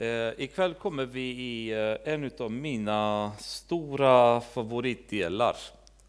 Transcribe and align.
Eh, 0.00 0.32
ikväll 0.38 0.74
kommer 0.74 1.06
vi 1.06 1.30
i 1.30 1.72
eh, 1.72 2.12
en 2.14 2.30
av 2.38 2.52
mina 2.52 3.32
stora 3.38 4.40
favoritdelar 4.40 5.56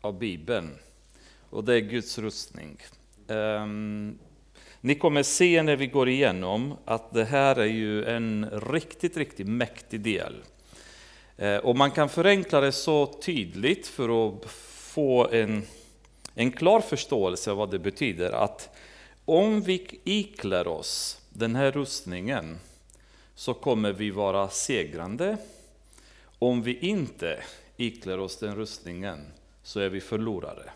av 0.02 0.20
Bibeln. 0.20 0.70
Och 1.50 1.64
det 1.64 1.76
är 1.76 1.80
Guds 1.80 2.18
rustning. 2.18 2.78
Eh, 3.28 3.66
ni 4.82 4.96
kommer 4.96 5.24
se 5.24 5.64
när 5.64 5.76
vi 5.76 5.88
går 5.88 6.10
igenom 6.10 6.74
att 6.86 7.14
det 7.14 7.24
här 7.24 7.56
är 7.56 7.66
ju 7.66 8.06
en 8.06 8.50
riktigt, 8.50 9.18
riktigt 9.18 9.48
mäktig 9.48 10.02
del. 10.02 10.36
Eh, 11.38 11.58
och 11.58 11.76
man 11.76 11.92
kan 11.92 12.10
förenkla 12.10 12.62
det 12.62 12.72
så 12.72 13.06
tydligt 13.06 13.88
för 13.88 14.28
att 14.28 14.46
få 14.76 15.28
en, 15.28 15.64
en 16.36 16.52
klar 16.52 16.82
förståelse 16.82 17.52
av 17.52 17.58
vad 17.58 17.72
det 17.72 17.80
betyder. 17.80 18.32
Att 18.32 18.70
om 19.26 19.62
vi 19.62 20.00
iklär 20.04 20.68
oss 20.68 21.22
den 21.30 21.56
här 21.56 21.72
rustningen 21.72 22.58
så 23.36 23.54
kommer 23.54 23.94
vi 23.94 24.12
vara 24.12 24.50
segrande. 24.50 25.38
Om 26.40 26.62
vi 26.62 26.78
inte 26.80 27.44
iklär 27.78 28.20
oss 28.20 28.38
den 28.38 28.56
rustningen 28.56 29.20
så 29.64 29.80
är 29.80 29.90
vi 29.90 30.02
förlorare. 30.02 30.70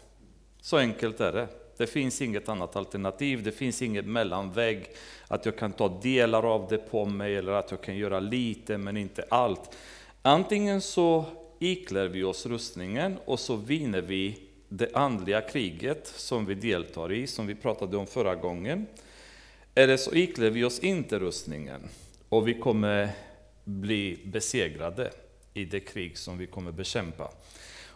Så 0.61 0.77
enkelt 0.77 1.19
är 1.21 1.31
det. 1.31 1.47
Det 1.77 1.87
finns 1.87 2.21
inget 2.21 2.49
annat 2.49 2.75
alternativ, 2.75 3.43
det 3.43 3.51
finns 3.51 3.81
inget 3.81 4.05
mellanväg, 4.05 4.89
att 5.27 5.45
jag 5.45 5.57
kan 5.57 5.71
ta 5.71 5.99
delar 6.01 6.43
av 6.43 6.67
det 6.69 6.77
på 6.77 7.05
mig 7.05 7.35
eller 7.35 7.51
att 7.51 7.71
jag 7.71 7.81
kan 7.81 7.97
göra 7.97 8.19
lite 8.19 8.77
men 8.77 8.97
inte 8.97 9.25
allt. 9.29 9.77
Antingen 10.21 10.81
så 10.81 11.25
iklär 11.59 12.07
vi 12.07 12.23
oss 12.23 12.45
rustningen 12.45 13.17
och 13.25 13.39
så 13.39 13.55
vinner 13.55 14.01
vi 14.01 14.39
det 14.69 14.95
andliga 14.95 15.41
kriget 15.41 16.07
som 16.07 16.45
vi 16.45 16.55
deltar 16.55 17.11
i, 17.11 17.27
som 17.27 17.47
vi 17.47 17.55
pratade 17.55 17.97
om 17.97 18.07
förra 18.07 18.35
gången. 18.35 18.85
Eller 19.75 19.97
så 19.97 20.13
iklär 20.13 20.49
vi 20.49 20.63
oss 20.63 20.79
inte 20.79 21.19
rustningen 21.19 21.89
och 22.29 22.47
vi 22.47 22.53
kommer 22.53 23.09
bli 23.63 24.19
besegrade 24.25 25.11
i 25.53 25.65
det 25.65 25.79
krig 25.79 26.17
som 26.17 26.37
vi 26.37 26.47
kommer 26.47 26.71
bekämpa. 26.71 27.31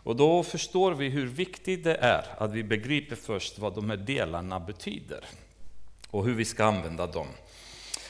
Och 0.03 0.15
då 0.15 0.43
förstår 0.43 0.91
vi 0.91 1.09
hur 1.09 1.27
viktigt 1.27 1.83
det 1.83 1.95
är 1.95 2.25
att 2.37 2.51
vi 2.51 2.63
begriper 2.63 3.15
först 3.15 3.59
vad 3.59 3.75
de 3.75 3.89
här 3.89 3.97
delarna 3.97 4.59
betyder 4.59 5.25
och 6.09 6.25
hur 6.25 6.33
vi 6.33 6.45
ska 6.45 6.65
använda 6.65 7.07
dem. 7.07 7.27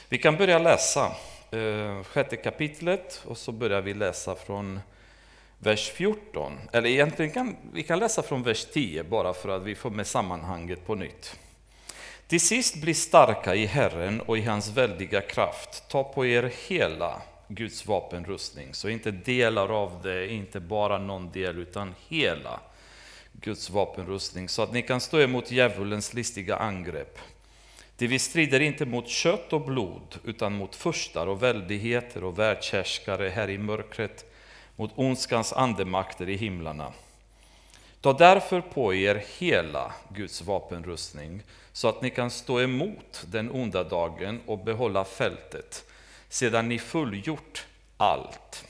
Vi 0.10 0.18
kan 0.18 0.38
börja 0.38 0.60
läsa 0.60 1.12
eh, 1.52 2.04
sjätte 2.04 2.36
kapitlet 2.36 3.24
och 3.26 3.38
så 3.38 3.52
börjar 3.52 3.82
vi 3.82 3.94
läsa 3.94 4.36
från 4.36 4.80
vers 5.58 5.90
14. 5.90 6.54
Eller 6.72 6.90
egentligen 6.90 7.32
kan 7.32 7.56
vi 7.74 7.84
kan 7.84 8.00
läsa 8.00 8.24
från 8.24 8.44
vers 8.44 8.66
10 8.66 9.04
bara 9.04 9.34
för 9.34 9.50
att 9.50 9.64
vi 9.64 9.76
får 9.76 9.90
med 9.90 10.08
sammanhanget 10.08 10.86
på 10.86 10.96
nytt. 10.96 11.40
Till 12.30 12.42
sist 12.42 12.76
bli 12.76 12.94
starka 12.94 13.56
i 13.56 13.66
Herren 13.66 14.22
och 14.22 14.38
i 14.38 14.42
hans 14.42 14.70
väldiga 14.70 15.22
kraft. 15.22 15.84
Ta 15.88 16.04
på 16.04 16.26
er 16.26 16.52
hela 16.68 17.22
Guds 17.48 17.86
vapenrustning, 17.86 18.74
så 18.74 18.90
inte 18.90 19.12
delar 19.12 19.70
av 19.70 20.02
det, 20.04 20.34
inte 20.34 20.60
bara 20.60 20.98
någon 20.98 21.32
del, 21.32 21.58
utan 21.58 21.96
hela 22.08 22.60
Guds 23.32 23.70
vapenrustning, 23.70 24.50
så 24.50 24.62
att 24.62 24.74
ni 24.74 24.82
kan 24.82 25.02
stå 25.02 25.22
emot 25.22 25.52
djävulens 25.52 26.14
listiga 26.14 26.56
angrepp. 26.56 27.20
Det 27.96 28.08
vi 28.08 28.20
strider 28.20 28.60
inte 28.60 28.86
mot 28.86 29.08
kött 29.08 29.54
och 29.54 29.62
blod, 29.62 30.20
utan 30.24 30.54
mot 30.54 30.76
furstar 30.76 31.28
och 31.28 31.44
väldigheter 31.44 32.24
och 32.24 32.40
världshärskare 32.40 33.30
här 33.30 33.50
i 33.50 33.58
mörkret, 33.58 34.34
mot 34.76 34.92
ondskans 34.96 35.54
andemakter 35.54 36.30
i 36.30 36.36
himlarna. 36.36 36.94
Ta 38.02 38.14
därför 38.14 38.62
på 38.62 38.94
er 38.94 39.24
hela 39.40 39.94
Guds 40.10 40.42
vapenrustning, 40.42 41.44
så 41.80 41.88
att 41.88 42.02
ni 42.02 42.10
kan 42.10 42.32
stå 42.32 42.62
emot 42.62 43.26
den 43.28 43.52
onda 43.52 43.84
dagen 43.84 44.42
och 44.46 44.60
behålla 44.60 45.06
fältet, 45.06 45.86
sedan 46.30 46.70
ni 46.70 46.80
fullgjort 46.80 47.66
allt. 47.98 48.66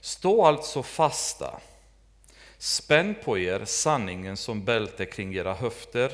Stå 0.00 0.46
alltså 0.46 0.82
fasta, 0.82 1.60
spänn 2.58 3.14
på 3.24 3.38
er 3.38 3.64
sanningen 3.64 4.36
som 4.36 4.64
bälte 4.64 5.06
kring 5.06 5.34
era 5.34 5.54
höfter 5.54 6.12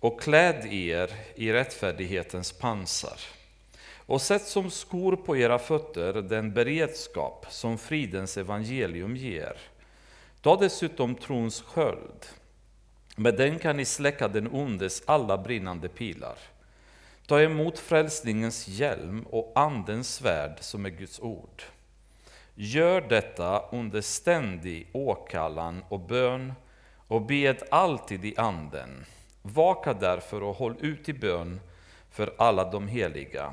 och 0.00 0.20
kläd 0.20 0.72
er 0.72 1.14
i 1.34 1.52
rättfärdighetens 1.52 2.52
pansar. 2.52 3.20
Och 3.96 4.22
sätt 4.22 4.46
som 4.46 4.70
skor 4.70 5.16
på 5.16 5.36
era 5.36 5.58
fötter 5.58 6.12
den 6.12 6.52
beredskap 6.52 7.46
som 7.48 7.78
fridens 7.78 8.36
evangelium 8.36 9.16
ger. 9.16 9.56
Ta 10.42 10.56
dessutom 10.56 11.14
trons 11.14 11.62
sköld. 11.62 12.26
Med 13.20 13.36
den 13.36 13.58
kan 13.58 13.76
ni 13.76 13.84
släcka 13.84 14.28
den 14.28 14.48
ondes 14.52 15.02
alla 15.06 15.38
brinnande 15.38 15.88
pilar. 15.88 16.38
Ta 17.26 17.40
emot 17.40 17.78
frälsningens 17.78 18.68
hjälm 18.68 19.26
och 19.30 19.52
Andens 19.54 20.14
svärd 20.14 20.56
som 20.60 20.86
är 20.86 20.90
Guds 20.90 21.20
ord. 21.20 21.62
Gör 22.54 23.00
detta 23.00 23.62
under 23.72 24.00
ständig 24.00 24.88
åkallan 24.92 25.84
och 25.88 26.00
bön 26.00 26.52
och 27.08 27.22
bed 27.22 27.62
alltid 27.70 28.24
i 28.24 28.34
Anden. 28.36 29.04
Vaka 29.42 29.94
därför 29.94 30.42
och 30.42 30.56
håll 30.56 30.76
ut 30.80 31.08
i 31.08 31.12
bön 31.12 31.60
för 32.10 32.34
alla 32.38 32.70
de 32.70 32.88
heliga. 32.88 33.52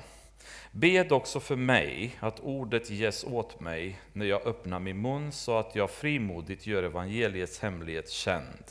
Bed 0.72 1.11
också 1.11 1.39
för 1.39 1.55
mig 1.55 2.17
att 2.19 2.39
ordet 2.39 2.89
ges 2.89 3.23
åt 3.23 3.59
mig 3.59 3.99
när 4.13 4.25
jag 4.25 4.47
öppnar 4.47 4.79
min 4.79 5.01
mun 5.01 5.31
så 5.31 5.57
att 5.57 5.75
jag 5.75 5.89
frimodigt 5.89 6.67
gör 6.67 6.84
evangeliets 6.84 7.59
hemlighet 7.59 8.09
känd. 8.09 8.63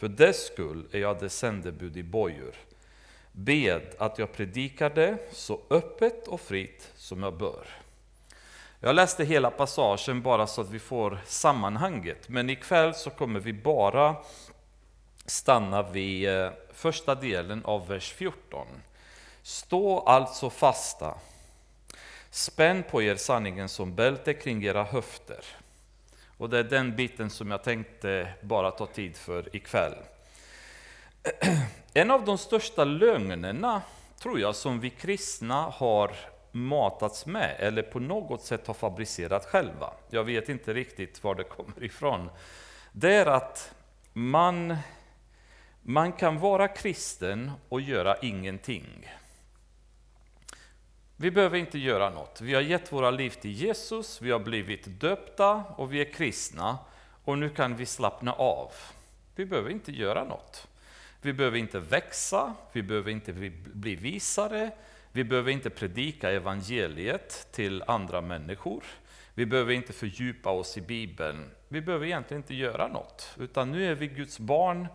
För 0.00 0.08
dess 0.08 0.46
skull 0.46 0.88
är 0.92 0.98
jag 0.98 1.20
det 1.20 1.28
sändebud 1.28 1.96
i 1.96 2.02
bojor. 2.02 2.54
Bed 3.32 3.82
att 3.98 4.18
jag 4.18 4.32
predikar 4.32 4.90
det 4.90 5.18
så 5.32 5.60
öppet 5.70 6.28
och 6.28 6.40
fritt 6.40 6.92
som 6.96 7.22
jag 7.22 7.36
bör. 7.36 7.66
Jag 8.80 8.94
läste 8.94 9.24
hela 9.24 9.50
passagen 9.50 10.22
bara 10.22 10.46
så 10.46 10.60
att 10.60 10.70
vi 10.70 10.78
får 10.78 11.18
sammanhanget, 11.26 12.28
men 12.28 12.50
ikväll 12.50 12.94
så 12.94 13.10
kommer 13.10 13.40
vi 13.40 13.52
bara 13.52 14.16
stanna 15.26 15.82
vid 15.82 16.28
eh, 16.28 16.50
första 16.72 17.14
delen 17.14 17.64
av 17.64 17.88
vers 17.88 18.12
14. 18.12 18.66
Stå 19.42 20.00
alltså 20.00 20.50
fasta, 20.50 21.18
spänn 22.30 22.82
på 22.90 23.02
er 23.02 23.16
sanningen 23.16 23.68
som 23.68 23.94
bälte 23.94 24.34
kring 24.34 24.64
era 24.64 24.84
höfter. 24.84 25.44
Och 26.40 26.50
det 26.50 26.58
är 26.58 26.64
den 26.64 26.96
biten 26.96 27.30
som 27.30 27.50
jag 27.50 27.62
tänkte 27.62 28.28
bara 28.40 28.70
ta 28.70 28.86
tid 28.86 29.16
för 29.16 29.56
ikväll. 29.56 29.94
En 31.94 32.10
av 32.10 32.24
de 32.24 32.38
största 32.38 32.84
lögnerna, 32.84 33.82
tror 34.22 34.40
jag, 34.40 34.56
som 34.56 34.80
vi 34.80 34.90
kristna 34.90 35.54
har 35.54 36.10
matats 36.52 37.26
med, 37.26 37.56
eller 37.58 37.82
på 37.82 38.00
något 38.00 38.42
sätt 38.42 38.66
har 38.66 38.74
fabricerat 38.74 39.46
själva, 39.46 39.92
jag 40.10 40.24
vet 40.24 40.48
inte 40.48 40.74
riktigt 40.74 41.24
var 41.24 41.34
det 41.34 41.44
kommer 41.44 41.84
ifrån, 41.84 42.30
det 42.92 43.14
är 43.14 43.26
att 43.26 43.74
man, 44.12 44.76
man 45.82 46.12
kan 46.12 46.38
vara 46.38 46.68
kristen 46.68 47.50
och 47.68 47.80
göra 47.80 48.16
ingenting. 48.16 49.10
Vi 51.20 51.30
behöver 51.30 51.58
inte 51.58 51.78
göra 51.78 52.10
något. 52.10 52.40
Vi 52.40 52.54
har 52.54 52.60
gett 52.60 52.92
våra 52.92 53.10
liv 53.10 53.30
till 53.30 53.52
Jesus, 53.52 54.22
vi 54.22 54.30
har 54.30 54.38
blivit 54.38 55.00
döpta 55.00 55.64
och 55.76 55.92
vi 55.92 56.00
är 56.00 56.12
kristna 56.12 56.78
och 57.24 57.38
nu 57.38 57.48
kan 57.48 57.76
vi 57.76 57.86
slappna 57.86 58.32
av. 58.32 58.72
Vi 59.34 59.46
behöver 59.46 59.70
inte 59.70 59.92
göra 59.92 60.24
något. 60.24 60.68
Vi 61.22 61.32
behöver 61.32 61.58
inte 61.58 61.80
växa, 61.80 62.54
vi 62.72 62.82
behöver 62.82 63.10
inte 63.10 63.32
bli 63.72 63.94
visare, 63.94 64.70
vi 65.12 65.24
behöver 65.24 65.52
inte 65.52 65.70
predika 65.70 66.30
evangeliet 66.30 67.48
till 67.52 67.82
andra 67.86 68.20
människor. 68.20 68.84
Vi 69.34 69.46
behöver 69.46 69.72
inte 69.72 69.92
fördjupa 69.92 70.50
oss 70.50 70.76
i 70.76 70.80
Bibeln. 70.80 71.50
Vi 71.68 71.80
behöver 71.80 72.06
egentligen 72.06 72.42
inte 72.42 72.54
göra 72.54 72.88
något, 72.88 73.30
utan 73.38 73.72
nu 73.72 73.90
är 73.90 73.94
vi 73.94 74.06
Guds 74.06 74.38
barn 74.38 74.86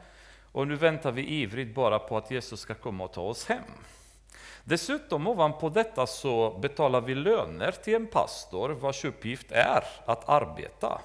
och 0.51 0.67
nu 0.67 0.75
väntar 0.75 1.11
vi 1.11 1.27
ivrigt 1.27 1.75
bara 1.75 1.99
på 1.99 2.17
att 2.17 2.31
Jesus 2.31 2.59
ska 2.59 2.73
komma 2.73 3.03
och 3.03 3.13
ta 3.13 3.21
oss 3.21 3.45
hem. 3.45 3.63
Dessutom 4.67 5.27
ovanpå 5.27 5.69
detta 5.69 6.07
så 6.07 6.57
betalar 6.61 7.01
vi 7.01 7.15
löner 7.15 7.71
till 7.71 7.95
en 7.95 8.07
pastor 8.07 8.69
vars 8.69 9.05
uppgift 9.05 9.51
är 9.51 9.83
att 10.05 10.29
arbeta 10.29 11.01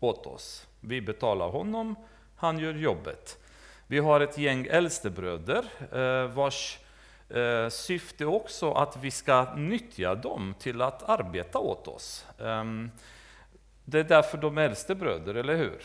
åt 0.00 0.26
oss. 0.26 0.66
Vi 0.80 1.00
betalar 1.00 1.48
honom, 1.48 1.94
han 2.36 2.58
gör 2.58 2.74
jobbet. 2.74 3.38
Vi 3.86 3.98
har 3.98 4.20
ett 4.20 4.38
gäng 4.38 4.66
äldstebröder 4.70 5.64
eh, 5.92 6.30
vars 6.30 6.78
eh, 7.28 7.68
syfte 7.68 8.26
också 8.26 8.72
att 8.72 8.96
vi 8.96 9.10
ska 9.10 9.54
nyttja 9.54 10.14
dem 10.14 10.54
till 10.58 10.82
att 10.82 11.08
arbeta 11.08 11.58
åt 11.58 11.88
oss. 11.88 12.26
Ehm, 12.40 12.90
det 13.84 13.98
är 13.98 14.04
därför 14.04 14.38
de 14.38 14.58
är 14.58 14.62
äldstebröder, 14.62 15.34
eller 15.34 15.56
hur? 15.56 15.82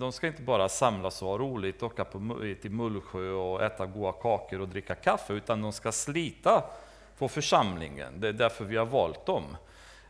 De 0.00 0.12
ska 0.12 0.26
inte 0.26 0.42
bara 0.42 0.68
samlas 0.68 1.22
och 1.22 1.28
ha 1.28 1.38
roligt, 1.38 1.82
åka 1.82 2.04
på, 2.04 2.18
till 2.62 2.70
Mullsjö 2.70 3.30
och 3.30 3.62
äta 3.62 3.86
goda 3.86 4.12
kakor 4.12 4.60
och 4.60 4.68
dricka 4.68 4.94
kaffe, 4.94 5.32
utan 5.32 5.62
de 5.62 5.72
ska 5.72 5.92
slita 5.92 6.64
på 7.18 7.28
församlingen. 7.28 8.20
Det 8.20 8.28
är 8.28 8.32
därför 8.32 8.64
vi 8.64 8.76
har 8.76 8.86
valt 8.86 9.26
dem. 9.26 9.56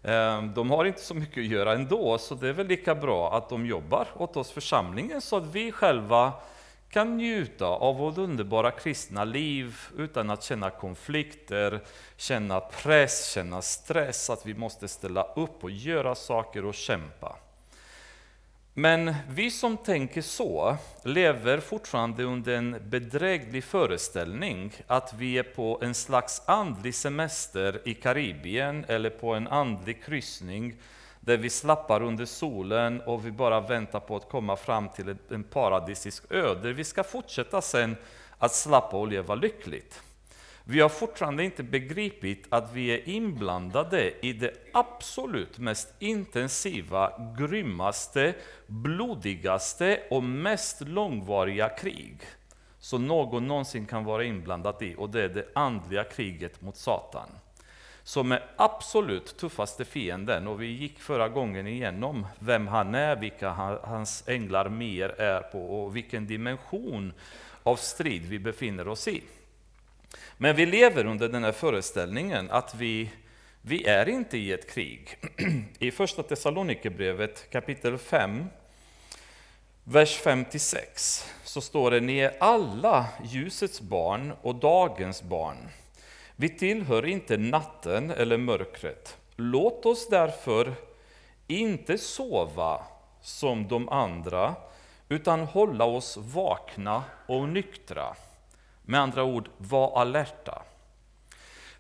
Ehm, 0.02 0.54
de 0.54 0.70
har 0.70 0.84
inte 0.84 1.00
så 1.00 1.14
mycket 1.14 1.38
att 1.38 1.50
göra 1.50 1.72
ändå, 1.72 2.18
så 2.18 2.34
det 2.34 2.48
är 2.48 2.52
väl 2.52 2.66
lika 2.66 2.94
bra 2.94 3.36
att 3.36 3.48
de 3.48 3.66
jobbar 3.66 4.08
åt 4.16 4.36
oss 4.36 4.50
församlingen, 4.50 5.20
så 5.20 5.36
att 5.36 5.46
vi 5.46 5.72
själva 5.72 6.32
kan 6.90 7.16
njuta 7.16 7.66
av 7.66 7.96
vårt 7.96 8.18
underbara 8.18 8.70
kristna 8.70 9.24
liv 9.24 9.78
utan 9.98 10.30
att 10.30 10.42
känna 10.42 10.70
konflikter, 10.70 11.80
känna 12.16 12.60
press, 12.60 13.32
känna 13.32 13.62
stress, 13.62 14.30
att 14.30 14.46
vi 14.46 14.54
måste 14.54 14.88
ställa 14.88 15.22
upp 15.22 15.64
och 15.64 15.70
göra 15.70 16.14
saker 16.14 16.64
och 16.64 16.74
kämpa. 16.74 17.36
Men 18.80 19.14
vi 19.28 19.50
som 19.50 19.76
tänker 19.76 20.22
så 20.22 20.76
lever 21.02 21.60
fortfarande 21.60 22.24
under 22.24 22.54
en 22.54 22.76
bedräglig 22.84 23.64
föreställning 23.64 24.72
att 24.86 25.14
vi 25.18 25.38
är 25.38 25.42
på 25.42 25.78
en 25.82 25.94
slags 25.94 26.42
andlig 26.46 26.94
semester 26.94 27.80
i 27.84 27.94
Karibien 27.94 28.84
eller 28.88 29.10
på 29.10 29.34
en 29.34 29.48
andlig 29.48 30.04
kryssning 30.04 30.74
där 31.20 31.36
vi 31.36 31.50
slappar 31.50 32.02
under 32.02 32.24
solen 32.24 33.00
och 33.00 33.26
vi 33.26 33.30
bara 33.30 33.60
väntar 33.60 34.00
på 34.00 34.16
att 34.16 34.28
komma 34.28 34.56
fram 34.56 34.88
till 34.88 35.16
en 35.30 35.44
paradisisk 35.44 36.24
ö, 36.30 36.54
där 36.62 36.72
vi 36.72 36.84
ska 36.84 37.04
fortsätta 37.04 37.62
sen 37.62 37.96
att 38.38 38.54
slappa 38.54 38.96
och 38.96 39.08
leva 39.08 39.34
lyckligt. 39.34 40.02
Vi 40.70 40.80
har 40.80 40.88
fortfarande 40.88 41.44
inte 41.44 41.62
begripit 41.62 42.46
att 42.48 42.72
vi 42.72 42.86
är 42.88 43.08
inblandade 43.08 44.26
i 44.26 44.32
det 44.32 44.52
absolut 44.72 45.58
mest 45.58 45.94
intensiva, 45.98 47.12
grymmaste, 47.38 48.34
blodigaste 48.66 50.00
och 50.10 50.22
mest 50.22 50.80
långvariga 50.80 51.68
krig 51.68 52.18
som 52.78 53.06
någon 53.06 53.46
någonsin 53.46 53.86
kan 53.86 54.04
vara 54.04 54.24
inblandad 54.24 54.82
i, 54.82 54.94
och 54.98 55.10
det 55.10 55.22
är 55.22 55.28
det 55.28 55.46
andliga 55.54 56.04
kriget 56.04 56.62
mot 56.62 56.76
Satan 56.76 57.28
som 58.02 58.32
är 58.32 58.44
absolut 58.56 59.36
tuffaste 59.36 59.84
fienden. 59.84 60.46
Och 60.46 60.62
vi 60.62 60.66
gick 60.66 60.98
förra 60.98 61.28
gången 61.28 61.66
igenom 61.66 62.26
vem 62.38 62.66
han 62.66 62.94
är, 62.94 63.16
vilka 63.16 63.50
hans 63.82 64.24
änglar 64.28 64.68
mer 64.68 65.08
är 65.08 65.40
på 65.40 65.82
och 65.84 65.96
vilken 65.96 66.26
dimension 66.26 67.12
av 67.62 67.76
strid 67.76 68.22
vi 68.22 68.38
befinner 68.38 68.88
oss 68.88 69.08
i. 69.08 69.22
Men 70.42 70.56
vi 70.56 70.66
lever 70.66 71.06
under 71.06 71.28
den 71.28 71.44
här 71.44 71.52
föreställningen 71.52 72.50
att 72.50 72.74
vi, 72.74 73.10
vi 73.62 73.84
är 73.84 74.08
inte 74.08 74.38
i 74.38 74.52
ett 74.52 74.70
krig. 74.70 75.18
I 75.78 75.90
första 75.90 76.22
Thessalonikerbrevet 76.22 77.50
kapitel 77.50 77.98
5, 77.98 78.44
vers 79.84 80.16
56 80.16 81.32
så 81.44 81.60
står 81.60 81.90
det, 81.90 82.00
ni 82.00 82.18
är 82.18 82.36
alla 82.40 83.06
ljusets 83.24 83.80
barn 83.80 84.32
och 84.42 84.54
dagens 84.54 85.22
barn. 85.22 85.68
Vi 86.36 86.48
tillhör 86.48 87.06
inte 87.06 87.36
natten 87.36 88.10
eller 88.10 88.38
mörkret. 88.38 89.16
Låt 89.36 89.86
oss 89.86 90.08
därför 90.08 90.74
inte 91.46 91.98
sova 91.98 92.82
som 93.22 93.68
de 93.68 93.88
andra, 93.88 94.54
utan 95.08 95.40
hålla 95.40 95.84
oss 95.84 96.16
vakna 96.16 97.02
och 97.26 97.48
nyktra. 97.48 98.16
Med 98.90 99.00
andra 99.00 99.24
ord, 99.24 99.48
var 99.56 100.00
alerta. 100.00 100.62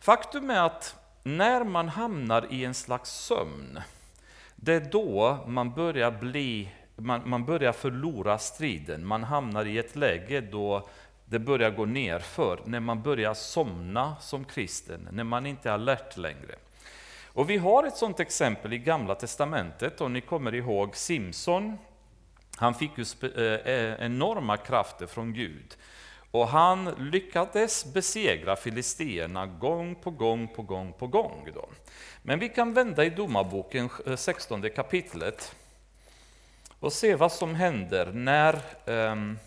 Faktum 0.00 0.50
är 0.50 0.60
att 0.60 0.96
när 1.22 1.64
man 1.64 1.88
hamnar 1.88 2.52
i 2.52 2.64
en 2.64 2.74
slags 2.74 3.10
sömn, 3.10 3.80
det 4.56 4.74
är 4.74 4.80
då 4.80 5.38
man 5.46 5.74
börjar, 5.74 6.10
bli, 6.10 6.70
man, 6.96 7.28
man 7.28 7.44
börjar 7.44 7.72
förlora 7.72 8.38
striden. 8.38 9.06
Man 9.06 9.24
hamnar 9.24 9.64
i 9.64 9.78
ett 9.78 9.96
läge 9.96 10.40
då 10.40 10.88
det 11.24 11.38
börjar 11.38 11.70
gå 11.70 11.84
ner 11.84 12.18
för 12.18 12.60
när 12.64 12.80
man 12.80 13.02
börjar 13.02 13.34
somna 13.34 14.16
som 14.20 14.44
kristen, 14.44 15.08
när 15.12 15.24
man 15.24 15.46
inte 15.46 15.68
är 15.68 15.72
alert 15.72 16.16
längre. 16.16 16.54
Och 17.26 17.50
vi 17.50 17.56
har 17.56 17.84
ett 17.84 17.96
sådant 17.96 18.20
exempel 18.20 18.72
i 18.72 18.78
Gamla 18.78 19.14
Testamentet, 19.14 20.00
och 20.00 20.10
ni 20.10 20.20
kommer 20.20 20.54
ihåg 20.54 20.96
Simson. 20.96 21.78
Han 22.56 22.74
fick 22.74 22.90
ju 22.98 23.04
eh, 23.36 23.74
eh, 23.74 24.04
enorma 24.04 24.56
krafter 24.56 25.06
från 25.06 25.32
Gud. 25.32 25.76
Och 26.30 26.48
han 26.48 26.84
lyckades 26.84 27.84
besegra 27.84 28.56
filisterna 28.56 29.46
gång 29.46 29.94
på 29.94 30.10
gång 30.10 30.48
på 30.48 30.62
gång 30.62 30.92
på 30.92 31.06
gång. 31.06 31.48
Då. 31.54 31.68
Men 32.22 32.38
vi 32.38 32.48
kan 32.48 32.74
vända 32.74 33.04
i 33.04 33.10
Domarboken 33.10 33.88
eh, 34.06 34.16
16 34.16 34.70
kapitlet 34.70 35.54
och 36.80 36.92
se 36.92 37.14
vad 37.14 37.32
som 37.32 37.54
händer 37.54 38.06
när 38.06 38.60
um, 38.84 39.38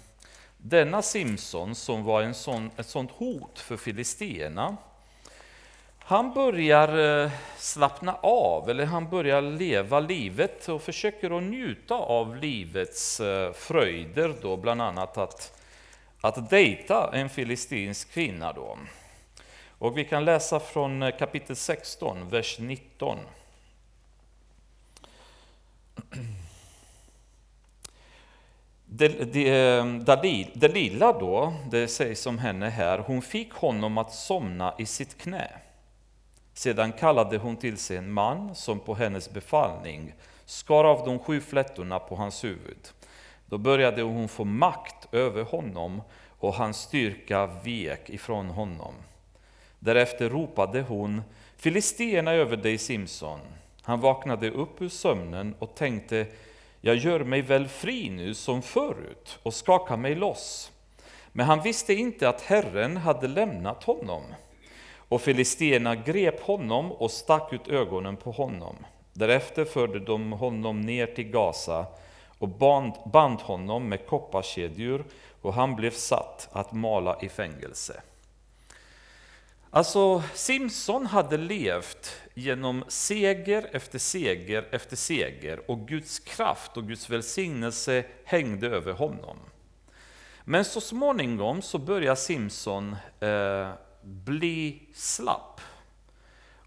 denna 0.58 1.02
Simson, 1.02 1.76
som 1.76 2.04
var 2.04 2.22
en 2.22 2.34
sån, 2.34 2.72
ett 2.78 2.88
sånt 2.88 3.12
hot 3.12 3.60
för 3.60 3.78
filisterna, 3.78 4.78
han 6.06 6.34
börjar 6.34 7.24
eh, 7.24 7.32
slappna 7.58 8.14
av, 8.22 8.70
eller 8.70 8.86
han 8.86 9.10
börjar 9.10 9.42
leva 9.42 10.00
livet 10.00 10.70
och 10.70 10.82
försöker 10.82 11.38
att 11.38 11.44
njuta 11.44 11.96
av 11.96 12.36
livets 12.36 13.20
eh, 13.20 13.54
fröjder, 13.54 14.36
då, 14.42 14.58
bland 14.58 14.82
annat 14.82 15.18
att, 15.18 15.63
att 16.24 16.50
dejta 16.50 17.10
en 17.14 17.30
filistinsk 17.30 18.12
kvinna. 18.12 18.54
Då. 18.54 18.78
Och 19.68 19.98
vi 19.98 20.06
kan 20.06 20.26
läsa 20.26 20.60
från 20.60 21.04
eh, 21.04 21.18
kapitel 21.18 21.56
16, 21.56 22.30
vers 22.30 22.60
19. 22.60 23.18
Eh, 29.00 29.86
Dalila 30.54 31.14
då, 31.14 31.54
det 31.72 31.88
sägs 31.88 32.26
om 32.26 32.38
henne 32.38 32.70
här, 32.70 32.98
hon 32.98 33.22
fick 33.22 33.54
honom 33.54 33.98
att 33.98 34.14
somna 34.14 34.74
i 34.78 34.86
sitt 34.86 35.18
knä. 35.18 35.48
Sedan 36.54 36.92
kallade 36.92 37.38
hon 37.38 37.58
till 37.58 37.78
sig 37.78 37.98
en 37.98 38.12
man 38.12 38.56
som 38.56 38.80
på 38.80 38.96
hennes 38.96 39.30
befallning 39.30 40.14
skar 40.46 40.84
av 40.84 41.06
de 41.06 41.20
sju 41.20 41.42
flättorna 41.42 42.00
på 42.00 42.16
hans 42.16 42.44
huvud. 42.44 42.90
Då 43.46 43.58
började 43.58 44.02
hon 44.02 44.30
få 44.30 44.44
makt 44.44 45.03
över 45.14 45.44
honom 45.44 46.02
och 46.40 46.54
hans 46.54 46.78
styrka 46.78 47.50
vek 47.64 48.10
ifrån 48.10 48.50
honom. 48.50 48.94
Därefter 49.80 50.30
ropade 50.30 50.82
hon, 50.82 51.22
Filisterna 51.58 52.32
över 52.32 52.58
dig 52.58 52.78
Simson. 52.78 53.40
Han 53.82 54.00
vaknade 54.00 54.52
upp 54.52 54.82
ur 54.82 54.90
sömnen 54.90 55.56
och 55.60 55.76
tänkte, 55.76 56.26
jag 56.82 56.96
gör 56.96 57.20
mig 57.24 57.42
väl 57.42 57.68
fri 57.68 58.10
nu 58.10 58.34
som 58.34 58.62
förut 58.62 59.40
och 59.44 59.54
skakar 59.54 59.98
mig 59.98 60.16
loss. 60.16 60.72
Men 61.32 61.46
han 61.46 61.62
visste 61.62 61.94
inte 61.94 62.30
att 62.30 62.42
Herren 62.42 62.98
hade 62.98 63.28
lämnat 63.28 63.84
honom. 63.84 64.24
Och 64.96 65.22
filisterna 65.22 65.96
grep 65.96 66.42
honom 66.42 66.92
och 66.92 67.12
stack 67.12 67.54
ut 67.54 67.68
ögonen 67.68 68.18
på 68.18 68.32
honom. 68.32 68.76
Därefter 69.14 69.66
förde 69.66 70.00
de 70.00 70.32
honom 70.32 70.82
ner 70.82 71.08
till 71.08 71.30
Gaza 71.30 71.86
och 72.44 72.50
band, 72.50 72.94
band 73.06 73.40
honom 73.40 73.90
med 73.90 74.08
kopparkedjor 74.08 75.06
och 75.42 75.54
han 75.54 75.76
blev 75.76 75.92
satt 75.92 76.50
att 76.52 76.72
mala 76.72 77.22
i 77.22 77.30
fängelse. 77.30 78.02
Alltså, 79.70 80.24
Simson 80.34 81.06
hade 81.06 81.38
levt 81.38 82.22
genom 82.34 82.84
seger 82.88 83.70
efter 83.72 84.00
seger 84.00 84.68
efter 84.72 84.96
seger 84.96 85.72
och 85.72 85.88
Guds 85.88 86.20
kraft 86.20 86.78
och 86.78 86.88
Guds 86.88 87.10
välsignelse 87.10 88.06
hängde 88.26 88.68
över 88.68 88.94
honom. 88.94 89.38
Men 90.44 90.66
så 90.66 90.82
småningom 90.82 91.62
så 91.62 91.78
börjar 91.78 92.16
Simson 92.16 92.96
eh, 93.20 93.70
bli 94.02 94.82
slapp. 94.94 95.62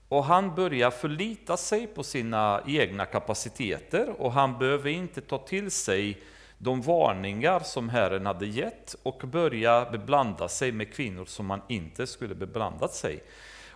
Och 0.08 0.24
han 0.24 0.54
börjar 0.54 0.90
förlita 0.90 1.56
sig 1.56 1.86
på 1.86 2.02
sina 2.02 2.62
egna 2.66 3.06
kapaciteter 3.06 4.20
och 4.20 4.32
han 4.32 4.58
behöver 4.58 4.90
inte 4.90 5.20
ta 5.20 5.38
till 5.38 5.70
sig 5.70 6.20
de 6.58 6.82
varningar 6.82 7.60
som 7.60 7.88
Herren 7.88 8.26
hade 8.26 8.46
gett 8.46 8.96
och 9.02 9.22
börja 9.26 9.90
beblanda 9.90 10.48
sig 10.48 10.72
med 10.72 10.94
kvinnor 10.94 11.24
som 11.24 11.46
man 11.46 11.62
inte 11.68 12.06
skulle 12.06 12.34
beblandat 12.34 12.94
sig. 12.94 13.22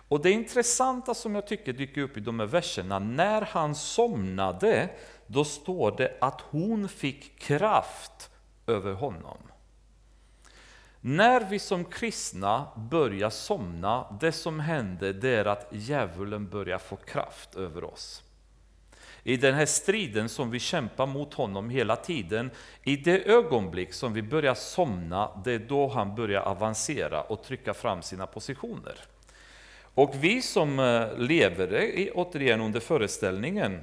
Och 0.07 0.21
det 0.21 0.31
intressanta 0.31 1.13
som 1.13 1.35
jag 1.35 1.47
tycker 1.47 1.73
dyker 1.73 2.01
upp 2.01 2.17
i 2.17 2.19
de 2.19 2.39
här 2.39 2.47
verserna, 2.47 2.99
när 2.99 3.41
han 3.41 3.75
somnade, 3.75 4.89
då 5.27 5.43
står 5.43 5.97
det 5.97 6.17
att 6.21 6.41
hon 6.41 6.89
fick 6.89 7.39
kraft 7.39 8.29
över 8.67 8.93
honom. 8.93 9.37
När 11.01 11.49
vi 11.49 11.59
som 11.59 11.85
kristna 11.85 12.67
börjar 12.75 13.29
somna, 13.29 14.17
det 14.19 14.31
som 14.31 14.59
händer 14.59 15.13
det 15.13 15.29
är 15.29 15.45
att 15.45 15.67
djävulen 15.71 16.49
börjar 16.49 16.77
få 16.77 16.95
kraft 16.95 17.55
över 17.55 17.83
oss 17.83 18.23
i 19.23 19.37
den 19.37 19.53
här 19.53 19.65
striden 19.65 20.29
som 20.29 20.51
vi 20.51 20.59
kämpar 20.59 21.05
mot 21.05 21.33
honom 21.33 21.69
hela 21.69 21.95
tiden, 21.95 22.51
i 22.83 22.95
det 22.95 23.29
ögonblick 23.29 23.93
som 23.93 24.13
vi 24.13 24.21
börjar 24.21 24.53
somna, 24.53 25.41
det 25.45 25.51
är 25.51 25.59
då 25.59 25.87
han 25.87 26.15
börjar 26.15 26.41
avancera 26.41 27.21
och 27.21 27.43
trycka 27.43 27.73
fram 27.73 28.01
sina 28.01 28.27
positioner. 28.27 28.95
Och 29.93 30.13
vi 30.19 30.41
som 30.41 30.79
eh, 30.79 31.17
lever 31.17 32.09
återigen 32.13 32.61
under 32.61 32.79
föreställningen 32.79 33.81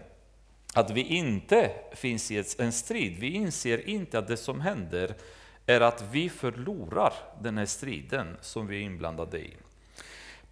att 0.75 0.91
vi 0.91 1.01
inte 1.01 1.71
finns 1.93 2.31
i 2.31 2.45
en 2.59 2.73
strid, 2.73 3.19
vi 3.19 3.31
inser 3.31 3.89
inte 3.89 4.19
att 4.19 4.29
det 4.29 4.37
som 4.37 4.61
händer 4.61 5.15
är 5.69 5.81
att 5.81 6.05
vi 6.11 6.29
förlorar 6.29 7.13
den 7.41 7.59
här 7.59 7.67
striden 7.67 8.37
som 8.41 8.67
vi 8.67 8.77
är 8.77 8.81
inblandade 8.81 9.39
i. 9.39 9.57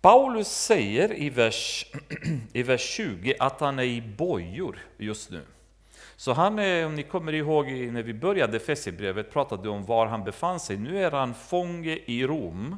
Paulus 0.00 0.48
säger 0.48 1.14
i 1.14 1.30
vers, 1.30 1.86
i 2.52 2.62
vers 2.62 2.80
20 2.80 3.34
att 3.38 3.60
han 3.60 3.78
är 3.78 3.82
i 3.82 4.02
bojor 4.02 4.78
just 4.96 5.30
nu. 5.30 5.42
Så 6.16 6.32
han 6.32 6.58
är, 6.58 6.86
om 6.86 6.94
ni 6.94 7.02
kommer 7.02 7.32
ihåg 7.32 7.66
när 7.66 8.02
vi 8.02 8.14
började 8.14 8.58
Fesebrevet, 8.58 9.32
pratade 9.32 9.68
om 9.68 9.84
var 9.84 10.06
han 10.06 10.24
befann 10.24 10.60
sig. 10.60 10.76
Nu 10.76 11.04
är 11.04 11.10
han 11.10 11.34
fånge 11.34 11.98
i 12.04 12.26
Rom 12.26 12.76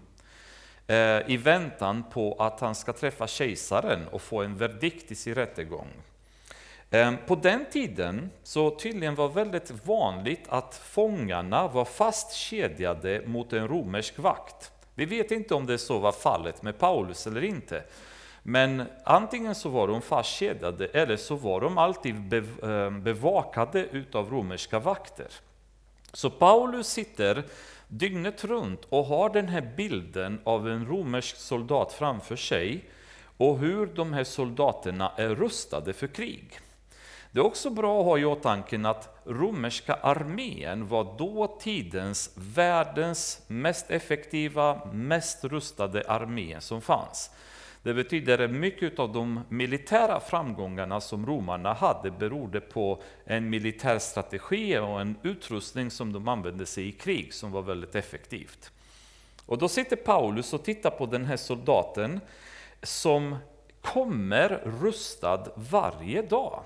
eh, 0.86 1.30
i 1.30 1.36
väntan 1.36 2.04
på 2.10 2.36
att 2.38 2.60
han 2.60 2.74
ska 2.74 2.92
träffa 2.92 3.26
kejsaren 3.26 4.08
och 4.08 4.22
få 4.22 4.42
en 4.42 4.56
verdikt 4.56 5.10
i 5.10 5.14
sin 5.14 5.34
rättegång. 5.34 5.88
Ehm, 6.90 7.16
på 7.26 7.34
den 7.34 7.64
tiden 7.70 8.30
så 8.42 8.70
tydligen 8.70 9.14
var 9.14 9.28
väldigt 9.28 9.86
vanligt 9.86 10.44
att 10.48 10.74
fångarna 10.74 11.68
var 11.68 11.84
fastkedjade 11.84 13.22
mot 13.26 13.52
en 13.52 13.68
romersk 13.68 14.18
vakt. 14.18 14.72
Vi 14.94 15.04
vet 15.04 15.30
inte 15.30 15.54
om 15.54 15.66
det 15.66 15.78
så 15.78 15.98
var 15.98 16.12
fallet 16.12 16.62
med 16.62 16.78
Paulus 16.78 17.26
eller 17.26 17.44
inte. 17.44 17.82
Men 18.42 18.82
antingen 19.04 19.54
så 19.54 19.68
var 19.68 19.88
de 19.88 20.02
fastkedjade 20.02 20.86
eller 20.86 21.16
så 21.16 21.34
var 21.34 21.60
de 21.60 21.78
alltid 21.78 22.34
ehm, 22.62 23.02
bevakade 23.02 23.86
utav 23.86 24.30
romerska 24.30 24.78
vakter. 24.78 25.28
Så 26.12 26.30
Paulus 26.30 26.88
sitter 26.88 27.44
dygnet 27.88 28.44
runt 28.44 28.84
och 28.88 29.04
har 29.04 29.30
den 29.30 29.48
här 29.48 29.72
bilden 29.76 30.40
av 30.44 30.68
en 30.68 30.86
romersk 30.86 31.36
soldat 31.36 31.92
framför 31.92 32.36
sig 32.36 32.84
och 33.36 33.58
hur 33.58 33.86
de 33.86 34.12
här 34.12 34.24
soldaterna 34.24 35.12
är 35.16 35.28
rustade 35.28 35.92
för 35.92 36.06
krig. 36.06 36.60
Det 37.38 37.42
är 37.42 37.46
också 37.46 37.70
bra 37.70 38.00
att 38.00 38.04
ha 38.04 38.18
i 38.18 38.24
åtanke 38.24 38.80
att 38.88 39.22
romerska 39.24 39.94
armén 39.94 40.88
var 40.88 41.18
dåtidens, 41.18 42.30
världens 42.34 43.42
mest 43.46 43.90
effektiva, 43.90 44.84
mest 44.92 45.44
rustade 45.44 46.02
armé 46.08 46.60
som 46.60 46.80
fanns. 46.80 47.30
Det 47.82 47.94
betyder 47.94 48.38
att 48.38 48.50
mycket 48.50 48.98
av 48.98 49.12
de 49.12 49.40
militära 49.48 50.20
framgångarna 50.20 51.00
som 51.00 51.26
romarna 51.26 51.72
hade 51.72 52.10
berodde 52.10 52.60
på 52.60 53.02
en 53.24 53.50
militär 53.50 53.98
strategi 53.98 54.78
och 54.78 55.00
en 55.00 55.16
utrustning 55.22 55.90
som 55.90 56.12
de 56.12 56.28
använde 56.28 56.66
sig 56.66 56.88
i 56.88 56.92
krig 56.92 57.34
som 57.34 57.52
var 57.52 57.62
väldigt 57.62 57.94
effektivt. 57.94 58.70
Och 59.46 59.58
då 59.58 59.68
sitter 59.68 59.96
Paulus 59.96 60.52
och 60.52 60.64
tittar 60.64 60.90
på 60.90 61.06
den 61.06 61.24
här 61.24 61.36
soldaten 61.36 62.20
som 62.82 63.36
kommer 63.82 64.48
rustad 64.64 65.44
varje 65.54 66.22
dag. 66.22 66.62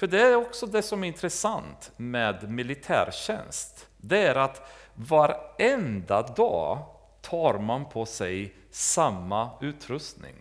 För 0.00 0.06
det 0.06 0.20
är 0.20 0.36
också 0.36 0.66
det 0.66 0.82
som 0.82 1.04
är 1.04 1.08
intressant 1.08 1.92
med 1.96 2.50
militärtjänst. 2.50 3.88
Det 3.96 4.18
är 4.18 4.34
att 4.34 4.70
varenda 4.94 6.22
dag 6.22 6.78
tar 7.20 7.58
man 7.58 7.88
på 7.88 8.06
sig 8.06 8.54
samma 8.70 9.50
utrustning. 9.60 10.34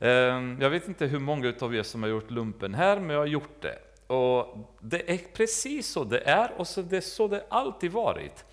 Ehm, 0.00 0.58
jag 0.60 0.70
vet 0.70 0.88
inte 0.88 1.06
hur 1.06 1.18
många 1.18 1.52
av 1.60 1.74
er 1.74 1.82
som 1.82 2.02
har 2.02 2.10
gjort 2.10 2.30
lumpen 2.30 2.74
här, 2.74 3.00
men 3.00 3.10
jag 3.10 3.18
har 3.18 3.26
gjort 3.26 3.62
det. 3.62 3.78
Och 4.14 4.56
Det 4.80 5.10
är 5.10 5.18
precis 5.18 5.88
så 5.88 6.04
det 6.04 6.20
är 6.20 6.52
och 6.56 6.68
så 6.68 6.82
det 6.82 6.96
är 6.96 7.00
så 7.00 7.28
det 7.28 7.46
alltid 7.48 7.92
varit. 7.92 8.44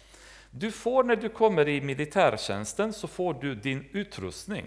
Du 0.52 0.72
får 0.72 1.04
när 1.04 1.16
du 1.16 1.30
kommer 1.30 1.68
i 1.68 1.82
militärtjänsten 1.82 2.94
så 2.94 3.08
får 3.08 3.34
du 3.34 3.56
din 3.56 3.90
utrustning. 3.92 4.66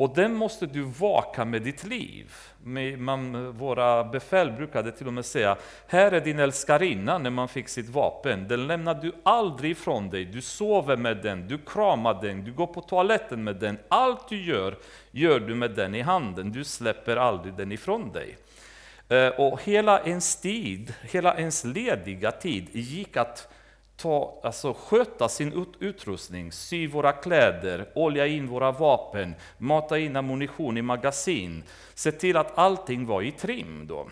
Och 0.00 0.14
den 0.14 0.34
måste 0.34 0.66
du 0.66 0.82
vaka 0.82 1.44
med 1.44 1.62
ditt 1.62 1.84
liv. 1.84 2.32
Man, 2.98 3.52
våra 3.52 4.04
befäl 4.04 4.52
brukade 4.52 4.92
till 4.92 5.06
och 5.06 5.12
med 5.12 5.24
säga, 5.24 5.56
här 5.86 6.12
är 6.12 6.20
din 6.20 6.38
älskarinna 6.38 7.18
när 7.18 7.30
man 7.30 7.48
fick 7.48 7.68
sitt 7.68 7.88
vapen. 7.88 8.48
Den 8.48 8.66
lämnar 8.66 8.94
du 8.94 9.12
aldrig 9.22 9.70
ifrån 9.70 10.10
dig. 10.10 10.24
Du 10.24 10.42
sover 10.42 10.96
med 10.96 11.16
den, 11.16 11.48
du 11.48 11.58
kramar 11.58 12.22
den, 12.22 12.44
du 12.44 12.52
går 12.52 12.66
på 12.66 12.80
toaletten 12.80 13.44
med 13.44 13.56
den. 13.56 13.78
Allt 13.88 14.28
du 14.28 14.42
gör, 14.42 14.76
gör 15.10 15.40
du 15.40 15.54
med 15.54 15.70
den 15.70 15.94
i 15.94 16.00
handen. 16.00 16.52
Du 16.52 16.64
släpper 16.64 17.16
aldrig 17.16 17.54
den 17.54 17.72
ifrån 17.72 18.12
dig. 18.12 18.36
Eh, 19.08 19.28
och 19.28 19.62
hela 19.62 20.04
ens 20.04 20.40
tid, 20.40 20.94
hela 21.02 21.38
ens 21.38 21.64
lediga 21.64 22.30
tid 22.30 22.68
gick 22.72 23.16
att 23.16 23.48
ta, 24.02 24.40
alltså 24.42 24.74
sköta 24.74 25.28
sin 25.28 25.66
utrustning, 25.80 26.52
sy 26.52 26.86
våra 26.86 27.12
kläder, 27.12 27.88
olja 27.94 28.26
in 28.26 28.46
våra 28.46 28.72
vapen, 28.72 29.34
mata 29.58 29.98
in 29.98 30.16
ammunition 30.16 30.76
i 30.76 30.82
magasin, 30.82 31.62
se 31.94 32.12
till 32.12 32.36
att 32.36 32.58
allting 32.58 33.06
var 33.06 33.22
i 33.22 33.32
trim. 33.32 33.86
Då. 33.86 34.06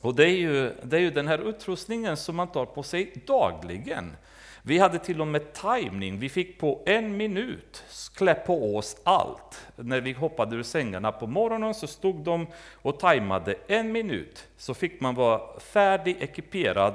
Och 0.00 0.14
det 0.14 0.24
är, 0.24 0.36
ju, 0.36 0.72
det 0.82 0.96
är 0.96 1.00
ju 1.00 1.10
den 1.10 1.28
här 1.28 1.48
utrustningen 1.48 2.16
som 2.16 2.36
man 2.36 2.48
tar 2.48 2.66
på 2.66 2.82
sig 2.82 3.12
dagligen. 3.26 4.16
Vi 4.62 4.78
hade 4.78 4.98
till 4.98 5.20
och 5.20 5.26
med 5.26 5.52
timing, 5.52 6.18
vi 6.18 6.28
fick 6.28 6.60
på 6.60 6.82
en 6.86 7.16
minut 7.16 7.84
klä 8.14 8.34
på 8.34 8.76
oss 8.76 8.96
allt. 9.04 9.66
När 9.76 10.00
vi 10.00 10.12
hoppade 10.12 10.56
ur 10.56 10.62
sängarna 10.62 11.12
på 11.12 11.26
morgonen 11.26 11.74
så 11.74 11.86
stod 11.86 12.16
de 12.16 12.46
och 12.74 12.98
tajmade 12.98 13.54
en 13.66 13.92
minut, 13.92 14.46
så 14.56 14.74
fick 14.74 15.00
man 15.00 15.14
vara 15.14 15.60
färdig, 15.60 16.16
ekiperad 16.20 16.94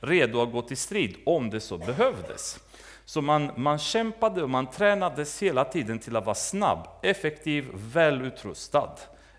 redo 0.00 0.42
att 0.42 0.52
gå 0.52 0.62
till 0.62 0.76
strid 0.76 1.16
om 1.26 1.50
det 1.50 1.60
så 1.60 1.78
behövdes. 1.78 2.60
Så 3.04 3.22
man, 3.22 3.50
man 3.56 3.78
kämpade 3.78 4.42
och 4.42 4.50
man 4.50 4.66
tränades 4.66 5.42
hela 5.42 5.64
tiden 5.64 5.98
till 5.98 6.16
att 6.16 6.24
vara 6.24 6.34
snabb, 6.34 6.88
effektiv, 7.02 7.68
välutrustad 7.74 8.96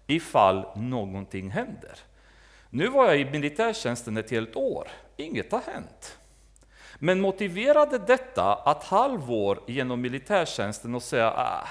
ifall 0.07 0.65
någonting 0.75 1.49
händer. 1.49 1.99
Nu 2.69 2.87
var 2.87 3.05
jag 3.05 3.19
i 3.19 3.25
militärtjänsten 3.25 4.17
ett 4.17 4.31
helt 4.31 4.55
år, 4.55 4.87
inget 5.17 5.51
har 5.51 5.61
hänt. 5.73 6.17
Men 6.99 7.21
motiverade 7.21 7.97
detta 7.97 8.53
att 8.53 8.83
halvår 8.83 9.59
genom 9.67 10.01
militärtjänsten 10.01 10.95
och 10.95 11.03
säga 11.03 11.31
ah, 11.31 11.67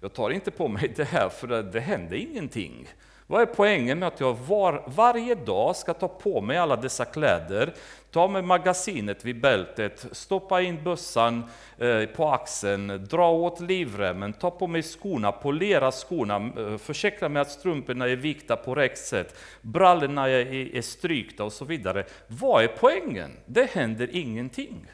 jag 0.00 0.12
tar 0.12 0.30
inte 0.30 0.50
på 0.50 0.68
mig 0.68 0.92
det 0.96 1.04
här 1.04 1.28
för 1.28 1.46
det, 1.46 1.62
det 1.62 1.80
hände 1.80 2.18
ingenting. 2.18 2.88
Vad 3.26 3.42
är 3.42 3.46
poängen 3.46 3.98
med 3.98 4.08
att 4.08 4.20
jag 4.20 4.34
var, 4.34 4.84
varje 4.86 5.34
dag 5.34 5.76
ska 5.76 5.94
ta 5.94 6.08
på 6.08 6.40
mig 6.40 6.58
alla 6.58 6.76
dessa 6.76 7.04
kläder, 7.04 7.74
ta 8.12 8.28
med 8.28 8.44
magasinet 8.44 9.24
vid 9.24 9.40
bältet, 9.40 10.06
stoppa 10.12 10.62
in 10.62 10.84
bössan 10.84 11.44
eh, 11.78 12.04
på 12.04 12.28
axeln, 12.28 13.06
dra 13.10 13.30
åt 13.30 13.60
livremmen, 13.60 14.32
ta 14.32 14.50
på 14.50 14.66
mig 14.66 14.82
skorna, 14.82 15.32
polera 15.32 15.92
skorna, 15.92 16.52
eh, 16.58 16.78
försäkra 16.78 17.28
mig 17.28 17.42
att 17.42 17.50
strumporna 17.50 18.08
är 18.08 18.16
vikta 18.16 18.56
på 18.56 18.74
rätt 18.74 18.98
sätt, 18.98 19.38
brallorna 19.60 20.28
är, 20.28 20.76
är 20.76 20.82
strykta 20.82 21.44
och 21.44 21.52
så 21.52 21.64
vidare. 21.64 22.04
Vad 22.26 22.64
är 22.64 22.68
poängen? 22.68 23.30
Det 23.46 23.70
händer 23.70 24.08
ingenting. 24.12 24.86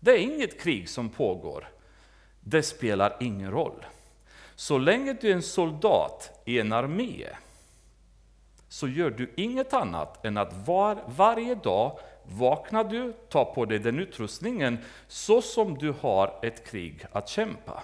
Det 0.00 0.10
är 0.10 0.18
inget 0.18 0.60
krig 0.60 0.88
som 0.88 1.08
pågår. 1.08 1.68
Det 2.40 2.62
spelar 2.62 3.16
ingen 3.20 3.50
roll. 3.50 3.86
Så 4.54 4.78
länge 4.78 5.16
du 5.20 5.30
är 5.30 5.34
en 5.34 5.42
soldat 5.42 6.42
i 6.44 6.58
en 6.58 6.72
armé 6.72 7.26
så 8.68 8.88
gör 8.88 9.10
du 9.10 9.32
inget 9.36 9.74
annat 9.74 10.24
än 10.24 10.36
att 10.36 10.66
var, 10.66 10.98
varje 11.06 11.54
dag 11.54 11.98
vaknar 12.26 12.84
du, 12.84 13.12
ta 13.28 13.44
på 13.44 13.64
dig 13.64 13.78
den 13.78 13.98
utrustningen 13.98 14.78
så 15.08 15.42
som 15.42 15.78
du 15.78 15.94
har 16.00 16.38
ett 16.42 16.66
krig 16.70 17.06
att 17.12 17.28
kämpa. 17.28 17.82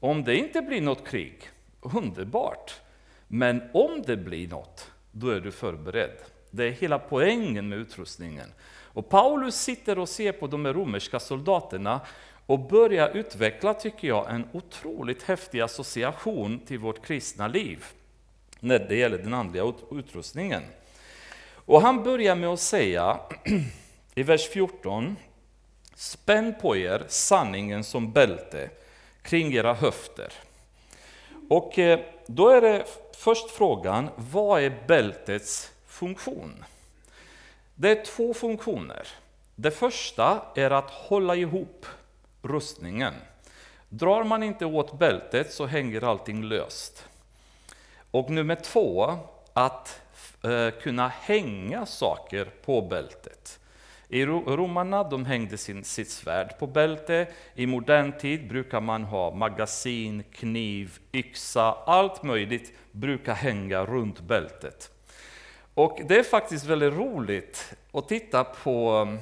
Om 0.00 0.24
det 0.24 0.36
inte 0.36 0.62
blir 0.62 0.80
något 0.80 1.08
krig, 1.08 1.50
underbart. 1.80 2.80
Men 3.28 3.62
om 3.72 4.02
det 4.06 4.16
blir 4.16 4.48
något, 4.48 4.90
då 5.12 5.28
är 5.28 5.40
du 5.40 5.52
förberedd. 5.52 6.16
Det 6.50 6.64
är 6.64 6.70
hela 6.70 6.98
poängen 6.98 7.68
med 7.68 7.78
utrustningen. 7.78 8.52
Och 8.68 9.08
Paulus 9.08 9.56
sitter 9.56 9.98
och 9.98 10.08
ser 10.08 10.32
på 10.32 10.46
de 10.46 10.66
romerska 10.66 11.20
soldaterna 11.20 12.00
och 12.46 12.58
börjar 12.58 13.16
utveckla, 13.16 13.74
tycker 13.74 14.08
jag, 14.08 14.30
en 14.30 14.48
otroligt 14.52 15.22
häftig 15.22 15.60
association 15.60 16.58
till 16.58 16.78
vårt 16.78 17.06
kristna 17.06 17.48
liv 17.48 17.84
när 18.60 18.78
det 18.78 18.96
gäller 18.96 19.18
den 19.18 19.34
andliga 19.34 19.72
utrustningen. 19.90 20.62
Och 21.66 21.80
han 21.80 22.02
börjar 22.02 22.34
med 22.34 22.48
att 22.48 22.60
säga 22.60 23.20
i 24.14 24.22
vers 24.22 24.48
14, 24.48 25.16
spänn 25.94 26.54
på 26.60 26.76
er 26.76 27.04
sanningen 27.08 27.84
som 27.84 28.12
bälte 28.12 28.70
kring 29.22 29.54
era 29.54 29.74
höfter. 29.74 30.32
Och 31.48 31.78
eh, 31.78 32.00
då 32.26 32.48
är 32.48 32.60
det 32.60 32.84
först 33.16 33.50
frågan, 33.50 34.08
vad 34.16 34.62
är 34.62 34.78
bältets 34.86 35.72
funktion? 35.86 36.64
Det 37.74 37.90
är 37.90 38.04
två 38.04 38.34
funktioner. 38.34 39.08
Det 39.54 39.70
första 39.70 40.42
är 40.54 40.70
att 40.70 40.90
hålla 40.90 41.36
ihop 41.36 41.86
rustningen. 42.42 43.14
Drar 43.88 44.24
man 44.24 44.42
inte 44.42 44.66
åt 44.66 44.98
bältet 44.98 45.52
så 45.52 45.66
hänger 45.66 46.04
allting 46.04 46.42
löst. 46.42 47.04
Och 48.10 48.30
nummer 48.30 48.54
två, 48.54 49.18
att 49.52 50.00
Eh, 50.46 50.70
kunna 50.70 51.08
hänga 51.08 51.86
saker 51.86 52.48
på 52.64 52.82
bältet. 52.82 53.60
I 54.08 54.26
romarna 54.26 55.04
de 55.04 55.24
hängde 55.24 55.58
sin, 55.58 55.84
sitt 55.84 56.10
svärd 56.10 56.58
på 56.58 56.66
bälte. 56.66 57.26
I 57.54 57.66
modern 57.66 58.12
tid 58.18 58.48
brukar 58.48 58.80
man 58.80 59.04
ha 59.04 59.34
magasin, 59.34 60.22
kniv, 60.32 60.98
yxa, 61.12 61.72
allt 61.86 62.22
möjligt 62.22 62.72
brukar 62.92 63.34
hänga 63.34 63.84
runt 63.84 64.20
bältet. 64.20 64.90
Och 65.74 66.00
det 66.08 66.18
är 66.18 66.22
faktiskt 66.22 66.64
väldigt 66.64 66.94
roligt 66.94 67.74
att 67.92 68.08
titta 68.08 68.44
på 68.44 68.88
mm, 68.90 69.18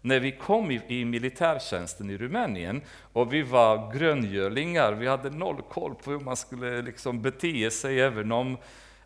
när 0.00 0.20
vi 0.20 0.32
kom 0.32 0.70
i, 0.70 0.80
i 0.88 1.04
militärtjänsten 1.04 2.10
i 2.10 2.16
Rumänien 2.16 2.82
och 3.12 3.32
vi 3.32 3.42
var 3.42 3.92
gröngölingar, 3.92 4.92
vi 4.92 5.06
hade 5.06 5.30
noll 5.30 5.62
koll 5.62 5.94
på 5.94 6.10
hur 6.10 6.20
man 6.20 6.36
skulle 6.36 6.82
liksom 6.82 7.22
bete 7.22 7.70
sig, 7.70 8.00
även 8.00 8.32
om 8.32 8.56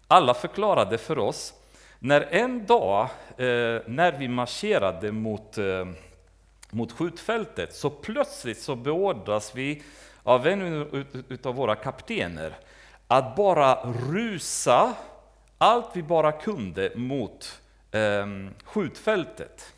alla 0.07 0.35
förklarade 0.35 0.99
för 0.99 1.19
oss. 1.19 1.55
När 1.99 2.21
en 2.21 2.67
dag, 2.67 3.03
eh, 3.37 3.81
när 3.87 4.19
vi 4.19 4.29
marscherade 4.29 5.13
mot, 5.13 5.59
eh, 5.59 5.87
mot 6.71 6.93
skjutfältet, 6.93 7.75
så 7.75 7.91
plötsligt 7.91 8.61
så 8.61 8.77
beordras 8.77 9.55
vi 9.55 9.83
av 10.23 10.47
en 10.47 10.87
av 11.45 11.55
våra 11.55 11.75
kaptener 11.75 12.55
att 13.07 13.37
bara 13.37 13.93
rusa 14.11 14.95
allt 15.59 15.91
vi 15.93 16.03
bara 16.03 16.33
kunde 16.33 16.93
mot 16.95 17.61
ehm, 17.91 18.51
skjutfältet. 18.65 19.73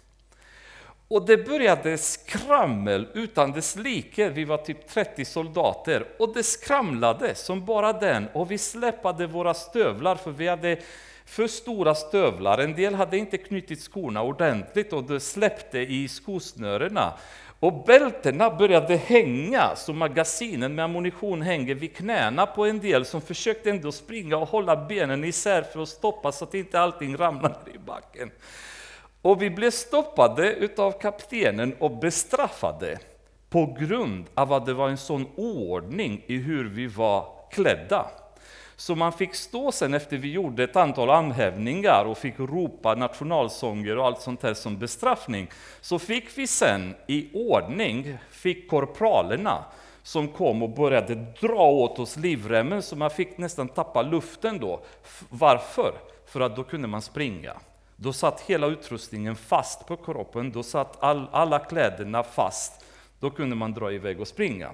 Och 1.09 1.27
det 1.27 1.37
började 1.37 1.99
skrammel 1.99 3.09
utan 3.15 3.53
dess 3.53 3.77
like. 3.77 4.29
Vi 4.29 4.45
var 4.45 4.59
typ 4.59 4.89
30 4.89 5.25
soldater 5.25 6.07
och 6.19 6.35
det 6.35 6.43
skramlade 6.43 7.35
som 7.35 7.65
bara 7.65 7.93
den 7.93 8.29
och 8.33 8.51
vi 8.51 8.59
släpade 8.59 9.27
våra 9.27 9.55
stövlar 9.55 10.17
för 10.17 10.31
vi 10.31 10.49
hade 10.49 10.79
för 11.27 11.47
stora 11.47 11.95
stövlar. 11.95 12.59
En 12.59 12.75
del 12.75 12.95
hade 12.95 13.19
inte 13.19 13.39
knutit 13.39 13.81
skorna 13.81 14.23
ordentligt 14.23 14.93
och 14.93 15.05
det 15.05 15.21
släppte 15.21 15.79
i 15.79 16.09
skosnörena. 16.09 17.13
Och 17.61 17.85
bältena 17.85 18.51
började 18.51 18.97
hänga, 18.97 19.77
så 19.77 19.93
magasinen 19.93 20.75
med 20.75 20.85
ammunition 20.85 21.43
hänger 21.43 21.75
vid 21.75 21.97
knäna 21.97 22.47
på 22.47 22.65
en 22.65 22.81
del 22.81 23.05
som 23.05 23.21
försökte 23.21 23.71
ändå 23.71 23.93
springa 23.93 24.37
och 24.37 24.49
hålla 24.49 24.77
benen 24.77 25.25
isär 25.25 25.63
för 25.63 25.83
att 25.83 25.89
stoppa 25.89 26.33
så 26.33 26.45
att 26.45 26.55
inte 26.55 26.81
allting 26.81 27.17
ramlade 27.17 27.71
i 27.75 27.79
backen. 27.79 28.31
Och 29.25 29.43
vi 29.43 29.51
blev 29.51 29.71
stoppade 29.71 30.69
av 30.77 30.93
kaptenen 30.93 31.75
och 31.79 31.91
bestraffade 31.91 32.99
på 33.51 33.77
grund 33.81 34.25
av 34.35 34.53
att 34.53 34.67
det 34.67 34.75
var 34.75 34.89
en 34.89 34.99
sån 34.99 35.27
oordning 35.37 36.25
i 36.27 36.37
hur 36.37 36.65
vi 36.69 36.87
var 36.87 37.27
klädda. 37.51 38.07
Så 38.77 38.95
man 38.95 39.13
fick 39.13 39.35
stå 39.35 39.73
sen 39.73 39.95
efter 39.95 40.17
vi 40.17 40.33
gjorde 40.33 40.65
ett 40.65 40.77
antal 40.77 41.11
anhävningar 41.11 42.05
och 42.05 42.19
fick 42.19 42.39
ropa 42.39 42.95
nationalsånger 42.95 43.99
och 43.99 44.07
allt 44.07 44.21
sånt 44.21 44.43
här 44.43 44.55
som 44.55 44.79
bestraffning. 44.79 45.49
Så 45.81 45.99
fick 45.99 46.39
vi 46.39 46.47
sen 46.47 46.95
i 47.07 47.29
ordning, 47.33 48.19
fick 48.31 48.71
korpralerna 48.71 49.65
som 50.03 50.29
kom 50.29 50.63
och 50.63 50.71
började 50.71 51.15
dra 51.15 51.71
åt 51.71 51.99
oss 51.99 52.17
livremmen 52.17 52.83
så 52.83 52.97
man 52.97 53.11
fick 53.11 53.39
nästan 53.39 53.69
tappa 53.69 54.03
luften 54.03 54.59
då. 54.59 54.81
Varför? 55.29 55.95
För 56.27 56.41
att 56.41 56.57
då 56.57 56.65
kunde 56.65 56.89
man 56.89 57.03
springa. 57.03 57.53
Då 57.97 58.13
satt 58.13 58.41
hela 58.41 58.67
utrustningen 58.67 59.37
fast 59.37 59.87
på 59.87 59.97
kroppen, 59.97 60.53
då 60.53 60.63
satt 60.63 61.03
all, 61.03 61.29
alla 61.33 61.59
kläderna 61.59 62.23
fast. 62.23 62.85
Då 63.21 63.31
kunde 63.31 63.57
man 63.57 63.73
dra 63.73 63.93
iväg 63.93 64.21
och 64.21 64.29
springa. 64.29 64.71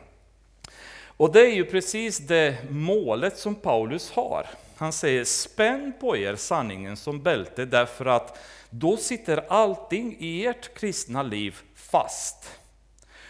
Och 1.04 1.32
det 1.32 1.40
är 1.40 1.54
ju 1.54 1.64
precis 1.64 2.18
det 2.18 2.56
målet 2.70 3.38
som 3.38 3.54
Paulus 3.54 4.10
har. 4.10 4.46
Han 4.76 4.92
säger 4.92 5.24
spänn 5.24 5.92
på 6.00 6.16
er 6.16 6.36
sanningen 6.36 6.96
som 6.96 7.22
bälte 7.22 7.64
därför 7.64 8.06
att 8.06 8.38
då 8.70 8.96
sitter 8.96 9.44
allting 9.48 10.16
i 10.18 10.46
ert 10.46 10.74
kristna 10.74 11.22
liv 11.22 11.58
fast. 11.74 12.58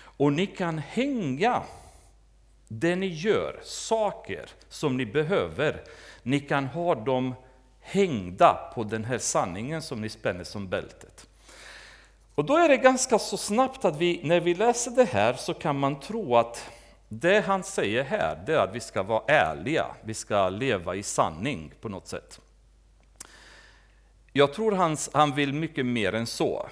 Och 0.02 0.32
ni 0.32 0.46
kan 0.46 0.78
hänga 0.78 1.62
det 2.68 2.96
ni 2.96 3.06
gör, 3.06 3.60
saker 3.62 4.48
som 4.68 4.96
ni 4.96 5.06
behöver, 5.06 5.82
ni 6.22 6.40
kan 6.40 6.66
ha 6.66 6.94
dem 6.94 7.34
hängda 7.90 8.70
på 8.74 8.84
den 8.84 9.04
här 9.04 9.18
sanningen 9.18 9.82
som 9.82 10.00
ni 10.00 10.08
spänner 10.08 10.44
som 10.44 10.68
bältet. 10.68 11.26
Och 12.34 12.44
då 12.44 12.56
är 12.56 12.68
det 12.68 12.76
ganska 12.76 13.18
så 13.18 13.36
snabbt 13.36 13.84
att 13.84 13.96
vi, 13.96 14.20
när 14.24 14.40
vi 14.40 14.54
läser 14.54 14.90
det 14.90 15.04
här 15.04 15.34
så 15.34 15.54
kan 15.54 15.78
man 15.78 16.00
tro 16.00 16.36
att 16.36 16.70
det 17.08 17.40
han 17.40 17.62
säger 17.62 18.04
här, 18.04 18.42
det 18.46 18.54
är 18.54 18.58
att 18.58 18.74
vi 18.74 18.80
ska 18.80 19.02
vara 19.02 19.22
ärliga, 19.26 19.86
vi 20.04 20.14
ska 20.14 20.48
leva 20.48 20.94
i 20.94 21.02
sanning 21.02 21.72
på 21.80 21.88
något 21.88 22.08
sätt. 22.08 22.40
Jag 24.32 24.54
tror 24.54 24.72
han, 24.72 24.96
han 25.12 25.34
vill 25.34 25.52
mycket 25.52 25.86
mer 25.86 26.14
än 26.14 26.26
så. 26.26 26.68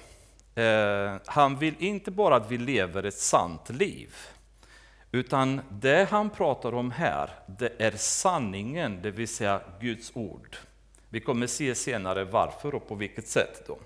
Eh, 0.55 1.15
han 1.25 1.57
vill 1.57 1.75
inte 1.79 2.11
bara 2.11 2.35
att 2.35 2.51
vi 2.51 2.57
lever 2.57 3.03
ett 3.03 3.17
sant 3.17 3.69
liv, 3.69 4.15
utan 5.11 5.61
det 5.69 6.09
han 6.09 6.29
pratar 6.29 6.73
om 6.73 6.91
här, 6.91 7.29
det 7.47 7.71
är 7.77 7.91
sanningen, 7.91 9.01
det 9.01 9.11
vill 9.11 9.27
säga 9.27 9.61
Guds 9.79 10.11
ord. 10.13 10.57
Vi 11.09 11.19
kommer 11.19 11.47
se 11.47 11.75
senare 11.75 12.23
varför 12.23 12.75
och 12.75 12.87
på 12.87 12.95
vilket 12.95 13.27
sätt. 13.27 13.63
Då. 13.67 13.77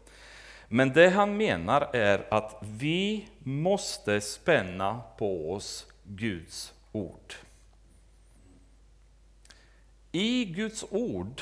Men 0.67 0.93
det 0.93 1.09
han 1.09 1.37
menar 1.37 1.95
är 1.95 2.33
att 2.33 2.57
vi 2.61 3.27
måste 3.39 4.21
spänna 4.21 5.01
på 5.17 5.53
oss 5.53 5.87
Guds 6.03 6.73
ord. 6.91 7.33
I 10.11 10.45
Guds 10.45 10.85
ord 10.89 11.41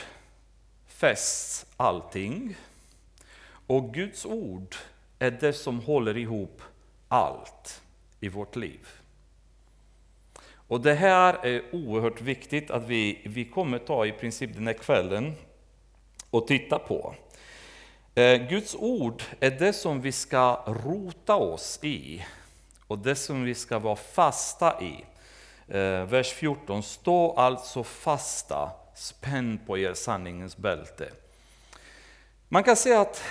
fästs 0.87 1.65
allting 1.77 2.55
och 3.67 3.93
Guds 3.93 4.25
ord 4.25 4.75
är 5.19 5.31
det 5.31 5.53
som 5.53 5.79
håller 5.79 6.17
ihop 6.17 6.61
allt 7.07 7.81
i 8.19 8.29
vårt 8.29 8.55
liv. 8.55 8.87
Och 10.71 10.81
Det 10.81 10.93
här 10.93 11.45
är 11.45 11.75
oerhört 11.75 12.21
viktigt 12.21 12.71
att 12.71 12.87
vi, 12.87 13.21
vi 13.25 13.45
kommer 13.45 13.79
ta 13.79 14.05
i 14.05 14.11
princip 14.11 14.53
den 14.53 14.67
här 14.67 14.73
kvällen 14.73 15.33
och 16.31 16.47
titta 16.47 16.79
på. 16.79 17.15
Eh, 18.15 18.47
Guds 18.47 18.75
ord 18.75 19.23
är 19.39 19.51
det 19.51 19.73
som 19.73 20.01
vi 20.01 20.11
ska 20.11 20.63
rota 20.67 21.35
oss 21.35 21.79
i 21.81 22.25
och 22.87 22.97
det 22.97 23.15
som 23.15 23.43
vi 23.43 23.55
ska 23.55 23.79
vara 23.79 23.95
fasta 23.95 24.81
i. 24.81 25.05
Eh, 25.67 26.05
vers 26.05 26.33
14, 26.33 26.83
stå 26.83 27.33
alltså 27.33 27.83
fasta, 27.83 28.71
spänn 28.95 29.59
på 29.67 29.77
er 29.77 29.93
sanningens 29.93 30.57
bälte. 30.57 31.09
Man 32.47 32.63
kan 32.63 32.75
säga 32.75 33.01
att 33.01 33.23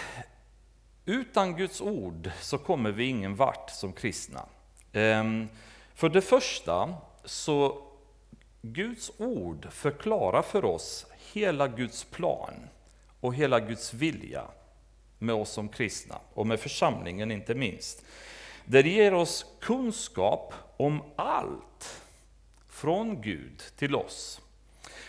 utan 1.04 1.56
Guds 1.56 1.80
ord 1.80 2.30
så 2.40 2.58
kommer 2.58 2.90
vi 2.90 3.04
ingen 3.04 3.36
vart 3.36 3.70
som 3.70 3.92
kristna. 3.92 4.46
Ehm, 4.92 5.48
för 5.94 6.08
det 6.08 6.22
första 6.22 6.94
så 7.24 7.82
Guds 8.62 9.10
ord 9.18 9.66
förklarar 9.70 10.42
för 10.42 10.64
oss 10.64 11.06
hela 11.32 11.68
Guds 11.68 12.04
plan 12.04 12.54
och 13.20 13.34
hela 13.34 13.60
Guds 13.60 13.94
vilja 13.94 14.44
med 15.18 15.34
oss 15.34 15.50
som 15.50 15.68
kristna 15.68 16.18
och 16.34 16.46
med 16.46 16.60
församlingen 16.60 17.30
inte 17.30 17.54
minst. 17.54 18.04
Det 18.64 18.82
ger 18.82 19.14
oss 19.14 19.46
kunskap 19.60 20.54
om 20.76 21.02
allt 21.16 22.02
från 22.68 23.22
Gud 23.22 23.62
till 23.76 23.94
oss. 23.94 24.40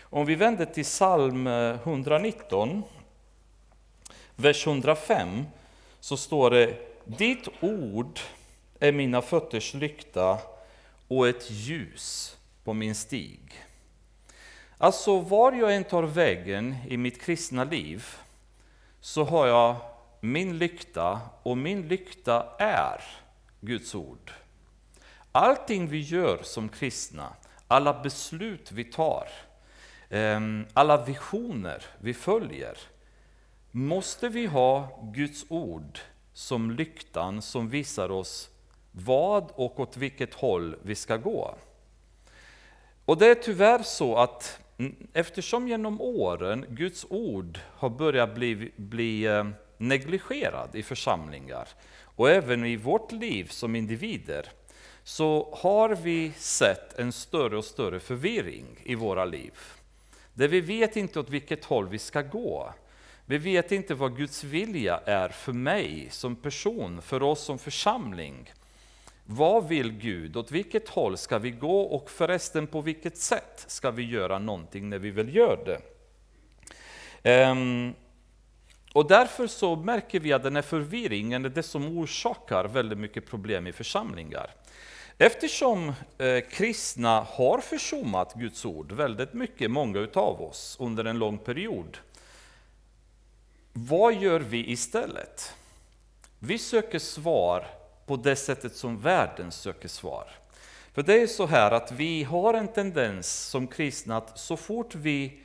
Om 0.02 0.26
vi 0.26 0.36
vänder 0.36 0.66
till 0.66 0.84
psalm 0.84 1.48
eh, 1.48 1.74
119, 1.84 2.84
vers 4.36 4.68
105, 4.68 5.44
så 6.00 6.18
står 6.18 6.50
det 6.50 6.78
Ditt 7.06 7.48
ord 7.62 8.20
är 8.80 8.92
mina 8.92 9.22
fötters 9.22 9.74
lykta 9.74 10.40
och 11.08 11.28
ett 11.28 11.52
ljus 11.52 12.38
på 12.64 12.74
min 12.74 12.96
stig. 12.96 13.40
Alltså 14.84 15.20
var 15.20 15.52
jag 15.52 15.76
än 15.76 15.84
tar 15.84 16.04
vägen 16.04 16.76
i 16.88 16.98
mitt 16.98 17.22
kristna 17.22 17.64
liv 17.64 18.06
så 19.00 19.24
har 19.24 19.48
jag 19.48 19.76
min 20.20 20.58
lykta 20.58 21.22
och 21.44 21.58
min 21.58 21.88
lykta 21.88 22.56
är 22.60 23.02
Guds 23.60 23.96
ord. 23.96 24.32
Allting 25.32 25.88
vi 25.88 26.00
gör 26.00 26.40
som 26.44 26.70
kristna, 26.70 27.34
alla 27.68 28.02
beslut 28.02 28.72
vi 28.72 28.84
tar, 28.84 29.28
ehm, 30.10 30.66
alla 30.74 31.06
visioner 31.06 31.86
vi 32.00 32.14
följer, 32.14 32.78
måste 33.72 34.30
vi 34.30 34.46
ha 34.46 35.00
Guds 35.14 35.46
ord 35.50 36.00
som 36.34 36.72
lyktan 36.72 37.42
som 37.42 37.70
visar 37.70 38.12
oss 38.12 38.50
vad 38.92 39.52
och 39.56 39.80
åt 39.80 39.98
vilket 39.98 40.34
håll 40.34 40.76
vi 40.84 40.96
ska 40.96 41.18
gå. 41.18 41.56
Och 43.06 43.18
det 43.18 43.28
är 43.28 43.36
tyvärr 43.36 43.84
så 43.84 44.18
att 44.18 44.61
Mm. 44.82 44.96
eftersom 45.14 45.68
genom 45.68 46.02
åren 46.02 46.66
Guds 46.70 47.06
ord 47.10 47.60
har 47.74 47.90
börjat 47.90 48.36
bli, 48.36 48.72
bli 48.76 49.26
eh, 49.26 49.48
negligerad 49.78 50.70
i 50.76 50.84
församlingar 50.84 51.68
och 52.04 52.30
även 52.30 52.66
i 52.66 52.76
vårt 52.76 53.12
liv 53.12 53.48
som 53.50 53.76
individer, 53.76 54.50
så 55.04 55.58
har 55.62 55.90
vi 55.90 56.32
sett 56.38 57.00
en 57.00 57.12
större 57.12 57.58
och 57.58 57.66
större 57.66 58.00
förvirring 58.00 58.66
i 58.84 58.96
våra 58.96 59.26
liv. 59.26 59.54
Där 60.34 60.48
vi 60.48 60.62
vet 60.62 60.96
inte 60.96 61.20
åt 61.20 61.30
vilket 61.30 61.66
håll 61.66 61.88
vi 61.88 62.00
ska 62.00 62.22
gå. 62.22 62.74
Vi 63.26 63.38
vet 63.38 63.72
inte 63.72 63.94
vad 63.94 64.18
Guds 64.18 64.44
vilja 64.44 64.98
är 65.06 65.30
för 65.30 65.54
mig 65.54 66.08
som 66.12 66.36
person, 66.36 67.02
för 67.02 67.24
oss 67.24 67.44
som 67.44 67.60
församling. 67.60 68.52
Vad 69.34 69.68
vill 69.68 69.92
Gud? 69.92 70.38
Åt 70.38 70.52
vilket 70.52 70.90
håll 70.90 71.18
ska 71.18 71.40
vi 71.40 71.52
gå 71.52 71.82
och 71.82 72.12
förresten 72.12 72.68
på 72.68 72.82
vilket 72.82 73.18
sätt 73.18 73.66
ska 73.68 73.92
vi 73.92 74.04
göra 74.04 74.40
någonting 74.40 74.90
när 74.90 75.00
vi 75.00 75.12
väl 75.12 75.36
gör 75.36 75.64
det? 75.66 75.82
Um, 77.52 77.94
och 78.94 79.08
därför 79.08 79.48
så 79.48 79.76
märker 79.76 80.20
vi 80.20 80.34
att 80.34 80.44
den 80.44 80.56
här 80.56 80.64
förvirringen 80.64 81.46
är 81.46 81.50
det 81.50 81.64
som 81.64 81.98
orsakar 81.98 82.66
väldigt 82.66 82.98
mycket 82.98 83.26
problem 83.26 83.68
i 83.68 83.72
församlingar. 83.72 84.52
Eftersom 85.18 85.94
eh, 86.18 86.40
kristna 86.52 87.22
har 87.22 87.60
försummat 87.60 88.34
Guds 88.34 88.66
ord 88.66 88.92
väldigt 88.92 89.34
mycket, 89.34 89.72
många 89.72 90.00
utav 90.00 90.42
oss, 90.42 90.78
under 90.80 91.06
en 91.06 91.20
lång 91.20 91.38
period, 91.38 91.98
vad 93.74 94.14
gör 94.14 94.40
vi 94.40 94.72
istället? 94.72 95.56
Vi 96.40 96.58
söker 96.58 97.00
svar 97.00 97.81
på 98.12 98.18
det 98.18 98.36
sättet 98.36 98.76
som 98.76 99.00
världen 99.00 99.52
söker 99.52 99.88
svar. 99.88 100.28
För 100.94 101.04
det 101.04 101.22
är 101.22 101.28
så 101.28 101.46
här 101.46 101.72
att 101.72 101.92
vi 101.92 102.24
har 102.24 102.54
en 102.54 102.68
tendens 102.68 103.50
som 103.50 103.68
kristna 103.68 104.18
att 104.18 104.40
så 104.40 104.58
fort 104.58 104.96
vi 104.96 105.40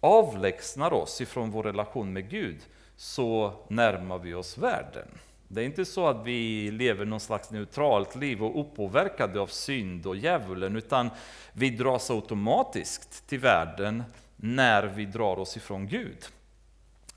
avlägsnar 0.00 0.92
oss 0.92 1.20
ifrån 1.20 1.50
vår 1.50 1.62
relation 1.62 2.12
med 2.12 2.30
Gud 2.30 2.58
så 2.96 3.52
närmar 3.68 4.18
vi 4.18 4.34
oss 4.34 4.58
världen. 4.58 5.08
Det 5.48 5.60
är 5.60 5.64
inte 5.64 5.84
så 5.84 6.06
att 6.08 6.26
vi 6.26 6.70
lever 6.70 7.04
någon 7.04 7.20
slags 7.20 7.50
neutralt 7.50 8.16
liv 8.16 8.44
och 8.44 8.58
opåverkade 8.58 9.40
av 9.40 9.46
synd 9.46 10.06
och 10.06 10.16
djävulen, 10.16 10.76
utan 10.76 11.10
vi 11.52 11.70
dras 11.70 12.10
automatiskt 12.10 13.26
till 13.26 13.40
världen 13.40 14.02
när 14.36 14.82
vi 14.82 15.06
drar 15.06 15.38
oss 15.38 15.56
ifrån 15.56 15.88
Gud. 15.88 16.26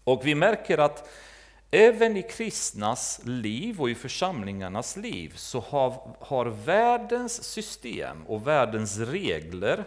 Och 0.03 0.27
vi 0.27 0.35
märker 0.35 0.77
att 0.77 1.09
även 1.71 2.17
i 2.17 2.21
kristnas 2.21 3.21
liv 3.23 3.81
och 3.81 3.89
i 3.89 3.95
församlingarnas 3.95 4.97
liv 4.97 5.33
så 5.35 5.59
har, 5.59 6.15
har 6.19 6.45
världens 6.45 7.43
system 7.43 8.27
och 8.27 8.47
världens 8.47 8.97
regler 8.97 9.83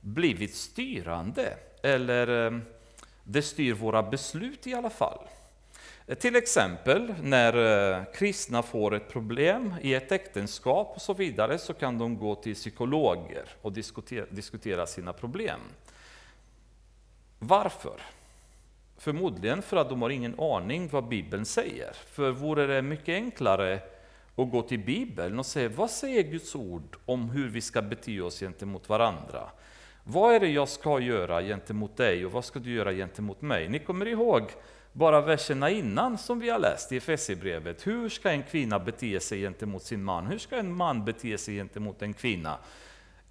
blivit 0.00 0.54
styrande, 0.54 1.54
eller 1.82 2.46
eh, 2.46 2.58
det 3.24 3.42
styr 3.42 3.74
våra 3.74 4.02
beslut 4.02 4.66
i 4.66 4.74
alla 4.74 4.90
fall. 4.90 5.28
Till 6.18 6.36
exempel 6.36 7.14
när 7.22 7.54
eh, 7.98 8.04
kristna 8.14 8.62
får 8.62 8.94
ett 8.94 9.08
problem 9.08 9.74
i 9.82 9.94
ett 9.94 10.12
äktenskap 10.12 10.92
och 10.94 11.02
så 11.02 11.14
vidare 11.14 11.58
så 11.58 11.74
kan 11.74 11.98
de 11.98 12.18
gå 12.18 12.34
till 12.34 12.54
psykologer 12.54 13.44
och 13.62 13.72
diskutera, 13.72 14.26
diskutera 14.30 14.86
sina 14.86 15.12
problem. 15.12 15.60
Varför? 17.38 18.00
Förmodligen 19.00 19.62
för 19.62 19.76
att 19.76 19.88
de 19.88 20.02
har 20.02 20.10
ingen 20.10 20.40
aning 20.40 20.88
vad 20.88 21.08
Bibeln 21.08 21.44
säger. 21.44 21.92
För 21.92 22.30
vore 22.30 22.66
det 22.66 22.82
mycket 22.82 23.14
enklare 23.14 23.80
att 24.36 24.50
gå 24.50 24.62
till 24.62 24.78
Bibeln 24.78 25.38
och 25.38 25.46
säga 25.46 25.68
vad 25.68 25.90
säger 25.90 26.22
Guds 26.22 26.54
ord 26.54 26.96
om 27.06 27.30
hur 27.30 27.48
vi 27.48 27.60
ska 27.60 27.82
bete 27.82 28.20
oss 28.20 28.40
gentemot 28.40 28.88
varandra? 28.88 29.50
Vad 30.04 30.34
är 30.34 30.40
det 30.40 30.48
jag 30.48 30.68
ska 30.68 31.00
göra 31.00 31.42
gentemot 31.42 31.96
dig 31.96 32.26
och 32.26 32.32
vad 32.32 32.44
ska 32.44 32.58
du 32.58 32.72
göra 32.72 32.92
gentemot 32.92 33.42
mig? 33.42 33.68
Ni 33.68 33.78
kommer 33.78 34.06
ihåg 34.06 34.42
bara 34.92 35.20
verserna 35.20 35.70
innan 35.70 36.18
som 36.18 36.40
vi 36.40 36.50
har 36.50 36.58
läst 36.58 36.92
i 36.92 36.96
Efesierbrevet. 36.96 37.86
Hur 37.86 38.08
ska 38.08 38.30
en 38.30 38.42
kvinna 38.42 38.78
bete 38.78 39.20
sig 39.20 39.40
gentemot 39.40 39.82
sin 39.82 40.04
man? 40.04 40.26
Hur 40.26 40.38
ska 40.38 40.56
en 40.56 40.74
man 40.74 41.04
bete 41.04 41.38
sig 41.38 41.54
gentemot 41.54 42.02
en 42.02 42.12
kvinna? 42.12 42.58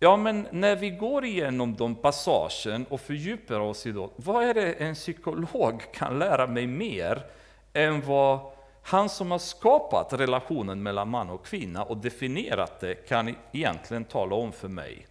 Ja, 0.02 0.18
men 0.18 0.48
när 0.52 0.76
vi 0.76 0.90
går 0.90 1.26
igenom 1.26 1.76
de 1.76 1.96
passagen 1.96 2.86
och 2.90 3.02
fördjupar 3.02 3.60
oss 3.60 3.86
i 3.86 3.92
dem, 3.92 4.10
vad 4.16 4.44
är 4.44 4.54
det 4.54 4.74
en 4.74 4.96
psykolog 4.96 5.82
kan 5.94 6.20
lära 6.20 6.48
mig 6.48 6.68
mer 6.68 7.26
än 7.74 8.02
vad 8.02 8.40
han 8.84 9.10
som 9.10 9.32
har 9.32 9.40
skapat 9.40 10.14
relationen 10.14 10.84
mellan 10.84 11.10
man 11.10 11.30
och 11.30 11.46
kvinna 11.46 11.84
och 11.84 11.98
definierat 11.98 12.80
det 12.80 12.96
kan 12.96 13.36
egentligen 13.52 14.06
tala 14.06 14.36
om 14.36 14.52
för 14.52 14.68
mig. 14.68 15.08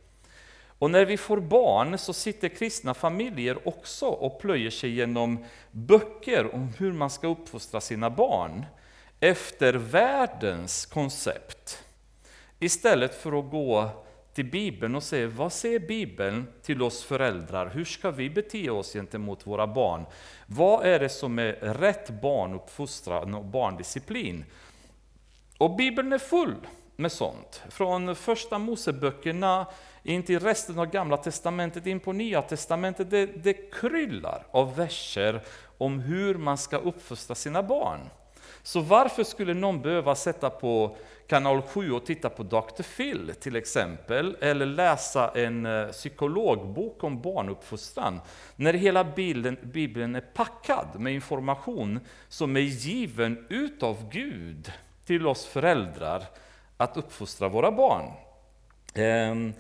Och 0.78 0.90
när 0.90 1.04
vi 1.04 1.16
får 1.16 1.40
barn 1.40 1.98
så 1.98 2.12
sitter 2.12 2.48
kristna 2.48 2.94
familjer 2.94 3.68
också 3.68 4.06
och 4.06 4.40
plöjer 4.40 4.70
sig 4.70 4.90
genom 4.90 5.44
böcker 5.70 6.54
om 6.54 6.72
hur 6.78 6.92
man 6.92 7.10
ska 7.10 7.26
uppfostra 7.26 7.80
sina 7.80 8.10
barn 8.10 8.66
efter 9.20 9.74
världens 9.74 10.86
koncept. 10.86 11.84
Istället 12.58 13.14
för 13.14 13.38
att 13.38 13.50
gå 13.50 13.90
till 14.38 14.50
Bibeln 14.50 14.94
och 14.94 15.02
säger, 15.02 15.26
vad 15.26 15.52
säger 15.52 15.78
Bibeln 15.78 16.46
till 16.62 16.82
oss 16.82 17.04
föräldrar? 17.04 17.70
Hur 17.74 17.84
ska 17.84 18.10
vi 18.10 18.30
bete 18.30 18.70
oss 18.70 18.92
gentemot 18.92 19.46
våra 19.46 19.66
barn? 19.66 20.04
Vad 20.46 20.86
är 20.86 20.98
det 20.98 21.08
som 21.08 21.38
är 21.38 21.52
rätt 21.52 22.10
barnuppfostran 22.22 23.34
och 23.34 23.44
barndisciplin? 23.44 24.44
Och 25.58 25.76
Bibeln 25.76 26.12
är 26.12 26.18
full 26.18 26.54
med 26.96 27.12
sånt. 27.12 27.62
Från 27.68 28.16
första 28.16 28.58
Moseböckerna 28.58 29.66
in 30.02 30.22
till 30.22 30.40
resten 30.40 30.78
av 30.78 30.86
Gamla 30.86 31.16
Testamentet, 31.16 31.86
in 31.86 32.00
på 32.00 32.12
Nya 32.12 32.42
Testamentet, 32.42 33.10
det, 33.10 33.26
det 33.26 33.70
kryllar 33.72 34.46
av 34.50 34.76
verser 34.76 35.40
om 35.78 36.00
hur 36.00 36.34
man 36.34 36.58
ska 36.58 36.76
uppfostra 36.76 37.34
sina 37.34 37.62
barn. 37.62 38.00
Så 38.62 38.80
varför 38.80 39.24
skulle 39.24 39.54
någon 39.54 39.82
behöva 39.82 40.14
sätta 40.14 40.50
på 40.50 40.96
kanal 41.28 41.62
7 41.62 41.92
och 41.92 42.06
titta 42.06 42.30
på 42.30 42.42
Dr. 42.42 42.82
Phil 42.96 43.34
till 43.40 43.56
exempel, 43.56 44.36
eller 44.40 44.66
läsa 44.66 45.30
en 45.34 45.66
eh, 45.66 45.88
psykologbok 45.88 47.04
om 47.04 47.22
barnuppfostran, 47.22 48.20
när 48.56 48.72
hela 48.72 49.04
Bibeln, 49.04 49.56
Bibeln 49.62 50.14
är 50.14 50.20
packad 50.20 50.86
med 50.98 51.14
information 51.14 52.00
som 52.28 52.56
är 52.56 52.60
given 52.60 53.46
utav 53.48 54.10
Gud 54.12 54.72
till 55.04 55.26
oss 55.26 55.46
föräldrar 55.46 56.24
att 56.76 56.96
uppfostra 56.96 57.48
våra 57.48 57.70
barn. 57.70 58.12
Ehm, 58.94 59.52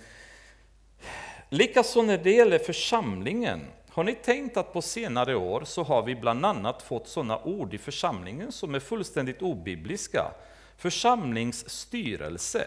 likaså 1.48 2.02
när 2.02 2.18
det 2.18 2.32
gäller 2.32 2.58
församlingen. 2.58 3.60
Har 3.90 4.04
ni 4.04 4.14
tänkt 4.14 4.56
att 4.56 4.72
på 4.72 4.82
senare 4.82 5.36
år 5.36 5.62
så 5.64 5.82
har 5.82 6.02
vi 6.02 6.14
bland 6.14 6.46
annat 6.46 6.82
fått 6.82 7.08
sådana 7.08 7.38
ord 7.42 7.74
i 7.74 7.78
församlingen 7.78 8.52
som 8.52 8.74
är 8.74 8.80
fullständigt 8.80 9.42
obibliska. 9.42 10.30
Församlingsstyrelse. 10.78 12.66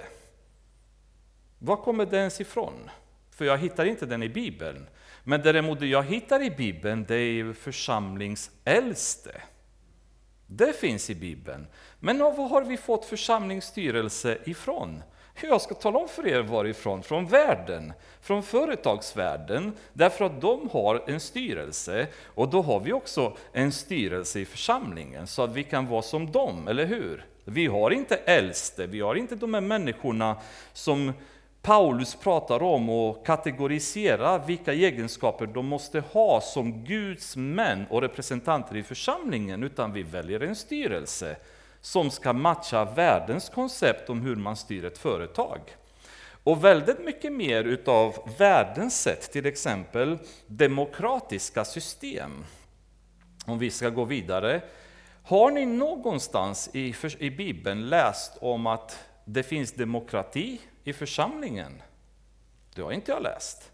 Var 1.59 1.77
kommer 1.77 2.05
den 2.05 2.19
ens 2.19 2.41
ifrån? 2.41 2.89
För 3.31 3.45
jag 3.45 3.57
hittar 3.57 3.85
inte 3.85 4.05
den 4.05 4.23
i 4.23 4.29
Bibeln. 4.29 4.87
Men 5.23 5.41
däremot 5.41 5.79
det 5.79 5.87
jag 5.87 6.03
hittar 6.03 6.43
i 6.43 6.51
Bibeln 6.51 7.05
det 7.07 7.15
är 7.15 7.53
församlingsäldste. 7.53 9.41
Det 10.47 10.73
finns 10.73 11.09
i 11.09 11.15
Bibeln. 11.15 11.67
Men 11.99 12.19
var 12.19 12.49
har 12.49 12.63
vi 12.63 12.77
fått 12.77 13.05
församlingsstyrelse 13.05 14.37
ifrån? 14.45 15.03
Jag 15.41 15.61
ska 15.61 15.75
tala 15.75 15.99
om 15.99 16.07
för 16.07 16.27
er 16.27 16.41
varifrån, 16.41 17.03
från 17.03 17.27
världen, 17.27 17.93
från 18.21 18.43
företagsvärlden, 18.43 19.73
därför 19.93 20.25
att 20.25 20.41
de 20.41 20.69
har 20.69 21.03
en 21.07 21.19
styrelse 21.19 22.07
och 22.25 22.49
då 22.49 22.61
har 22.61 22.79
vi 22.79 22.93
också 22.93 23.37
en 23.53 23.71
styrelse 23.71 24.39
i 24.39 24.45
församlingen 24.45 25.27
så 25.27 25.41
att 25.41 25.53
vi 25.53 25.63
kan 25.63 25.87
vara 25.87 26.01
som 26.01 26.31
dem, 26.31 26.67
eller 26.67 26.85
hur? 26.85 27.25
Vi 27.45 27.67
har 27.67 27.91
inte 27.91 28.15
äldste, 28.15 28.87
vi 28.87 29.01
har 29.01 29.15
inte 29.15 29.35
de 29.35 29.53
här 29.53 29.61
människorna 29.61 30.37
som 30.73 31.13
Paulus 31.61 32.15
pratar 32.15 32.63
om 32.63 32.89
och 32.89 33.25
kategoriserar 33.25 34.45
vilka 34.45 34.73
egenskaper 34.73 35.45
de 35.45 35.65
måste 35.65 35.99
ha 35.99 36.41
som 36.41 36.83
Guds 36.83 37.35
män 37.35 37.85
och 37.89 38.01
representanter 38.01 38.77
i 38.77 38.83
församlingen, 38.83 39.63
utan 39.63 39.93
vi 39.93 40.03
väljer 40.03 40.39
en 40.39 40.55
styrelse 40.55 41.35
som 41.81 42.11
ska 42.11 42.33
matcha 42.33 42.85
världens 42.85 43.49
koncept 43.49 44.09
om 44.09 44.21
hur 44.21 44.35
man 44.35 44.55
styr 44.55 44.85
ett 44.85 44.97
företag. 44.97 45.59
Och 46.43 46.63
väldigt 46.65 47.05
mycket 47.05 47.33
mer 47.33 47.63
utav 47.63 48.29
världens 48.37 49.01
sätt, 49.01 49.31
till 49.31 49.45
exempel 49.45 50.17
demokratiska 50.47 51.65
system. 51.65 52.45
Om 53.45 53.59
vi 53.59 53.69
ska 53.69 53.89
gå 53.89 54.05
vidare. 54.05 54.61
Har 55.31 55.51
ni 55.51 55.65
någonstans 55.65 56.69
i, 56.73 56.95
i 57.19 57.29
Bibeln 57.29 57.89
läst 57.89 58.37
om 58.41 58.67
att 58.67 58.99
det 59.25 59.43
finns 59.43 59.71
demokrati 59.71 60.61
i 60.83 60.93
församlingen? 60.93 61.81
Det 62.75 62.81
har 62.81 62.91
inte 62.91 63.11
jag 63.11 63.23
läst. 63.23 63.71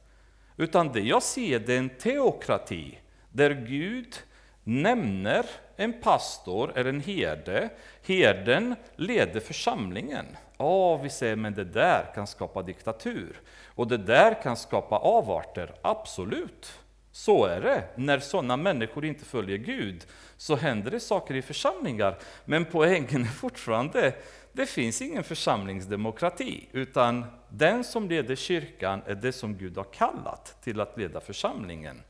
Utan 0.58 0.92
det 0.92 1.00
jag 1.00 1.24
ser 1.24 1.60
det 1.60 1.74
är 1.74 1.78
en 1.78 1.90
teokrati, 1.90 3.00
där 3.30 3.52
Gud 3.52 4.16
nämner 4.64 5.46
en 5.76 6.02
pastor 6.02 6.72
eller 6.76 6.90
en 6.90 7.02
herde. 7.02 7.70
Herden 8.04 8.76
leder 8.96 9.40
församlingen. 9.40 10.26
Ja, 10.58 10.98
vi 10.98 11.10
säger, 11.10 11.36
men 11.36 11.54
det 11.54 11.66
där 11.66 12.12
kan 12.16 12.28
skapa 12.28 12.62
diktatur. 12.62 13.42
Och 13.66 13.88
det 13.88 13.98
där 13.98 14.42
kan 14.44 14.58
skapa 14.58 14.98
avarter, 14.98 15.76
absolut. 15.82 16.80
Så 17.12 17.46
är 17.46 17.62
det. 17.62 17.84
När 17.96 18.20
sådana 18.20 18.58
människor 18.58 19.06
inte 19.06 19.26
följer 19.26 19.58
Gud 19.58 20.06
så 20.38 20.56
händer 20.56 20.92
det 20.92 21.00
saker 21.00 21.36
i 21.36 21.42
församlingar. 21.42 22.18
Men 22.46 22.66
poängen 22.66 23.22
är 23.22 23.26
fortfarande, 23.26 24.14
det 24.52 24.66
finns 24.66 25.02
ingen 25.02 25.24
församlingsdemokrati, 25.24 26.68
utan 26.72 27.26
den 27.50 27.84
som 27.84 28.10
leder 28.10 28.36
kyrkan 28.36 29.02
är 29.06 29.16
det 29.16 29.32
som 29.32 29.58
Gud 29.58 29.78
har 29.78 29.84
kallat 29.94 30.58
till 30.64 30.82
att 30.82 30.98
leda 30.98 31.20
församlingen. 31.20 32.02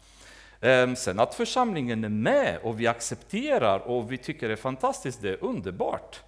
Ehm, 0.61 0.95
sen 0.95 1.19
att 1.19 1.35
församlingen 1.35 2.03
är 2.03 2.09
med 2.09 2.59
och 2.63 2.79
vi 2.79 2.87
accepterar 2.87 3.79
och 3.79 4.11
vi 4.11 4.17
tycker 4.17 4.47
det 4.47 4.53
är 4.53 4.55
fantastiskt, 4.55 5.21
det 5.21 5.29
är 5.29 5.43
underbart. 5.43 6.21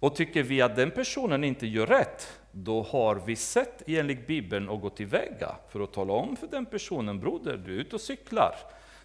Och 0.00 0.16
tycker 0.16 0.42
vi 0.42 0.62
att 0.62 0.76
den 0.76 0.90
personen 0.90 1.44
inte 1.44 1.66
gör 1.66 1.86
rätt, 1.86 2.38
då 2.52 2.82
har 2.82 3.14
vi 3.14 3.36
sett 3.36 3.82
enligt 3.86 4.26
Bibeln 4.26 4.68
och 4.68 4.80
gått 4.80 4.96
tillväga 4.96 5.54
för 5.68 5.80
att 5.80 5.92
tala 5.92 6.12
om 6.12 6.36
för 6.36 6.46
den 6.46 6.66
personen, 6.66 7.20
broder, 7.20 7.56
du 7.56 7.76
är 7.76 7.80
ute 7.80 7.94
och 7.94 8.00
cyklar. 8.00 8.54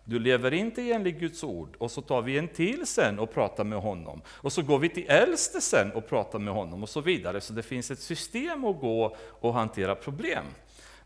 Du 0.05 0.19
lever 0.19 0.53
inte 0.53 0.91
enligt 0.91 1.19
Guds 1.19 1.43
ord. 1.43 1.75
Och 1.77 1.91
så 1.91 2.01
tar 2.01 2.21
vi 2.21 2.37
en 2.37 2.47
till 2.47 2.87
sen 2.87 3.19
och 3.19 3.33
pratar 3.33 3.63
med 3.63 3.79
honom. 3.79 4.21
Och 4.27 4.53
så 4.53 4.61
går 4.61 4.79
vi 4.79 4.89
till 4.89 5.09
äldste 5.09 5.61
sen 5.61 5.91
och 5.91 6.07
pratar 6.07 6.39
med 6.39 6.53
honom 6.53 6.83
och 6.83 6.89
så 6.89 7.01
vidare. 7.01 7.41
Så 7.41 7.53
det 7.53 7.63
finns 7.63 7.91
ett 7.91 7.99
system 7.99 8.65
att 8.65 8.79
gå 8.79 9.15
och 9.19 9.53
hantera 9.53 9.95
problem. 9.95 10.45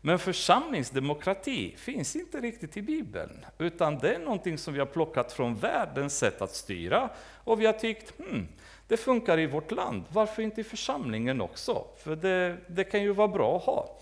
Men 0.00 0.18
församlingsdemokrati 0.18 1.74
finns 1.76 2.16
inte 2.16 2.40
riktigt 2.40 2.76
i 2.76 2.82
Bibeln, 2.82 3.44
utan 3.58 3.98
det 3.98 4.14
är 4.14 4.18
någonting 4.18 4.58
som 4.58 4.74
vi 4.74 4.78
har 4.78 4.86
plockat 4.86 5.32
från 5.32 5.54
världens 5.54 6.18
sätt 6.18 6.42
att 6.42 6.54
styra, 6.54 7.10
och 7.44 7.60
vi 7.60 7.66
har 7.66 7.72
tyckt, 7.72 8.18
hmm, 8.18 8.48
det 8.88 8.96
funkar 8.96 9.38
i 9.38 9.46
vårt 9.46 9.70
land, 9.70 10.04
varför 10.12 10.42
inte 10.42 10.60
i 10.60 10.64
församlingen 10.64 11.40
också? 11.40 11.84
För 11.96 12.16
det, 12.16 12.56
det 12.66 12.84
kan 12.84 13.02
ju 13.02 13.12
vara 13.12 13.28
bra 13.28 13.56
att 13.56 13.62
ha. 13.62 13.98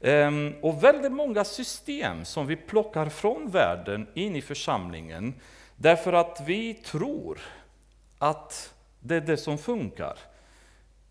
Ehm, 0.00 0.54
och 0.62 0.84
väldigt 0.84 1.12
många 1.12 1.44
system 1.44 2.24
som 2.24 2.46
vi 2.46 2.56
plockar 2.56 3.08
från 3.08 3.50
världen 3.50 4.06
in 4.14 4.36
i 4.36 4.42
församlingen, 4.42 5.34
därför 5.76 6.12
att 6.12 6.42
vi 6.46 6.74
tror 6.74 7.38
att 8.18 8.74
det 9.00 9.16
är 9.16 9.20
det 9.20 9.36
som 9.36 9.58
funkar. 9.58 10.18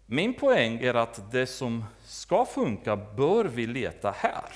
Min 0.06 0.34
poäng 0.34 0.80
är 0.80 0.93
att 0.93 1.32
det 1.32 1.47
som 1.47 1.86
ska 2.06 2.45
funka 2.45 2.95
bör 2.95 3.45
vi 3.45 3.67
leta 3.67 4.12
här. 4.12 4.52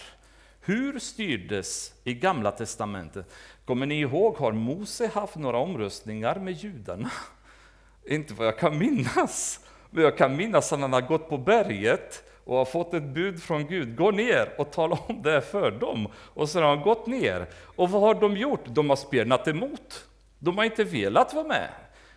Hur 0.61 0.99
styrdes 0.99 1.93
i 2.03 2.13
Gamla 2.13 2.51
Testamentet? 2.51 3.33
Kommer 3.65 3.85
ni 3.85 3.99
ihåg, 3.99 4.37
har 4.37 4.51
Mose 4.51 5.07
haft 5.07 5.35
några 5.35 5.57
omröstningar 5.57 6.35
med 6.35 6.53
judarna? 6.53 7.11
Inte 8.05 8.33
vad 8.33 8.47
jag 8.47 8.59
kan 8.59 8.77
minnas. 8.77 9.59
Men 9.89 10.03
jag 10.03 10.17
kan 10.17 10.35
minnas 10.35 10.73
att 10.73 10.79
han 10.79 10.93
har 10.93 11.01
gått 11.01 11.29
på 11.29 11.37
berget 11.37 12.30
och 12.43 12.57
har 12.57 12.65
fått 12.65 12.93
ett 12.93 13.03
bud 13.03 13.43
från 13.43 13.67
Gud. 13.67 13.95
Gå 13.95 14.11
ner 14.11 14.53
och 14.57 14.71
tala 14.71 14.97
om 15.07 15.21
det 15.21 15.41
för 15.41 15.71
dem. 15.71 16.07
Och 16.15 16.49
så 16.49 16.61
har 16.61 16.67
han 16.67 16.81
gått 16.81 17.07
ner. 17.07 17.45
Och 17.75 17.89
vad 17.89 18.01
har 18.01 18.13
de 18.13 18.37
gjort? 18.37 18.65
De 18.65 18.89
har 18.89 18.97
spjärnat 18.97 19.47
emot. 19.47 20.05
De 20.39 20.57
har 20.57 20.65
inte 20.65 20.83
velat 20.83 21.33
vara 21.33 21.47
med. 21.47 21.69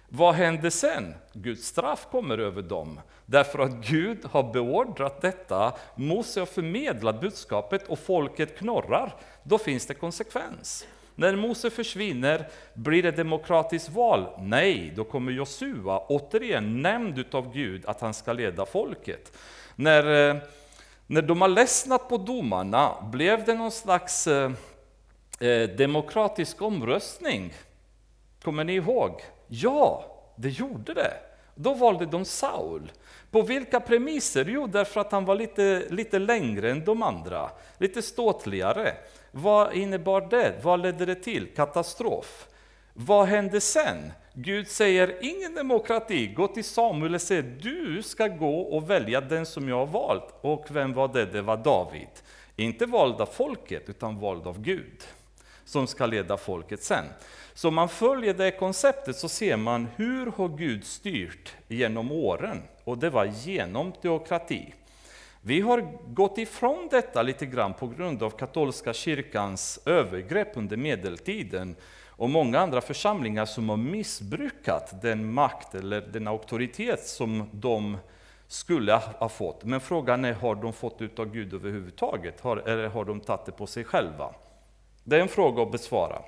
Vad 0.09 0.35
händer 0.35 0.71
sen? 0.71 1.15
Guds 1.33 1.67
straff 1.67 2.07
kommer 2.11 2.39
över 2.39 2.63
dem, 2.63 3.01
därför 3.27 3.59
att 3.59 3.71
Gud 3.71 4.25
har 4.25 4.53
beordrat 4.53 5.21
detta. 5.21 5.73
Mose 5.95 6.41
har 6.41 6.47
förmedlat 6.47 7.21
budskapet 7.21 7.89
och 7.89 7.99
folket 7.99 8.59
knorrar. 8.59 9.15
Då 9.43 9.59
finns 9.59 9.87
det 9.87 9.95
konsekvens. 9.95 10.87
När 11.15 11.37
Mose 11.37 11.71
försvinner, 11.71 12.49
blir 12.75 13.03
det 13.03 13.11
demokratiskt 13.11 13.91
val? 13.91 14.27
Nej, 14.39 14.93
då 14.97 15.05
kommer 15.05 15.33
Josua, 15.33 15.99
återigen 15.99 16.83
nämnd 16.83 17.25
av 17.31 17.53
Gud, 17.53 17.87
att 17.87 18.01
han 18.01 18.15
ska 18.15 18.33
leda 18.33 18.67
folket. 18.67 19.33
När, 19.77 20.31
eh, 20.31 20.37
när 21.07 21.23
de 21.23 21.41
har 21.41 21.49
ledsnat 21.49 22.09
på 22.09 22.17
domarna, 22.17 22.95
blev 23.13 23.45
det 23.45 23.55
någon 23.55 23.71
slags 23.71 24.27
eh, 24.27 24.53
eh 25.41 25.69
demokratisk 25.69 26.63
omröstning? 26.63 27.55
Kommer 28.43 28.65
ni 28.65 28.75
ihåg? 28.75 29.23
Ja, 29.49 30.05
det 30.37 30.49
gjorde 30.49 30.95
det. 30.95 31.13
Då 31.55 31.75
valde 31.75 32.07
de 32.07 32.25
Saul. 32.25 32.93
På 33.31 33.43
vilka 33.43 33.81
premisser? 33.81 34.45
Jo, 34.49 34.67
därför 34.67 35.01
att 35.01 35.13
han 35.13 35.25
var 35.25 35.35
lite, 35.35 35.87
lite 35.91 36.19
längre 36.19 36.71
än 36.71 36.85
de 36.85 37.03
andra, 37.03 37.51
lite 37.79 38.03
ståtligare. 38.03 38.95
Vad 39.31 39.75
innebar 39.75 40.21
det? 40.21 40.55
Vad 40.63 40.81
ledde 40.81 41.07
det 41.07 41.15
till? 41.15 41.55
Katastrof. 41.55 42.49
Vad 42.93 43.27
hände 43.27 43.61
sen? 43.61 44.13
Gud 44.37 44.68
säger 44.68 45.18
ingen 45.20 45.55
demokrati, 45.55 46.27
gå 46.27 46.49
till 46.49 46.64
Samuel 46.64 47.14
och 47.14 47.23
säg 47.23 47.42
du 47.42 48.03
ska 48.03 48.29
gå 48.29 48.61
och 48.61 48.90
välja 48.90 49.20
den 49.20 49.47
som 49.47 49.68
jag 49.68 49.77
har 49.77 49.87
valt. 49.87 50.35
Och 50.40 50.66
vem 50.70 50.92
var 50.92 51.09
det? 51.09 51.27
Det 51.27 51.42
var 51.42 51.57
David. 51.57 52.09
Inte 52.57 52.87
vald 52.87 53.20
av 53.20 53.27
folket, 53.27 53.88
utan 53.88 54.20
vald 54.20 54.47
av 54.47 54.61
Gud, 54.61 55.03
som 55.64 55.87
ska 55.87 56.07
leda 56.07 56.37
folket 56.37 56.83
sen. 56.83 57.05
Så 57.55 57.68
om 57.68 57.75
man 57.75 57.88
följer 57.88 58.35
det 58.35 58.51
konceptet 58.51 59.16
så 59.16 59.29
ser 59.29 59.57
man 59.57 59.88
hur 59.97 60.27
har 60.27 60.49
Gud 60.49 60.85
styrt 60.85 61.55
genom 61.68 62.12
åren? 62.12 62.62
Och 62.85 62.99
det 62.99 63.11
var 63.11 63.25
genom 63.25 63.92
teokrati. 63.92 64.75
Vi 65.42 65.61
har 65.61 65.88
gått 66.07 66.38
ifrån 66.38 66.88
detta 66.90 67.23
lite 67.23 67.47
grann 67.47 67.75
på 67.75 67.87
grund 67.87 68.23
av 68.23 68.31
katolska 68.31 68.92
kyrkans 68.92 69.79
övergrepp 69.87 70.57
under 70.57 70.77
medeltiden 70.77 71.77
och 72.16 72.31
många 72.31 72.61
andra 72.61 72.81
församlingar 72.81 73.46
som 73.46 73.68
har 73.68 73.77
missbrukat 73.77 75.03
den 75.03 75.33
makt 75.33 75.74
eller 75.74 76.00
den 76.00 76.29
auktoritet 76.29 77.07
som 77.07 77.48
de 77.53 77.96
skulle 78.46 78.92
ha 79.18 79.29
fått. 79.29 79.64
Men 79.64 79.81
frågan 79.81 80.24
är, 80.24 80.33
har 80.33 80.55
de 80.55 80.72
fått 80.72 81.03
ut 81.03 81.18
av 81.18 81.33
Gud 81.33 81.55
överhuvudtaget? 81.55 82.40
Har, 82.40 82.57
eller 82.57 82.88
har 82.88 83.05
de 83.05 83.20
tagit 83.20 83.46
det 83.46 83.53
på 83.53 83.66
sig 83.66 83.85
själva? 83.85 84.35
Det 85.05 85.16
är 85.16 85.20
en 85.20 85.29
fråga 85.29 85.62
att 85.62 85.72
besvara. 85.72 86.22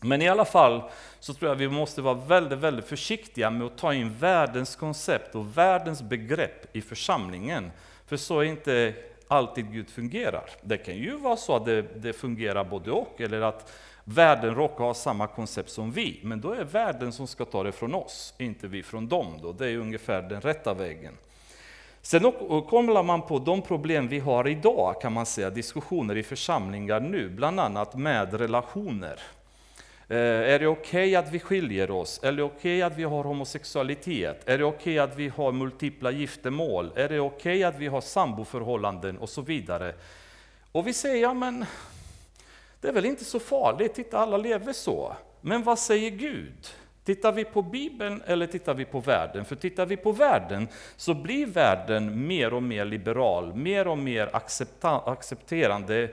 Men 0.00 0.22
i 0.22 0.28
alla 0.28 0.44
fall 0.44 0.82
så 1.20 1.34
tror 1.34 1.50
jag 1.50 1.56
vi 1.56 1.68
måste 1.68 2.02
vara 2.02 2.14
väldigt, 2.14 2.58
väldigt 2.58 2.84
försiktiga 2.84 3.50
med 3.50 3.66
att 3.66 3.78
ta 3.78 3.94
in 3.94 4.14
världens 4.14 4.76
koncept 4.76 5.34
och 5.34 5.58
världens 5.58 6.02
begrepp 6.02 6.76
i 6.76 6.80
församlingen. 6.80 7.70
För 8.06 8.16
så 8.16 8.40
är 8.40 8.44
inte 8.44 8.94
alltid 9.28 9.72
Gud 9.72 9.90
fungerar. 9.90 10.50
Det 10.62 10.76
kan 10.76 10.96
ju 10.96 11.16
vara 11.16 11.36
så 11.36 11.56
att 11.56 11.64
det, 11.64 11.82
det 11.82 12.12
fungerar 12.12 12.64
både 12.64 12.90
och, 12.90 13.20
eller 13.20 13.40
att 13.40 13.72
världen 14.14 14.54
råkar 14.54 14.84
ha 14.84 14.94
samma 14.94 15.26
koncept 15.26 15.70
som 15.70 15.92
vi. 15.92 16.20
Men 16.22 16.40
då 16.40 16.52
är 16.52 16.64
världen 16.64 17.12
som 17.12 17.26
ska 17.26 17.44
ta 17.44 17.62
det 17.62 17.72
från 17.72 17.94
oss, 17.94 18.34
inte 18.38 18.68
vi 18.68 18.82
från 18.82 19.08
dem. 19.08 19.38
Då. 19.42 19.52
Det 19.52 19.68
är 19.68 19.76
ungefär 19.76 20.22
den 20.22 20.40
rätta 20.40 20.74
vägen. 20.74 21.14
Sen 22.02 22.32
kommer 22.68 23.02
man 23.02 23.22
på 23.22 23.38
de 23.38 23.62
problem 23.62 24.08
vi 24.08 24.18
har 24.18 24.48
idag, 24.48 25.00
kan 25.02 25.12
man 25.12 25.26
säga, 25.26 25.50
diskussioner 25.50 26.16
i 26.16 26.22
församlingar 26.22 27.00
nu, 27.00 27.28
bland 27.28 27.60
annat 27.60 27.94
med 27.94 28.34
relationer. 28.34 29.20
Eh, 30.08 30.16
är 30.16 30.58
det 30.58 30.66
okej 30.66 31.08
okay 31.08 31.16
att 31.16 31.32
vi 31.32 31.40
skiljer 31.40 31.90
oss? 31.90 32.20
Är 32.22 32.32
det 32.32 32.42
okej 32.42 32.56
okay 32.56 32.82
att 32.82 32.98
vi 32.98 33.04
har 33.04 33.24
homosexualitet? 33.24 34.48
Är 34.48 34.58
det 34.58 34.64
okej 34.64 34.78
okay 34.78 34.98
att 34.98 35.16
vi 35.16 35.28
har 35.28 35.52
multipla 35.52 36.10
giftermål? 36.10 36.92
Är 36.94 37.08
det 37.08 37.20
okej 37.20 37.64
att 37.64 37.78
vi 37.78 37.86
har 37.86 38.00
samboförhållanden 38.00 39.18
och 39.18 39.28
så 39.28 39.42
vidare? 39.42 39.94
Och 40.72 40.86
vi 40.86 40.92
säger, 40.92 41.22
ja 41.22 41.34
men 41.34 41.64
det 42.80 42.88
är 42.88 42.92
väl 42.92 43.04
inte 43.04 43.24
så 43.24 43.40
farligt, 43.40 43.94
titta 43.94 44.18
alla 44.18 44.36
lever 44.36 44.72
så. 44.72 45.16
Men 45.40 45.62
vad 45.62 45.78
säger 45.78 46.10
Gud? 46.10 46.68
Tittar 47.04 47.32
vi 47.32 47.44
på 47.44 47.62
Bibeln 47.62 48.22
eller 48.26 48.46
tittar 48.46 48.74
vi 48.74 48.84
på 48.84 49.00
världen? 49.00 49.44
För 49.44 49.56
tittar 49.56 49.86
vi 49.86 49.96
på 49.96 50.12
världen 50.12 50.68
så 50.96 51.14
blir 51.14 51.46
världen 51.46 52.26
mer 52.26 52.54
och 52.54 52.62
mer 52.62 52.84
liberal, 52.84 53.54
mer 53.54 53.88
och 53.88 53.98
mer 53.98 54.30
accepterande 55.04 56.10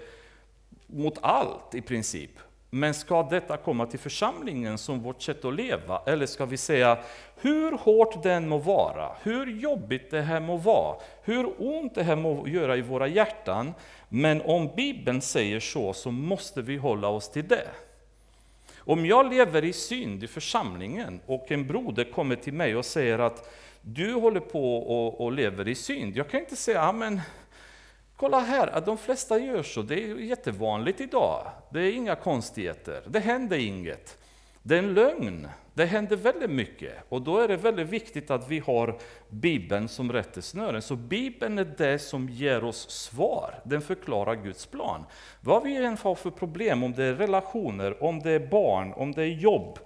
mot 0.87 1.17
allt 1.21 1.75
i 1.75 1.81
princip. 1.81 2.31
Men 2.79 2.93
ska 2.93 3.23
detta 3.23 3.57
komma 3.57 3.85
till 3.85 3.99
församlingen 3.99 4.77
som 4.77 4.99
vårt 4.99 5.21
sätt 5.21 5.45
att 5.45 5.55
leva? 5.55 6.01
Eller 6.05 6.25
ska 6.25 6.45
vi 6.45 6.57
säga, 6.57 6.97
hur 7.35 7.71
hårt 7.71 8.23
den 8.23 8.47
må 8.47 8.57
vara, 8.57 9.11
hur 9.23 9.47
jobbigt 9.47 10.11
det 10.11 10.21
här 10.21 10.39
må 10.39 10.57
vara, 10.57 10.95
hur 11.23 11.53
ont 11.57 11.95
det 11.95 12.03
här 12.03 12.15
må 12.15 12.47
göra 12.47 12.77
i 12.77 12.81
våra 12.81 13.07
hjärtan, 13.07 13.73
men 14.09 14.41
om 14.41 14.69
Bibeln 14.75 15.21
säger 15.21 15.59
så, 15.59 15.93
så 15.93 16.11
måste 16.11 16.61
vi 16.61 16.77
hålla 16.77 17.07
oss 17.07 17.31
till 17.31 17.47
det. 17.47 17.67
Om 18.77 19.05
jag 19.05 19.33
lever 19.33 19.65
i 19.65 19.73
synd 19.73 20.23
i 20.23 20.27
församlingen 20.27 21.19
och 21.25 21.51
en 21.51 21.67
broder 21.67 22.03
kommer 22.03 22.35
till 22.35 22.53
mig 22.53 22.75
och 22.75 22.85
säger 22.85 23.19
att 23.19 23.53
du 23.81 24.13
håller 24.13 24.39
på 24.39 24.77
och, 24.77 25.21
och 25.21 25.31
lever 25.31 25.67
i 25.67 25.75
synd, 25.75 26.17
jag 26.17 26.29
kan 26.29 26.39
inte 26.39 26.55
säga, 26.55 26.81
amen, 26.81 27.21
Kolla 28.17 28.39
här, 28.39 28.67
att 28.67 28.85
de 28.85 28.97
flesta 28.97 29.39
gör 29.39 29.63
så, 29.63 29.81
det 29.81 30.03
är 30.03 30.15
jättevanligt 30.15 31.01
idag. 31.01 31.51
Det 31.69 31.79
är 31.79 31.91
inga 31.93 32.15
konstigheter, 32.15 33.01
det 33.07 33.19
händer 33.19 33.57
inget. 33.57 34.17
Det 34.63 34.75
är 34.75 34.79
en 34.79 34.93
lögn, 34.93 35.47
det 35.73 35.85
händer 35.85 36.15
väldigt 36.15 36.49
mycket. 36.49 36.93
Och 37.09 37.21
då 37.21 37.39
är 37.39 37.47
det 37.47 37.57
väldigt 37.57 37.87
viktigt 37.87 38.31
att 38.31 38.49
vi 38.49 38.59
har 38.59 38.97
Bibeln 39.29 39.87
som 39.87 40.11
rättesnören. 40.11 40.81
Så 40.81 40.95
Bibeln 40.95 41.57
är 41.57 41.73
det 41.77 41.99
som 41.99 42.29
ger 42.29 42.63
oss 42.63 42.89
svar, 42.89 43.59
den 43.63 43.81
förklarar 43.81 44.35
Guds 44.35 44.65
plan. 44.65 45.03
Vad 45.41 45.63
vi 45.63 45.75
än 45.85 45.97
har 45.97 46.15
för 46.15 46.29
problem, 46.29 46.83
om 46.83 46.93
det 46.93 47.03
är 47.03 47.13
relationer, 47.13 48.03
om 48.03 48.19
det 48.19 48.31
är 48.31 48.47
barn, 48.47 48.93
om 48.93 49.11
det 49.11 49.23
är 49.23 49.27
jobb, 49.27 49.79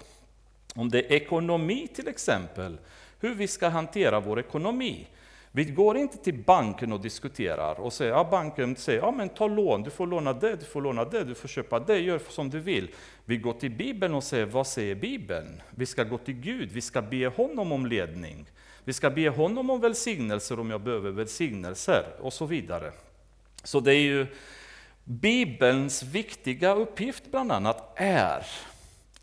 om 0.75 0.89
det 0.89 0.99
är 0.99 1.11
ekonomi 1.11 1.87
till 1.87 2.07
exempel, 2.07 2.77
hur 3.19 3.35
vi 3.35 3.47
ska 3.47 3.67
hantera 3.67 4.19
vår 4.19 4.39
ekonomi. 4.39 5.07
Vi 5.53 5.63
går 5.63 5.97
inte 5.97 6.17
till 6.17 6.43
banken 6.43 6.93
och 6.93 7.01
diskuterar 7.01 7.79
och 7.79 7.93
säger, 7.93 8.11
ja, 8.11 8.27
banken 8.31 8.75
säger, 8.75 8.99
ja 8.99 9.11
men 9.11 9.29
ta 9.29 9.47
lån, 9.47 9.83
du 9.83 9.89
får 9.89 10.07
låna 10.07 10.33
det, 10.33 10.55
du 10.55 10.65
får 10.65 10.81
låna 10.81 11.05
det, 11.05 11.23
du 11.23 11.35
får 11.35 11.47
köpa 11.47 11.79
det, 11.79 11.99
gör 11.99 12.21
som 12.29 12.49
du 12.49 12.59
vill. 12.59 12.89
Vi 13.25 13.37
går 13.37 13.53
till 13.53 13.71
Bibeln 13.71 14.13
och 14.13 14.23
säger, 14.23 14.45
vad 14.45 14.67
säger 14.67 14.95
Bibeln? 14.95 15.61
Vi 15.69 15.85
ska 15.85 16.03
gå 16.03 16.17
till 16.17 16.33
Gud, 16.33 16.71
vi 16.71 16.81
ska 16.81 17.01
be 17.01 17.27
honom 17.27 17.71
om 17.71 17.85
ledning. 17.85 18.45
Vi 18.83 18.93
ska 18.93 19.09
be 19.09 19.29
honom 19.29 19.69
om 19.69 19.81
välsignelser 19.81 20.59
om 20.59 20.69
jag 20.69 20.81
behöver 20.81 21.11
välsignelser 21.11 22.05
och 22.19 22.33
så 22.33 22.45
vidare. 22.45 22.91
Så 23.63 23.79
det 23.79 23.95
är 23.95 24.01
ju 24.01 24.27
Bibelns 25.03 26.03
viktiga 26.03 26.75
uppgift 26.75 27.23
bland 27.31 27.51
annat 27.51 27.93
är 27.95 28.45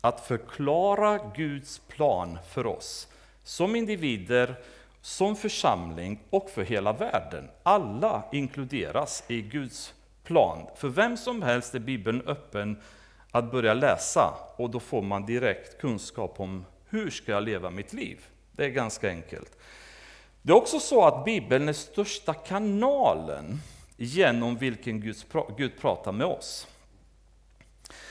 att 0.01 0.27
förklara 0.27 1.19
Guds 1.35 1.79
plan 1.79 2.37
för 2.49 2.65
oss 2.65 3.07
som 3.43 3.75
individer, 3.75 4.55
som 5.01 5.35
församling 5.35 6.19
och 6.29 6.49
för 6.49 6.63
hela 6.63 6.93
världen. 6.93 7.49
Alla 7.63 8.23
inkluderas 8.31 9.23
i 9.27 9.41
Guds 9.41 9.93
plan. 10.23 10.67
För 10.75 10.89
vem 10.89 11.17
som 11.17 11.41
helst 11.41 11.75
är 11.75 11.79
Bibeln 11.79 12.21
öppen 12.21 12.81
att 13.31 13.51
börja 13.51 13.73
läsa 13.73 14.33
och 14.55 14.69
då 14.69 14.79
får 14.79 15.01
man 15.01 15.25
direkt 15.25 15.81
kunskap 15.81 16.39
om 16.39 16.65
hur 16.89 17.09
ska 17.09 17.31
jag 17.31 17.43
leva 17.43 17.69
mitt 17.69 17.93
liv. 17.93 18.19
Det 18.51 18.65
är 18.65 18.69
ganska 18.69 19.09
enkelt. 19.09 19.57
Det 20.41 20.51
är 20.51 20.57
också 20.57 20.79
så 20.79 21.05
att 21.05 21.25
Bibeln 21.25 21.69
är 21.69 21.73
största 21.73 22.33
kanalen 22.33 23.59
genom 23.97 24.57
vilken 24.57 25.01
Gud, 25.01 25.15
Gud 25.57 25.79
pratar 25.79 26.11
med 26.11 26.27
oss. 26.27 26.67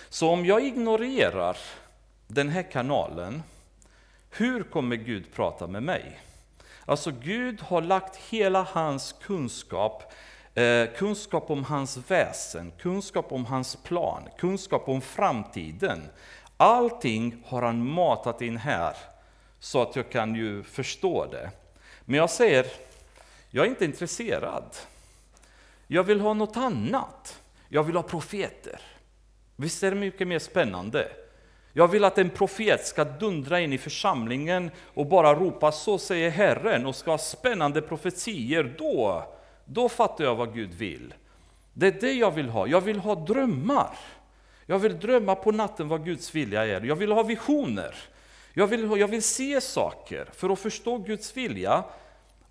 Så 0.09 0.31
om 0.31 0.47
jag 0.47 0.65
ignorerar 0.65 1.57
den 2.27 2.49
här 2.49 2.63
kanalen, 2.63 3.43
hur 4.31 4.63
kommer 4.63 4.97
Gud 4.97 5.33
prata 5.35 5.67
med 5.67 5.83
mig? 5.83 6.21
Alltså 6.89 7.11
Gud 7.11 7.61
har 7.61 7.83
lagt 7.83 8.17
hela 8.17 8.63
hans 8.63 9.15
kunskap, 9.23 10.13
eh, 10.55 10.87
kunskap 10.97 11.51
om 11.51 11.65
hans 11.65 12.11
väsen, 12.11 12.73
kunskap 12.79 13.33
om 13.33 13.45
hans 13.45 13.77
plan, 13.77 14.23
kunskap 14.39 14.89
om 14.89 15.01
framtiden. 15.01 16.03
Allting 16.57 17.43
har 17.47 17.63
han 17.63 17.91
matat 17.91 18.43
in 18.43 18.57
här 18.57 18.97
så 19.61 19.83
att 19.83 19.97
jag 19.97 20.11
kan 20.11 20.35
ju 20.35 20.63
förstå 20.63 21.27
det. 21.27 21.51
Men 22.05 22.19
jag 22.19 22.31
säger, 22.31 22.67
jag 23.51 23.67
är 23.67 23.71
inte 23.71 23.85
intresserad. 23.85 24.77
Jag 25.87 26.05
vill 26.05 26.21
ha 26.21 26.35
något 26.35 26.57
annat. 26.57 27.41
Jag 27.69 27.83
vill 27.83 27.97
ha 27.97 28.03
profeter. 28.03 28.81
Visst 29.57 29.83
är 29.83 29.91
det 29.91 29.97
mycket 29.97 30.29
mer 30.29 30.39
spännande? 30.39 31.09
Jag 31.73 31.89
vill 31.89 32.05
att 32.05 32.19
en 32.19 32.31
profet 32.31 32.87
ska 32.87 33.05
dundra 33.05 33.61
in 33.61 33.73
i 33.73 33.79
församlingen 33.79 34.71
och 34.95 35.07
bara 35.07 35.35
ropa 35.35 35.73
så 35.73 35.99
säger 35.99 36.31
Herren 36.31 36.87
och 36.87 36.97
ska 36.97 37.11
ha 37.11 37.19
spännande 37.19 37.83
profetier. 37.83 38.75
Då, 38.79 39.25
då 39.65 39.89
fattar 39.89 40.25
jag 40.25 40.35
vad 40.35 40.55
Gud 40.55 40.75
vill. 40.75 41.15
Det 41.73 41.87
är 41.87 42.01
det 42.01 42.13
jag 42.13 42.31
vill 42.31 42.49
ha. 42.49 42.67
Jag 42.67 42.81
vill 42.81 42.99
ha 42.99 43.15
drömmar. 43.15 43.99
Jag 44.67 44.79
vill 44.79 44.99
drömma 44.99 45.35
på 45.35 45.53
natten 45.53 45.89
vad 45.89 46.05
Guds 46.05 46.35
vilja 46.35 46.67
är. 46.67 46.81
Jag 46.81 46.97
vill 46.97 47.13
ha 47.13 47.23
visioner. 47.23 47.95
Jag 48.55 48.67
vill, 48.67 49.01
jag 49.01 49.09
vill 49.09 49.23
se 49.23 49.61
saker 49.61 50.29
för 50.33 50.51
att 50.51 50.59
förstå 50.59 50.99
Guds 50.99 51.37
vilja. 51.37 51.85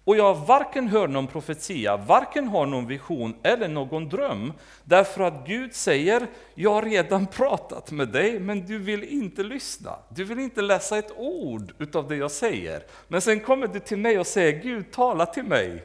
Och 0.07 0.17
jag 0.17 0.35
varken 0.35 0.87
hör 0.87 1.07
någon 1.07 1.27
profetia, 1.27 1.97
varken 1.97 2.47
har 2.47 2.65
någon 2.65 2.87
vision 2.87 3.35
eller 3.43 3.67
någon 3.67 4.09
dröm. 4.09 4.53
Därför 4.83 5.23
att 5.23 5.47
Gud 5.47 5.75
säger, 5.75 6.27
jag 6.55 6.73
har 6.73 6.81
redan 6.81 7.27
pratat 7.31 7.91
med 7.91 8.07
dig, 8.07 8.39
men 8.39 8.65
du 8.65 8.77
vill 8.77 9.03
inte 9.03 9.43
lyssna. 9.43 9.99
Du 10.09 10.23
vill 10.23 10.39
inte 10.39 10.61
läsa 10.61 10.97
ett 10.97 11.11
ord 11.17 11.73
utav 11.79 12.07
det 12.07 12.15
jag 12.15 12.31
säger. 12.31 12.83
Men 13.07 13.21
sen 13.21 13.39
kommer 13.39 13.67
du 13.67 13.79
till 13.79 13.97
mig 13.97 14.19
och 14.19 14.27
säger, 14.27 14.61
Gud 14.61 14.91
tala 14.91 15.25
till 15.25 15.43
mig. 15.43 15.83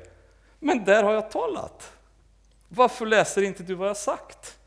Men 0.59 0.85
där 0.85 1.03
har 1.03 1.13
jag 1.13 1.31
talat. 1.31 1.93
Varför 2.69 3.07
läser 3.07 3.43
inte 3.43 3.63
du 3.63 3.75
vad 3.75 3.89
jag 3.89 3.97
sagt? 3.97 4.59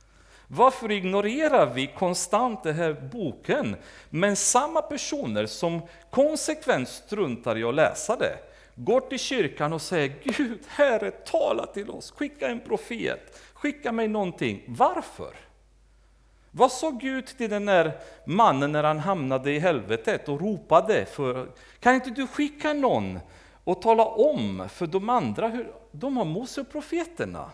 Varför 0.48 0.92
ignorerar 0.92 1.74
vi 1.74 1.88
konstant 1.88 2.64
den 2.64 2.76
här 2.76 2.94
boken? 3.12 3.76
Men 4.10 4.36
samma 4.36 4.82
personer 4.82 5.46
som 5.46 5.82
konsekvent 6.12 6.90
struntar 6.90 7.58
i 7.58 7.64
att 7.64 7.76
läsa 7.76 8.16
det, 8.16 8.38
går 8.76 9.02
till 9.02 9.20
kyrkan 9.20 9.74
och 9.74 9.82
säger 9.82 10.16
Gud, 10.24 10.60
Herre, 10.68 11.12
tala 11.12 11.66
till 11.66 11.90
oss, 11.90 12.12
skicka 12.12 12.48
en 12.48 12.60
profet, 12.60 13.40
skicka 13.54 13.92
mig 13.92 14.08
någonting. 14.08 14.64
Varför? 14.68 15.36
Vad 16.52 16.72
sa 16.72 16.90
Gud 16.90 17.26
till 17.26 17.50
den 17.50 17.66
där 17.66 17.92
mannen 18.26 18.72
när 18.72 18.84
han 18.84 19.00
hamnade 19.00 19.52
i 19.52 19.60
helvetet 19.60 20.30
och 20.30 20.42
ropade? 20.42 21.06
För, 21.06 21.48
kan 21.80 21.96
inte 21.96 22.10
du 22.10 22.28
skicka 22.28 22.74
någon 22.74 23.20
och 23.64 23.82
tala 23.82 24.06
om 24.06 24.70
för 24.70 24.88
de 24.88 25.10
andra 25.10 25.48
hur 25.48 25.72
de 25.92 26.18
har 26.18 26.26
Mose 26.26 26.62
och 26.62 26.72
profeterna? 26.72 27.52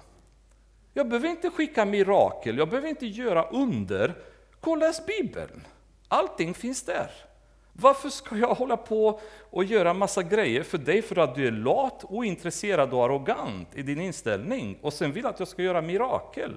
Jag 0.93 1.10
behöver 1.10 1.29
inte 1.29 1.49
skicka 1.49 1.86
mirakel, 1.86 2.57
jag 2.57 2.69
behöver 2.69 2.89
inte 2.89 3.05
göra 3.05 3.43
under. 3.43 4.15
Kolla 4.60 4.86
läs 4.86 5.05
Bibeln. 5.05 5.67
Allting 6.07 6.53
finns 6.53 6.84
där. 6.84 7.12
Varför 7.81 8.09
ska 8.09 8.37
jag 8.37 8.55
hålla 8.55 8.77
på 8.77 9.19
och 9.49 9.63
göra 9.63 9.93
massa 9.93 10.23
grejer 10.23 10.63
för 10.63 10.77
dig 10.77 11.01
för 11.01 11.17
att 11.17 11.35
du 11.35 11.47
är 11.47 11.51
lat, 11.51 12.03
ointresserad 12.03 12.93
och 12.93 13.05
arrogant 13.05 13.67
i 13.75 13.81
din 13.81 14.01
inställning 14.01 14.77
och 14.81 14.93
sen 14.93 15.11
vill 15.11 15.25
att 15.25 15.39
jag 15.39 15.47
ska 15.47 15.61
göra 15.61 15.81
mirakel? 15.81 16.51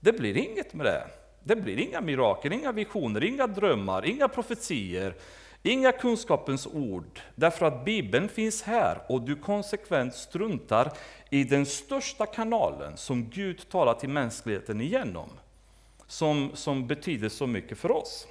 Det 0.00 0.12
blir 0.12 0.36
inget 0.36 0.74
med 0.74 0.86
det. 0.86 1.04
Det 1.44 1.56
blir 1.56 1.78
inga 1.78 2.00
mirakel, 2.00 2.52
inga 2.52 2.72
visioner, 2.72 3.24
inga 3.24 3.46
drömmar, 3.46 4.04
inga 4.04 4.28
profetier, 4.28 5.14
inga 5.62 5.92
kunskapens 5.92 6.66
ord. 6.66 7.20
Därför 7.34 7.66
att 7.66 7.84
Bibeln 7.84 8.28
finns 8.28 8.62
här 8.62 8.98
och 9.08 9.22
du 9.22 9.36
konsekvent 9.36 10.14
struntar 10.14 10.92
i 11.30 11.44
den 11.44 11.66
största 11.66 12.26
kanalen 12.26 12.96
som 12.96 13.30
Gud 13.30 13.68
talar 13.68 13.94
till 13.94 14.08
mänskligheten 14.08 14.80
igenom. 14.80 15.28
Som, 16.06 16.50
som 16.54 16.86
betyder 16.86 17.28
så 17.28 17.46
mycket 17.46 17.78
för 17.78 17.90
oss. 17.90 18.26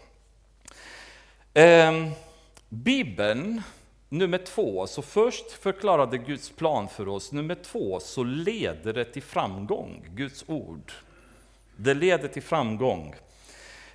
Eh, 1.53 2.07
Bibeln, 2.69 3.61
nummer 4.09 4.37
två, 4.37 4.87
så 4.87 5.01
först 5.01 5.51
förklarade 5.51 6.17
Guds 6.17 6.49
plan 6.49 6.87
för 6.87 7.07
oss. 7.07 7.31
Nummer 7.31 7.55
två, 7.55 7.99
så 7.99 8.23
leder 8.23 8.93
det 8.93 9.05
till 9.05 9.23
framgång, 9.23 10.05
Guds 10.09 10.43
ord. 10.47 10.91
Det 11.75 11.93
leder 11.93 12.27
till 12.27 12.43
framgång. 12.43 13.15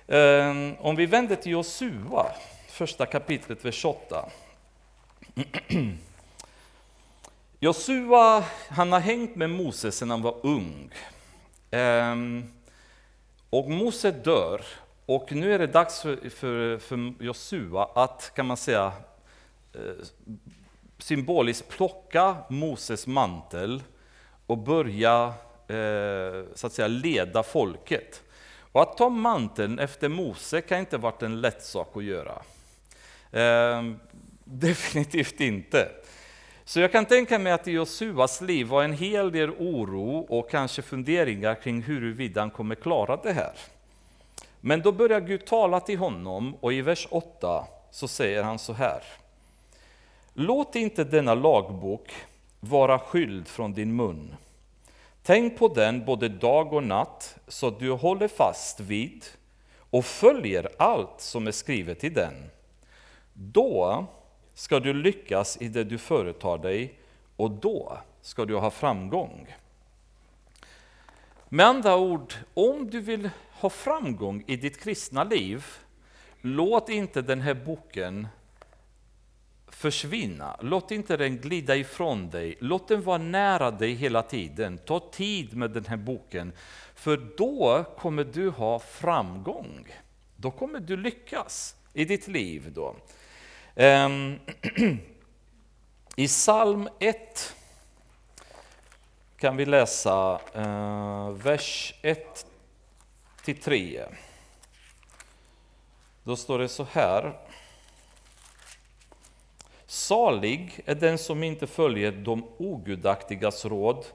Eh, 0.07 0.53
om 0.79 0.95
vi 0.95 1.05
vänder 1.05 1.35
till 1.35 1.51
Josua, 1.51 2.25
första 2.69 3.05
kapitlet, 3.05 3.65
vers 3.65 3.85
8. 3.85 4.29
Josua, 7.59 8.43
han 8.69 8.91
har 8.91 8.99
hängt 8.99 9.35
med 9.35 9.49
Mose 9.49 9.91
sedan 9.91 10.09
han 10.09 10.21
var 10.21 10.35
ung. 10.43 10.89
Ehm, 11.71 12.53
och 13.49 13.69
Mose 13.69 14.11
dör 14.11 14.61
och 15.07 15.31
nu 15.31 15.53
är 15.53 15.59
det 15.59 15.67
dags 15.67 16.01
för, 16.01 16.29
för, 16.29 16.77
för 16.77 17.23
Josua 17.23 17.89
att, 17.95 18.31
kan 18.35 18.45
man 18.45 18.57
säga, 18.57 18.93
eh, 19.73 20.05
symboliskt 20.97 21.69
plocka 21.69 22.35
Moses 22.49 23.07
mantel 23.07 23.83
och 24.47 24.57
börja 24.57 25.33
eh, 25.67 26.43
så 26.55 26.67
att 26.67 26.73
säga, 26.73 26.87
leda 26.87 27.43
folket. 27.43 28.23
Och 28.71 28.81
att 28.81 28.97
ta 28.97 29.09
manteln 29.09 29.79
efter 29.79 30.09
Mose 30.09 30.61
kan 30.61 30.79
inte 30.79 30.97
varit 30.97 31.23
en 31.23 31.41
lätt 31.41 31.63
sak 31.63 31.97
att 31.97 32.03
göra. 32.03 32.41
Eh, 33.31 33.83
definitivt 34.43 35.39
inte. 35.39 35.89
Så 36.65 36.79
jag 36.79 36.91
kan 36.91 37.05
tänka 37.05 37.39
mig 37.39 37.51
att 37.51 37.67
i 37.67 37.71
Josuas 37.71 38.41
liv 38.41 38.67
var 38.67 38.83
en 38.83 38.93
hel 38.93 39.31
del 39.31 39.49
oro 39.49 40.17
och 40.17 40.49
kanske 40.49 40.81
funderingar 40.81 41.55
kring 41.55 41.81
huruvida 41.81 42.41
han 42.41 42.51
kommer 42.51 42.75
klara 42.75 43.17
det 43.23 43.33
här. 43.33 43.53
Men 44.67 44.81
då 44.81 44.91
börjar 44.91 45.21
Gud 45.21 45.45
tala 45.45 45.79
till 45.79 45.97
honom 45.97 46.55
och 46.55 46.73
i 46.73 46.81
vers 46.81 47.07
8 47.11 47.67
så 47.91 48.07
säger 48.07 48.43
han 48.43 48.59
så 48.59 48.73
här. 48.73 49.03
Låt 50.33 50.75
inte 50.75 51.03
denna 51.03 51.35
lagbok 51.35 52.11
vara 52.59 52.99
skyld 52.99 53.47
från 53.47 53.73
din 53.73 53.95
mun. 53.95 54.35
Tänk 55.23 55.57
på 55.57 55.67
den 55.67 56.05
både 56.05 56.29
dag 56.29 56.73
och 56.73 56.83
natt 56.83 57.37
så 57.47 57.67
att 57.67 57.79
du 57.79 57.91
håller 57.91 58.27
fast 58.27 58.79
vid 58.79 59.25
och 59.89 60.05
följer 60.05 60.69
allt 60.77 61.21
som 61.21 61.47
är 61.47 61.51
skrivet 61.51 62.03
i 62.03 62.09
den. 62.09 62.33
Då 63.33 64.05
ska 64.53 64.79
du 64.79 64.93
lyckas 64.93 65.57
i 65.61 65.67
det 65.67 65.83
du 65.83 65.97
företar 65.97 66.57
dig 66.57 66.93
och 67.35 67.51
då 67.51 67.97
ska 68.21 68.45
du 68.45 68.55
ha 68.55 68.71
framgång. 68.71 69.47
Med 71.49 71.65
andra 71.65 71.97
ord, 71.97 72.33
om 72.53 72.89
du 72.89 73.01
vill 73.01 73.29
ha 73.59 73.69
framgång 73.69 74.43
i 74.47 74.55
ditt 74.55 74.79
kristna 74.79 75.23
liv, 75.23 75.65
låt 76.41 76.89
inte 76.89 77.21
den 77.21 77.41
här 77.41 77.53
boken 77.53 78.27
försvinna. 79.67 80.57
Låt 80.61 80.91
inte 80.91 81.17
den 81.17 81.37
glida 81.37 81.75
ifrån 81.75 82.29
dig. 82.29 82.55
Låt 82.59 82.87
den 82.87 83.01
vara 83.01 83.17
nära 83.17 83.71
dig 83.71 83.93
hela 83.93 84.23
tiden. 84.23 84.77
Ta 84.77 84.99
tid 84.99 85.57
med 85.57 85.71
den 85.71 85.85
här 85.85 85.97
boken, 85.97 86.53
för 86.95 87.17
då 87.37 87.85
kommer 87.97 88.23
du 88.23 88.49
ha 88.49 88.79
framgång. 88.79 89.87
Då 90.35 90.51
kommer 90.51 90.79
du 90.79 90.97
lyckas 90.97 91.75
i 91.93 92.05
ditt 92.05 92.27
liv. 92.27 92.71
Då. 92.75 92.95
Ehm, 93.75 94.39
I 96.15 96.27
psalm 96.27 96.89
1 96.99 97.55
kan 99.39 99.57
vi 99.57 99.65
läsa 99.65 100.39
eh, 100.53 101.29
vers 101.29 101.93
1 102.01 102.46
till 103.47 103.57
3. 103.57 104.03
Då 106.23 106.35
står 106.35 106.59
det 106.59 106.67
så 106.67 106.83
här. 106.91 107.33
Salig 109.85 110.79
är 110.85 110.95
den 110.95 111.17
som 111.17 111.43
inte 111.43 111.67
följer 111.67 112.11
de 112.11 112.45
ogudaktigas 112.57 113.65
råd 113.65 114.05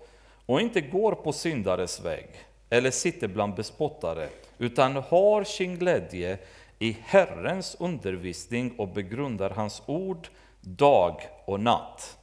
och 0.47 0.61
inte 0.61 0.81
går 0.81 1.13
på 1.15 1.33
syndares 1.33 2.01
väg 2.01 2.29
eller 2.71 2.91
sitter 2.91 3.29
bland 3.29 3.55
bespottare, 3.55 4.29
utan 4.59 4.97
har 4.97 5.45
sin 5.45 5.79
glädje 5.79 6.39
i 6.79 6.97
Herrens 7.03 7.77
undervisning 7.79 8.75
och 8.79 8.89
begrundar 8.89 9.51
hans 9.51 9.83
ord 9.87 10.29
dag 10.61 11.21
och 11.45 11.61
natt. 11.61 12.19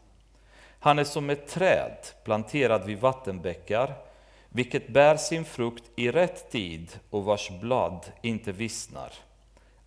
Han 0.80 1.00
är 1.00 1.04
som 1.04 1.30
ett 1.30 1.48
träd 1.48 1.98
planterad 2.24 2.86
vid 2.86 3.00
vattenbäckar 3.00 4.09
vilket 4.50 4.88
bär 4.88 5.18
sin 5.18 5.45
frukt 5.45 5.84
i 5.95 6.12
rätt 6.12 6.52
tid 6.52 7.00
och 7.10 7.24
vars 7.24 7.50
blad 7.62 8.12
inte 8.22 8.52
vissnar. 8.52 9.14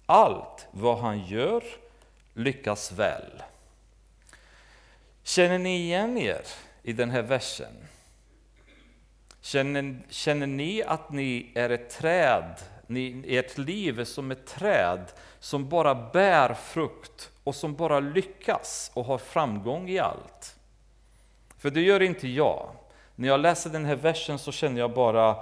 Allt 0.07 0.67
vad 0.71 0.99
han 0.99 1.27
gör 1.27 1.65
lyckas 2.35 2.93
väl. 2.93 3.43
Känner 5.23 5.59
ni 5.59 5.77
igen 5.77 6.19
er 6.19 6.43
i 6.83 6.93
den 6.93 7.11
här 7.11 7.23
versen? 7.23 7.73
Känner, 9.41 9.99
känner 10.09 10.47
ni 10.47 10.83
att 10.83 11.11
ni 11.11 11.53
är 11.55 11.71
ett 11.71 11.91
träd, 11.91 12.55
ni, 12.87 13.25
ert 13.29 13.59
liv 13.59 14.01
är 14.01 14.05
som 14.05 14.31
ett 14.31 14.47
träd 14.47 15.05
som 15.41 15.69
bara 15.69 15.95
bär 15.95 16.55
frukt 16.55 17.31
och 17.45 17.55
som 17.55 17.75
bara 17.75 18.01
lyckas 18.01 18.91
och 18.95 19.05
har 19.05 19.19
framgång 19.19 19.91
i 19.91 19.99
allt? 19.99 20.57
För 21.59 21.71
det 21.71 21.81
gör 21.81 22.03
inte 22.03 22.29
jag. 22.29 22.69
När 23.15 23.29
jag 23.29 23.41
läser 23.41 23.71
den 23.71 23.85
här 23.85 23.97
versen 23.97 24.39
så 24.39 24.53
känner 24.53 24.81
jag 24.81 24.95
bara 24.95 25.37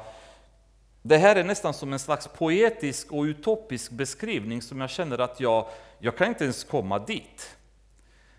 det 1.03 1.19
här 1.19 1.37
är 1.37 1.45
nästan 1.45 1.75
som 1.75 1.93
en 1.93 1.99
slags 1.99 2.29
poetisk 2.29 3.13
och 3.13 3.23
utopisk 3.23 3.91
beskrivning 3.91 4.63
som 4.63 4.81
jag 4.81 4.91
känner 4.91 5.19
att 5.19 5.41
jag, 5.41 5.67
jag 5.99 6.17
kan 6.17 6.29
inte 6.29 6.45
ens 6.45 6.65
komma 6.65 6.99
dit. 6.99 7.57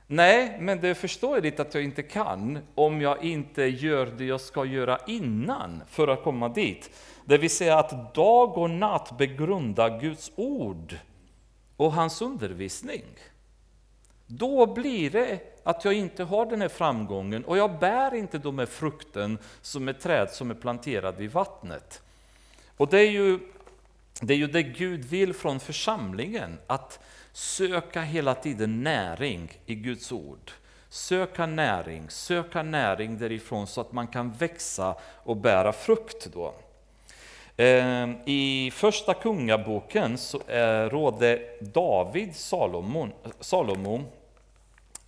Nej, 0.07 0.57
men 0.59 0.81
det 0.81 0.87
är 0.87 0.93
förståeligt 0.93 1.59
att 1.59 1.73
jag 1.73 1.83
inte 1.83 2.03
kan 2.03 2.59
om 2.75 3.01
jag 3.01 3.23
inte 3.23 3.63
gör 3.63 4.05
det 4.05 4.25
jag 4.25 4.41
ska 4.41 4.65
göra 4.65 4.99
innan 5.07 5.83
för 5.87 6.07
att 6.07 6.23
komma 6.23 6.49
dit. 6.49 6.89
Det 7.25 7.37
vill 7.37 7.49
säga 7.49 7.77
att 7.79 8.13
dag 8.13 8.57
och 8.57 8.69
natt 8.69 9.17
begrunda 9.17 9.89
Guds 9.89 10.31
ord 10.35 10.97
och 11.77 11.93
hans 11.93 12.21
undervisning. 12.21 13.03
Då 14.33 14.65
blir 14.65 15.09
det 15.09 15.39
att 15.63 15.85
jag 15.85 15.93
inte 15.93 16.23
har 16.23 16.45
den 16.45 16.61
här 16.61 16.67
framgången 16.67 17.45
och 17.45 17.57
jag 17.57 17.79
bär 17.79 18.15
inte 18.15 18.37
de 18.37 18.59
här 18.59 18.65
frukten 18.65 19.37
som 19.61 19.87
ett 19.87 19.99
träd 19.99 20.29
som 20.31 20.51
är 20.51 20.55
planterad 20.55 21.15
vid 21.17 21.31
vattnet. 21.31 22.01
Och 22.77 22.87
det 22.87 22.99
är 22.99 23.11
ju 23.11 23.39
det, 24.21 24.33
är 24.33 24.37
ju 24.37 24.47
det 24.47 24.63
Gud 24.63 25.05
vill 25.05 25.33
från 25.33 25.59
församlingen, 25.59 26.57
att 26.67 26.99
söka 27.33 28.01
hela 28.01 28.35
tiden 28.35 28.83
näring 28.83 29.51
i 29.65 29.75
Guds 29.75 30.11
ord. 30.11 30.51
Söka 30.89 31.45
näring, 31.45 32.09
söka 32.09 32.63
näring 32.63 33.17
därifrån 33.17 33.67
så 33.67 33.81
att 33.81 33.91
man 33.91 34.07
kan 34.07 34.31
växa 34.31 34.95
och 35.23 35.37
bära 35.37 35.73
frukt. 35.73 36.27
Då. 36.33 36.53
Ehm, 37.57 38.15
I 38.25 38.71
första 38.73 39.13
kungaboken 39.13 40.17
så 40.17 40.41
eh, 40.47 40.89
rådde 40.89 41.41
David 41.59 42.35
Salomon, 42.35 43.11
Salomon 43.39 44.05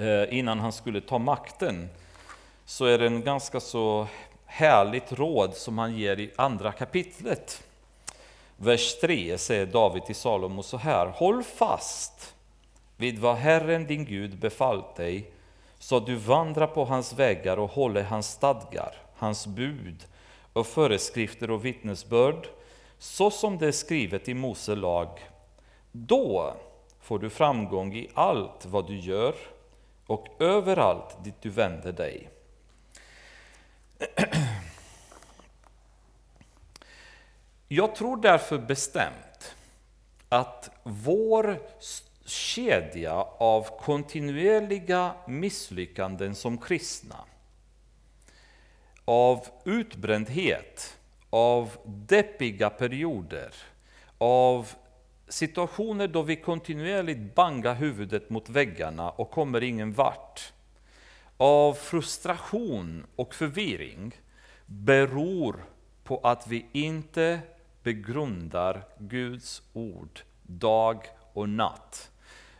Eh, 0.04 0.38
innan 0.38 0.60
han 0.60 0.72
skulle 0.72 1.01
ta 1.01 1.18
makten, 1.18 1.89
så 2.66 2.86
är 2.86 2.97
det 2.97 3.06
en 3.06 3.22
ganska 3.22 3.60
så 3.60 4.08
härligt 4.45 5.12
råd 5.12 5.54
som 5.54 5.78
han 5.78 5.97
ger 5.97 6.20
i 6.20 6.32
andra 6.36 6.72
kapitlet. 6.72 7.64
Vers 8.58 8.99
3 9.01 9.38
säger 9.38 9.66
David 9.66 10.06
till 10.06 10.16
Salomo 10.16 10.64
så 10.64 10.78
här. 10.78 11.06
Håll 11.06 11.43
fast 11.43 12.36
vid 12.97 13.20
vad 13.20 13.36
Herren 13.36 13.88
din 13.88 14.06
Gud 14.06 14.39
befallt 14.39 14.95
dig, 14.95 15.32
så 15.80 15.99
du 15.99 16.16
vandrar 16.16 16.68
på 16.68 16.86
hans 16.86 17.14
vägar 17.14 17.60
och 17.60 17.72
håller 17.72 18.04
hans 18.04 18.32
stadgar, 18.32 18.95
hans 19.16 19.47
bud 19.47 20.06
och 20.54 20.68
föreskrifter 20.68 21.51
och 21.51 21.66
vittnesbörd, 21.66 22.47
så 22.97 23.32
som 23.32 23.58
det 23.58 23.68
är 23.68 23.72
skrivet 23.72 24.30
i 24.30 24.34
Mose 24.34 24.76
lag. 24.76 25.10
Då 25.91 26.54
får 27.01 27.20
du 27.20 27.30
framgång 27.30 27.93
i 27.93 28.10
allt 28.14 28.66
vad 28.66 28.88
du 28.88 28.97
gör 28.97 29.34
och 30.08 30.28
överallt 30.39 31.24
dit 31.24 31.41
du 31.41 31.49
vänder 31.49 31.91
dig. 31.91 32.30
Jag 37.68 37.95
tror 37.95 38.18
därför 38.18 38.58
bestämt 38.58 39.56
att 40.30 40.70
vår 40.84 41.60
kedja 42.26 43.14
av 43.38 43.80
kontinuerliga 43.80 45.14
misslyckanden 45.28 46.36
som 46.36 46.58
kristna, 46.58 47.16
av 49.06 49.47
utbrändhet, 49.66 50.97
av 51.30 51.78
deppiga 51.86 52.70
perioder, 52.70 53.54
av 54.18 54.70
situationer 55.34 56.07
då 56.07 56.21
vi 56.21 56.36
kontinuerligt 56.36 57.36
bangar 57.36 57.75
huvudet 57.75 58.29
mot 58.29 58.49
väggarna 58.49 59.09
och 59.09 59.31
kommer 59.31 59.63
ingen 59.63 59.93
vart, 59.93 60.53
av 61.38 61.73
frustration 61.73 63.05
och 63.15 63.36
förvirring, 63.36 64.15
beror 64.65 65.65
på 66.03 66.17
att 66.23 66.47
vi 66.47 66.65
inte 66.71 67.39
begrundar 67.84 68.84
Guds 68.97 69.61
ord 69.73 70.19
dag 70.41 71.03
och 71.34 71.49
natt. 71.49 72.09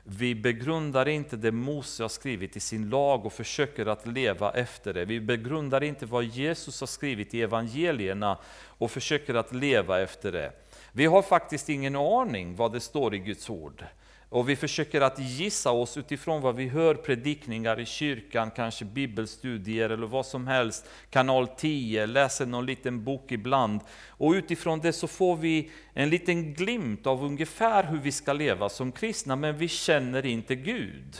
Vi 0.04 0.36
begrundar 0.36 1.08
inte 1.08 1.38
det 1.38 1.52
Mose 1.52 2.04
har 2.04 2.10
skrivit 2.10 2.56
i 2.56 2.60
sin 2.60 2.90
lag 2.90 3.26
och 3.26 3.34
försöker 3.34 3.86
att 3.86 4.08
leva 4.08 4.52
efter 4.52 4.94
det. 4.94 5.06
Vi 5.06 5.20
begrundar 5.20 5.84
inte 5.84 6.06
vad 6.06 6.24
Jesus 6.24 6.80
har 6.80 6.88
skrivit 6.88 7.34
i 7.34 7.42
evangelierna 7.42 8.38
och 8.68 8.92
försöker 8.92 9.34
att 9.34 9.54
leva 9.54 10.02
efter 10.02 10.32
det. 10.32 10.63
Vi 10.96 11.06
har 11.06 11.22
faktiskt 11.22 11.70
ingen 11.70 11.96
aning 11.96 12.56
vad 12.56 12.74
det 12.74 12.80
står 12.80 13.16
i 13.16 13.20
Guds 13.20 13.50
ord. 13.50 13.86
Och 14.30 14.50
vi 14.50 14.56
försöker 14.56 15.02
att 15.02 15.20
gissa 15.20 15.72
oss 15.72 15.98
utifrån 15.98 16.42
vad 16.42 16.56
vi 16.56 16.68
hör 16.68 16.96
predikningar 16.96 17.80
i 17.80 17.86
kyrkan, 17.86 18.52
kanske 18.52 18.86
bibelstudier 18.86 19.90
eller 19.90 20.08
vad 20.08 20.26
som 20.26 20.48
helst, 20.48 20.86
kanal 21.10 21.48
10, 21.48 22.06
läser 22.06 22.46
någon 22.46 22.66
liten 22.66 23.04
bok 23.04 23.32
ibland. 23.32 23.82
Och 24.08 24.32
utifrån 24.32 24.80
det 24.80 24.94
så 24.94 25.08
får 25.08 25.36
vi 25.36 25.72
en 25.94 26.10
liten 26.10 26.54
glimt 26.54 27.08
av 27.08 27.24
ungefär 27.24 27.84
hur 27.84 28.00
vi 28.00 28.12
ska 28.12 28.34
leva 28.34 28.70
som 28.70 28.92
kristna, 28.92 29.36
men 29.36 29.58
vi 29.58 29.68
känner 29.68 30.26
inte 30.26 30.56
Gud. 30.56 31.18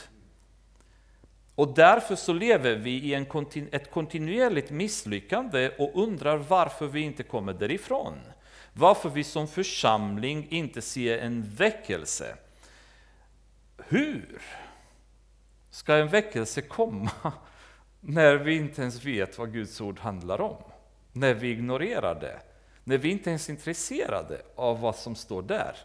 Och 1.54 1.74
därför 1.74 2.16
så 2.16 2.32
lever 2.32 2.76
vi 2.76 2.90
i 2.90 3.14
en 3.14 3.26
kontinu 3.26 3.68
ett 3.72 3.90
kontinuerligt 3.90 4.70
misslyckande 4.70 5.70
och 5.78 6.02
undrar 6.02 6.36
varför 6.36 6.86
vi 6.86 7.00
inte 7.00 7.22
kommer 7.22 7.52
därifrån. 7.52 8.14
Varför 8.76 9.08
vi 9.08 9.24
som 9.24 9.48
församling 9.48 10.46
inte 10.50 10.82
ser 10.82 11.18
en 11.18 11.42
väckelse. 11.42 12.36
Hur 13.76 14.42
ska 15.70 15.96
en 15.96 16.08
väckelse 16.08 16.60
komma 16.60 17.10
när 18.00 18.36
vi 18.36 18.56
inte 18.56 18.82
ens 18.82 19.04
vet 19.04 19.38
vad 19.38 19.52
Guds 19.52 19.80
ord 19.80 19.98
handlar 19.98 20.40
om? 20.40 20.56
När 21.12 21.34
vi 21.34 21.50
ignorerar 21.50 22.20
det? 22.20 22.40
När 22.84 22.98
vi 22.98 23.10
inte 23.10 23.30
ens 23.30 23.48
är 23.48 23.52
intresserade 23.52 24.42
av 24.54 24.80
vad 24.80 24.96
som 24.96 25.14
står 25.14 25.42
där? 25.42 25.76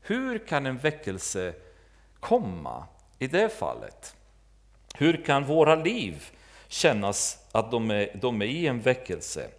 Hur 0.00 0.38
kan 0.38 0.66
en 0.66 0.78
väckelse 0.78 1.54
komma 2.20 2.86
i 3.18 3.26
det 3.26 3.48
fallet? 3.48 4.16
Hur 4.94 5.24
kan 5.24 5.44
våra 5.44 5.74
liv 5.74 6.24
kännas 6.68 7.46
att 7.52 7.70
de 7.70 7.90
är, 7.90 8.18
de 8.20 8.42
är 8.42 8.46
i 8.46 8.66
en 8.66 8.80
väckelse? 8.80 9.50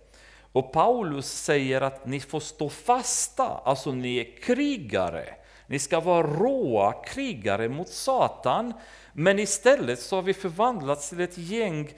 Och 0.53 0.71
Paulus 0.71 1.31
säger 1.31 1.81
att 1.81 2.05
ni 2.05 2.19
får 2.19 2.39
stå 2.39 2.69
fasta, 2.69 3.61
alltså 3.63 3.91
ni 3.91 4.17
är 4.17 4.37
krigare. 4.41 5.25
Ni 5.67 5.79
ska 5.79 5.99
vara 5.99 6.27
råa 6.27 6.93
krigare 6.93 7.69
mot 7.69 7.89
Satan, 7.89 8.73
men 9.13 9.39
istället 9.39 9.99
så 9.99 10.15
har 10.15 10.23
vi 10.23 10.33
förvandlats 10.33 11.09
till 11.09 11.21
ett 11.21 11.37
gäng 11.37 11.93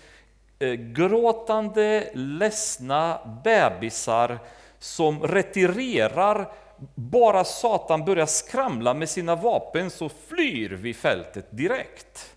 eh, 0.59 0.73
gråtande, 0.73 2.09
ledsna 2.13 3.19
bebisar 3.43 4.39
som 4.79 5.23
retirerar. 5.23 6.51
Bara 6.95 7.43
Satan 7.43 8.05
börjar 8.05 8.25
skramla 8.25 8.93
med 8.93 9.09
sina 9.09 9.35
vapen 9.35 9.89
så 9.89 10.09
flyr 10.09 10.69
vi 10.69 10.93
fältet 10.93 11.47
direkt. 11.49 12.34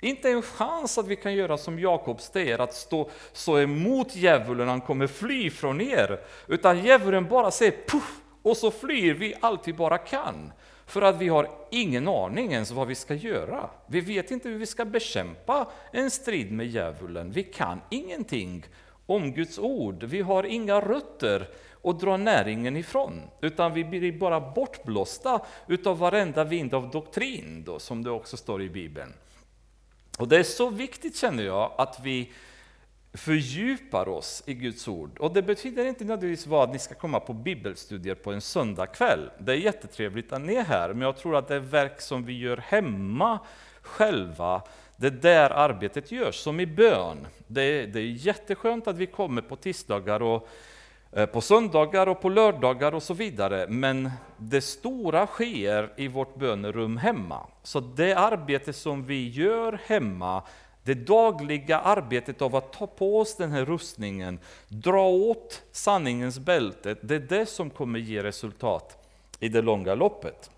Inte 0.00 0.30
en 0.30 0.42
chans 0.42 0.98
att 0.98 1.06
vi 1.06 1.16
kan 1.16 1.34
göra 1.34 1.58
som 1.58 1.78
Jakob 1.78 2.20
säger, 2.20 2.58
att 2.58 2.74
stå 2.74 3.10
så 3.32 3.58
emot 3.58 4.16
djävulen, 4.16 4.68
han 4.68 4.80
kommer 4.80 5.06
fly 5.06 5.50
från 5.50 5.80
er. 5.80 6.20
Utan 6.46 6.84
djävulen 6.84 7.28
bara 7.28 7.50
säger 7.50 7.74
puff, 7.88 8.20
och 8.42 8.56
så 8.56 8.70
flyr 8.70 9.14
vi 9.14 9.34
allt 9.40 9.68
vi 9.68 9.72
bara 9.72 9.98
kan. 9.98 10.52
För 10.86 11.02
att 11.02 11.18
vi 11.18 11.28
har 11.28 11.48
ingen 11.70 12.08
aning 12.08 12.52
ens 12.52 12.70
vad 12.70 12.88
vi 12.88 12.94
ska 12.94 13.14
göra. 13.14 13.70
Vi 13.86 14.00
vet 14.00 14.30
inte 14.30 14.48
hur 14.48 14.58
vi 14.58 14.66
ska 14.66 14.84
bekämpa 14.84 15.66
en 15.92 16.10
strid 16.10 16.52
med 16.52 16.66
djävulen. 16.66 17.32
Vi 17.32 17.42
kan 17.42 17.80
ingenting 17.90 18.64
om 19.06 19.32
Guds 19.32 19.58
ord. 19.58 20.02
Vi 20.02 20.20
har 20.20 20.44
inga 20.44 20.80
rötter 20.80 21.48
att 21.84 22.00
dra 22.00 22.16
näringen 22.16 22.76
ifrån, 22.76 23.20
utan 23.40 23.74
vi 23.74 23.84
blir 23.84 24.12
bara 24.12 24.40
bortblåsta 24.40 25.40
utav 25.68 25.98
varenda 25.98 26.44
vind 26.44 26.74
av 26.74 26.90
doktrin, 26.90 27.62
då, 27.66 27.78
som 27.78 28.04
det 28.04 28.10
också 28.10 28.36
står 28.36 28.62
i 28.62 28.68
Bibeln. 28.68 29.12
Och 30.20 30.28
Det 30.28 30.38
är 30.38 30.42
så 30.42 30.70
viktigt 30.70 31.16
känner 31.16 31.42
jag 31.42 31.72
att 31.78 32.00
vi 32.02 32.32
fördjupar 33.12 34.08
oss 34.08 34.42
i 34.46 34.54
Guds 34.54 34.88
ord. 34.88 35.18
Och 35.18 35.32
det 35.32 35.42
betyder 35.42 35.84
inte 35.84 36.04
nödvändigtvis 36.04 36.52
att 36.52 36.72
ni 36.72 36.78
ska 36.78 36.94
komma 36.94 37.20
på 37.20 37.32
bibelstudier 37.32 38.14
på 38.14 38.32
en 38.32 38.40
söndagkväll. 38.40 39.30
Det 39.38 39.52
är 39.52 39.56
jättetrevligt 39.56 40.32
att 40.32 40.40
ni 40.40 40.54
är 40.54 40.64
här, 40.64 40.88
men 40.88 41.00
jag 41.00 41.16
tror 41.16 41.36
att 41.36 41.48
det 41.48 41.54
är 41.54 41.60
verk 41.60 42.00
som 42.00 42.24
vi 42.24 42.38
gör 42.38 42.56
hemma 42.56 43.38
själva, 43.82 44.62
det 44.96 45.06
är 45.06 45.10
där 45.10 45.50
arbetet 45.50 46.12
görs, 46.12 46.34
som 46.34 46.60
i 46.60 46.66
bön. 46.66 47.26
Det 47.46 47.62
är, 47.62 47.86
det 47.86 48.00
är 48.00 48.04
jätteskönt 48.04 48.86
att 48.86 48.96
vi 48.96 49.06
kommer 49.06 49.42
på 49.42 49.56
tisdagar 49.56 50.22
och 50.22 50.48
Eh, 51.12 51.26
på 51.26 51.40
söndagar 51.40 52.06
och 52.06 52.20
på 52.20 52.28
lördagar 52.28 52.94
och 52.94 53.02
så 53.02 53.14
vidare, 53.14 53.66
men 53.68 54.10
det 54.36 54.60
stora 54.60 55.26
sker 55.26 55.92
i 55.96 56.08
vårt 56.08 56.36
bönerum 56.36 56.96
hemma. 56.96 57.46
Så 57.62 57.80
det 57.80 58.12
arbete 58.12 58.72
som 58.72 59.06
vi 59.06 59.28
gör 59.28 59.80
hemma 59.86 60.42
det 60.82 60.94
dagliga 60.94 61.78
arbetet 61.78 62.42
av 62.42 62.56
att 62.56 62.72
ta 62.72 62.86
på 62.86 63.18
oss 63.18 63.36
den 63.36 63.50
här 63.50 63.64
rustningen, 63.64 64.38
dra 64.68 65.08
åt 65.08 65.62
sanningens 65.72 66.38
bälte, 66.38 66.96
det 67.00 67.14
är 67.14 67.20
det 67.20 67.46
som 67.46 67.70
kommer 67.70 67.98
ge 67.98 68.22
resultat 68.22 69.08
i 69.40 69.48
det 69.48 69.62
långa 69.62 69.94
loppet. 69.94 70.50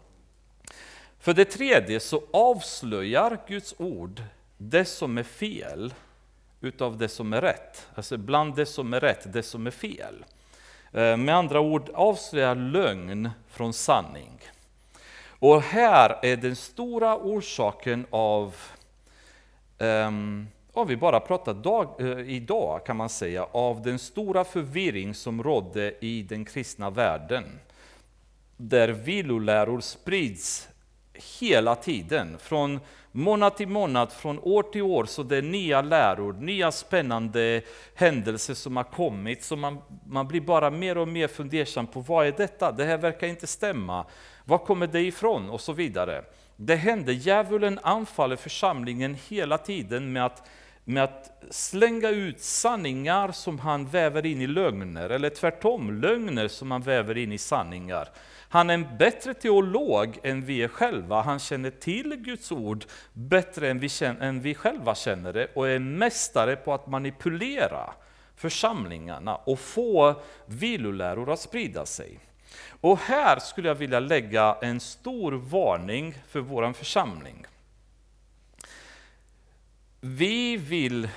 För 1.19 1.35
det 1.35 1.45
tredje 1.45 2.01
så 2.01 2.23
avslöjar 2.33 3.39
Guds 3.49 3.75
ord 3.79 4.23
det 4.59 4.85
som 4.85 5.19
är 5.19 5.23
fel 5.23 5.95
utav 6.61 6.99
det 6.99 7.09
som 7.09 7.33
är 7.33 7.41
rätt. 7.41 7.87
Alltså 7.95 8.17
bland 8.17 8.57
det 8.57 8.67
som 8.67 8.95
är 8.95 9.01
rätt, 9.01 9.33
det 9.33 9.43
som 9.43 9.67
är 9.67 9.71
fel. 9.71 10.25
Eh, 10.95 11.17
med 11.17 11.37
andra 11.37 11.61
ord 11.61 11.91
avslöjar 11.95 12.55
lögn 12.55 13.31
från 13.49 13.73
sanning. 13.73 14.41
Och 15.29 15.63
här 15.63 16.19
är 16.23 16.37
den 16.37 16.57
stora 16.57 17.17
orsaken 17.17 18.07
av, 18.11 18.55
um, 19.79 20.49
om 20.73 20.87
vi 20.87 20.97
bara 20.97 21.21
pratar 21.21 21.55
dag, 21.55 22.01
uh, 22.01 22.31
idag 22.31 22.87
kan 22.87 22.97
man 22.97 23.09
säga, 23.09 23.47
av 23.53 23.83
den 23.83 23.99
stora 23.99 24.45
förvirring 24.45 25.15
som 25.15 25.43
rådde 25.43 25.95
i 26.01 26.23
den 26.23 26.45
kristna 26.45 26.91
världen. 26.91 27.45
Där 28.57 28.89
viloläror 28.89 29.81
sprids 29.81 30.69
hela 31.41 31.75
tiden, 31.75 32.39
från 32.39 32.81
månad 33.13 33.57
till 33.57 33.69
månad, 33.69 34.13
från 34.13 34.39
år 34.39 34.63
till 34.63 34.83
år, 34.83 35.05
så 35.05 35.23
det 35.23 35.37
är 35.37 35.43
nya 35.43 35.83
läror, 35.83 36.33
nya 36.33 36.73
spännande 36.73 37.63
händelser 37.95 38.55
som 38.55 38.77
har 38.77 38.85
kommit, 38.85 39.45
så 39.45 39.57
man, 39.57 39.79
man 40.07 40.29
blir 40.29 40.41
bara 40.41 40.71
mer 40.71 40.99
och 40.99 41.09
mer 41.09 41.29
fundersam 41.29 41.87
på 41.87 42.01
vad 42.01 42.27
är 42.27 42.33
detta? 42.33 42.73
Det 42.73 42.85
här 42.85 42.99
verkar 42.99 43.27
inte 43.27 43.47
stämma. 43.47 44.07
Var 44.45 44.59
kommer 44.59 44.87
det 44.87 45.01
ifrån? 45.01 45.51
Och 45.51 45.61
så 45.61 45.73
vidare. 45.73 46.25
Det 46.57 46.77
händer, 46.77 47.13
djävulen 47.13 47.79
anfaller 47.83 48.37
församlingen 48.37 49.17
hela 49.29 49.59
tiden 49.59 50.13
med 50.13 50.27
att, 50.27 50.49
med 50.85 51.05
att 51.05 51.47
slänga 51.51 52.09
ut 52.09 52.41
sanningar 52.41 53.33
som 53.33 53.59
han 53.59 53.87
väver 53.87 54.27
in 54.27 54.41
i 54.41 54.47
lögner, 54.47 55.11
eller 55.11 55.31
tvärtom, 55.31 56.01
lögner 56.01 56.49
som 56.49 56.71
han 56.71 56.83
väver 56.83 57.19
in 57.19 57.33
i 57.33 57.39
sanningar. 57.39 58.09
Han 58.53 58.71
är 58.71 58.75
en 58.75 58.97
bättre 58.99 59.35
teolog 59.35 60.19
än 60.23 60.45
vi 60.45 60.63
är 60.63 60.69
själva. 60.69 61.23
Han 61.23 61.39
känner 61.39 61.71
till 61.71 62.17
Guds 62.17 62.53
ord 62.53 62.85
bättre 63.13 63.71
än 63.71 63.79
vi, 63.79 63.89
känner, 63.89 64.27
än 64.27 64.41
vi 64.41 64.55
själva 64.55 64.95
känner 64.95 65.33
det 65.33 65.47
och 65.55 65.69
är 65.69 65.79
mästare 65.79 66.57
på 66.57 66.75
att 66.75 66.87
manipulera 66.87 67.95
församlingarna 68.37 69.37
och 69.37 69.59
få 69.59 70.21
viloläror 70.47 71.33
att 71.33 71.41
sprida 71.41 71.87
sig. 71.87 72.19
Och 72.81 72.99
här 72.99 73.39
skulle 73.39 73.69
jag 73.69 73.75
vilja 73.75 74.01
lägga 74.01 74.57
en 74.63 74.81
stor 74.81 75.33
varning 75.33 76.15
för 76.29 76.41
vår 76.41 76.73
församling. 76.73 77.47
Vi 80.01 80.57
vill 80.57 81.09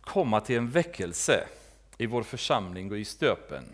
komma 0.00 0.40
till 0.40 0.56
en 0.56 0.70
väckelse 0.70 1.44
i 1.98 2.06
vår 2.06 2.22
församling 2.22 2.90
och 2.90 2.98
i 2.98 3.04
stöpen. 3.04 3.64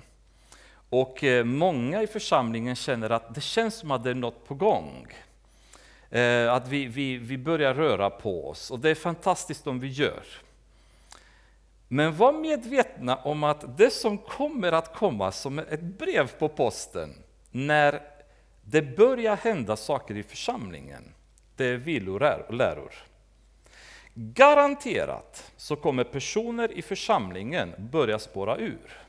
Och 0.96 1.24
eh, 1.24 1.44
många 1.44 2.02
i 2.02 2.06
församlingen 2.06 2.76
känner 2.76 3.10
att 3.10 3.34
det 3.34 3.40
känns 3.40 3.74
som 3.74 3.90
att 3.90 4.04
det 4.04 4.10
är 4.10 4.14
något 4.14 4.48
på 4.48 4.54
gång. 4.54 5.06
Eh, 6.10 6.52
att 6.52 6.68
vi, 6.68 6.86
vi, 6.86 7.16
vi 7.16 7.38
börjar 7.38 7.74
röra 7.74 8.10
på 8.10 8.48
oss 8.48 8.70
och 8.70 8.78
det 8.78 8.90
är 8.90 8.94
fantastiskt 8.94 9.66
om 9.66 9.80
vi 9.80 9.88
gör. 9.88 10.24
Men 11.88 12.16
var 12.16 12.32
medvetna 12.32 13.16
om 13.16 13.44
att 13.44 13.78
det 13.78 13.90
som 13.90 14.18
kommer 14.18 14.72
att 14.72 14.94
komma 14.96 15.32
som 15.32 15.58
ett 15.58 15.82
brev 15.82 16.30
på 16.38 16.48
posten 16.48 17.14
när 17.50 18.02
det 18.64 18.82
börjar 18.82 19.36
hända 19.36 19.76
saker 19.76 20.16
i 20.16 20.22
församlingen, 20.22 21.14
det 21.56 21.66
är 21.66 21.76
viloläror. 21.76 22.94
Garanterat 24.14 25.52
så 25.56 25.76
kommer 25.76 26.04
personer 26.04 26.72
i 26.72 26.82
församlingen 26.82 27.74
börja 27.78 28.18
spåra 28.18 28.56
ur 28.56 29.03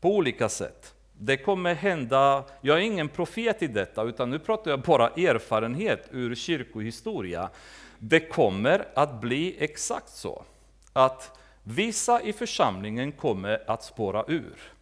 på 0.00 0.16
olika 0.16 0.48
sätt. 0.48 0.94
Det 1.12 1.36
kommer 1.36 1.74
hända, 1.74 2.44
jag 2.60 2.76
är 2.76 2.80
ingen 2.80 3.08
profet 3.08 3.62
i 3.62 3.66
detta, 3.66 4.02
utan 4.02 4.30
nu 4.30 4.38
pratar 4.38 4.70
jag 4.70 4.80
bara 4.80 5.08
erfarenhet 5.08 6.08
ur 6.10 6.34
kyrkohistoria. 6.34 7.50
Det 7.98 8.20
kommer 8.20 8.88
att 8.94 9.20
bli 9.20 9.56
exakt 9.58 10.08
så, 10.08 10.44
att 10.92 11.38
vissa 11.62 12.22
i 12.22 12.32
församlingen 12.32 13.12
kommer 13.12 13.70
att 13.70 13.84
spåra 13.84 14.24
ur. 14.28 14.72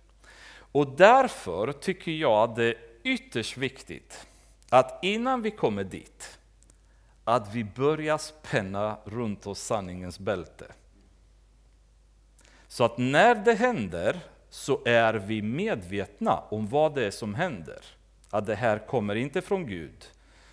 Och 0.72 0.96
därför 0.96 1.72
tycker 1.72 2.12
jag 2.12 2.50
att 2.50 2.56
det 2.56 2.64
är 2.64 2.74
ytterst 3.02 3.56
viktigt 3.56 4.26
att 4.68 5.04
innan 5.04 5.42
vi 5.42 5.50
kommer 5.50 5.84
dit, 5.84 6.38
att 7.24 7.54
vi 7.54 7.64
börjar 7.64 8.18
spänna 8.18 8.96
runt 9.04 9.46
oss 9.46 9.60
sanningens 9.60 10.18
bälte. 10.18 10.66
Så 12.68 12.84
att 12.84 12.98
när 12.98 13.34
det 13.34 13.54
händer 13.54 14.20
så 14.50 14.80
är 14.84 15.14
vi 15.14 15.42
medvetna 15.42 16.42
om 16.48 16.68
vad 16.68 16.94
det 16.94 17.06
är 17.06 17.10
som 17.10 17.34
händer. 17.34 17.80
Att 18.30 18.46
det 18.46 18.54
här 18.54 18.78
kommer 18.78 19.14
inte 19.14 19.42
från 19.42 19.66
Gud. 19.66 20.04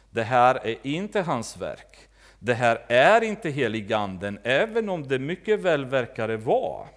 Det 0.10 0.24
här 0.24 0.68
är 0.68 0.78
inte 0.84 1.22
hans 1.22 1.58
verk. 1.58 1.98
Det 2.40 2.54
här 2.54 2.86
är 2.88 3.24
inte 3.24 3.50
heliganden, 3.50 4.40
även 4.44 4.90
om 4.90 5.08
det 5.08 5.20
mycket 5.20 5.60
väl 5.60 5.86
verkar 5.86 6.30
vara. 6.30 6.88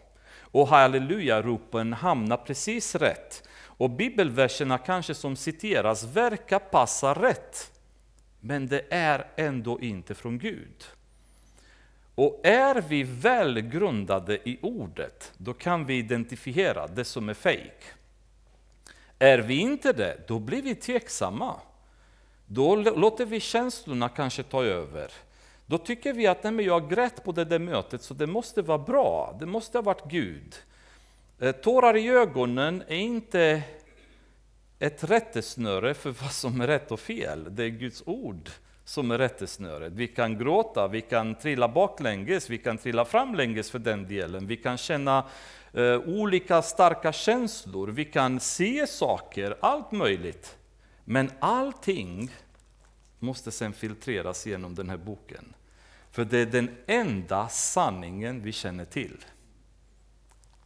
Och 0.41 0.69
halleluja-ropen 0.69 1.93
hamnar 1.93 2.37
precis 2.37 2.95
rätt. 2.95 3.49
Och 3.61 3.91
bibelverserna 3.91 4.79
kanske 4.79 5.15
som 5.15 5.37
citeras 5.37 6.05
verkar 6.05 6.59
passa 6.59 7.15
rätt. 7.15 7.81
Men 8.41 8.67
det 8.67 8.85
är 8.91 9.27
ändå 9.37 9.81
inte 9.81 10.15
från 10.15 10.39
Gud. 10.39 10.85
Och 12.19 12.41
är 12.43 12.83
vi 12.89 13.03
väl 13.03 13.61
grundade 13.61 14.49
i 14.49 14.59
ordet, 14.63 15.33
då 15.37 15.55
kan 15.55 15.87
vi 15.87 15.99
identifiera 15.99 16.87
det 16.87 17.05
som 17.05 17.29
är 17.29 17.35
fejk. 17.35 17.83
Är 19.19 19.39
vi 19.39 19.55
inte 19.55 19.93
det, 19.93 20.29
då 20.29 20.39
blir 20.39 20.63
vi 20.63 20.75
tveksamma. 20.75 21.55
Då 22.47 22.77
låter 22.77 23.27
vi 23.27 23.41
känslorna 23.41 24.09
kanske 24.09 24.43
ta 24.43 24.65
över. 24.65 25.13
Då 25.67 25.79
tycker 25.79 26.13
vi 26.13 26.27
att 26.27 26.43
nej, 26.43 26.53
men 26.53 26.65
jag 26.65 26.91
grät 26.91 27.25
på 27.25 27.33
det 27.33 27.45
där 27.45 27.59
mötet, 27.59 28.03
så 28.03 28.15
det 28.15 28.27
måste 28.27 28.63
vara 28.63 28.79
bra. 28.79 29.37
Det 29.41 29.47
måste 29.47 29.79
ha 29.79 29.83
varit 29.83 30.11
Gud. 30.11 30.55
Eh, 31.39 31.53
tårar 31.53 31.97
i 31.97 32.09
ögonen 32.09 32.83
är 32.89 32.97
inte 32.97 33.63
ett 34.79 35.05
rättesnöre 35.05 35.95
för 35.95 36.11
vad 36.11 36.33
som 36.33 36.61
är 36.61 36.67
rätt 36.67 36.93
och 36.93 37.01
fel. 37.01 37.47
Det 37.51 37.65
är 37.65 37.69
Guds 37.69 38.03
ord 38.07 38.51
som 38.89 39.11
är 39.11 39.19
rättesnöret. 39.19 39.93
Vi 39.93 40.09
kan 40.09 40.39
gråta, 40.39 40.89
vi 40.89 41.01
kan 41.01 41.35
trilla 41.35 41.69
baklänges, 41.69 42.51
vi 42.51 42.59
kan 42.59 42.79
trilla 42.79 43.05
framlänges 43.05 43.71
för 43.71 43.79
den 43.79 44.09
delen. 44.09 44.47
Vi 44.47 44.57
kan 44.57 44.77
känna 44.77 45.25
eh, 45.73 45.97
olika 45.97 46.63
starka 46.63 47.13
känslor, 47.13 47.89
vi 47.89 48.05
kan 48.05 48.41
se 48.41 48.87
saker, 48.87 49.57
allt 49.61 49.93
möjligt. 49.93 50.57
Men 51.05 51.31
allting 51.41 52.31
måste 53.19 53.51
sen 53.51 53.73
filtreras 53.73 54.47
genom 54.47 54.75
den 54.75 54.91
här 54.91 54.97
boken. 54.97 55.55
För 56.11 56.25
det 56.25 56.39
är 56.39 56.47
den 56.47 56.77
enda 56.87 57.49
sanningen 57.49 58.43
vi 58.43 58.53
känner 58.53 58.85
till. 58.85 59.25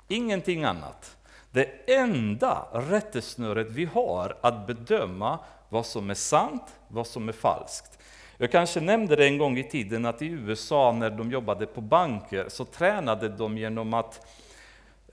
Ingenting 0.08 0.64
annat. 0.64 1.16
Det 1.50 1.94
enda 1.94 2.68
rättesnöret 2.72 3.70
vi 3.70 3.84
har 3.84 4.36
att 4.42 4.66
bedöma 4.66 5.38
vad 5.68 5.86
som 5.86 6.10
är 6.10 6.14
sant, 6.14 6.74
vad 6.88 7.06
som 7.06 7.28
är 7.28 7.32
falskt. 7.32 7.98
Jag 8.42 8.50
kanske 8.50 8.80
nämnde 8.80 9.16
det 9.16 9.24
en 9.24 9.38
gång 9.38 9.58
i 9.58 9.64
tiden 9.64 10.06
att 10.06 10.22
i 10.22 10.26
USA 10.26 10.92
när 10.92 11.10
de 11.10 11.30
jobbade 11.30 11.66
på 11.66 11.80
banker 11.80 12.46
så 12.48 12.64
tränade 12.64 13.28
de 13.28 13.58
genom 13.58 13.94
att 13.94 14.26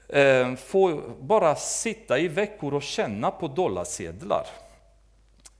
eh, 0.07 0.55
få 0.55 1.01
bara 1.19 1.55
sitta 1.55 2.19
i 2.19 2.27
veckor 2.27 2.73
och 2.73 2.83
känna 2.83 3.31
på 3.31 3.47
dollarsedlar. 3.47 4.45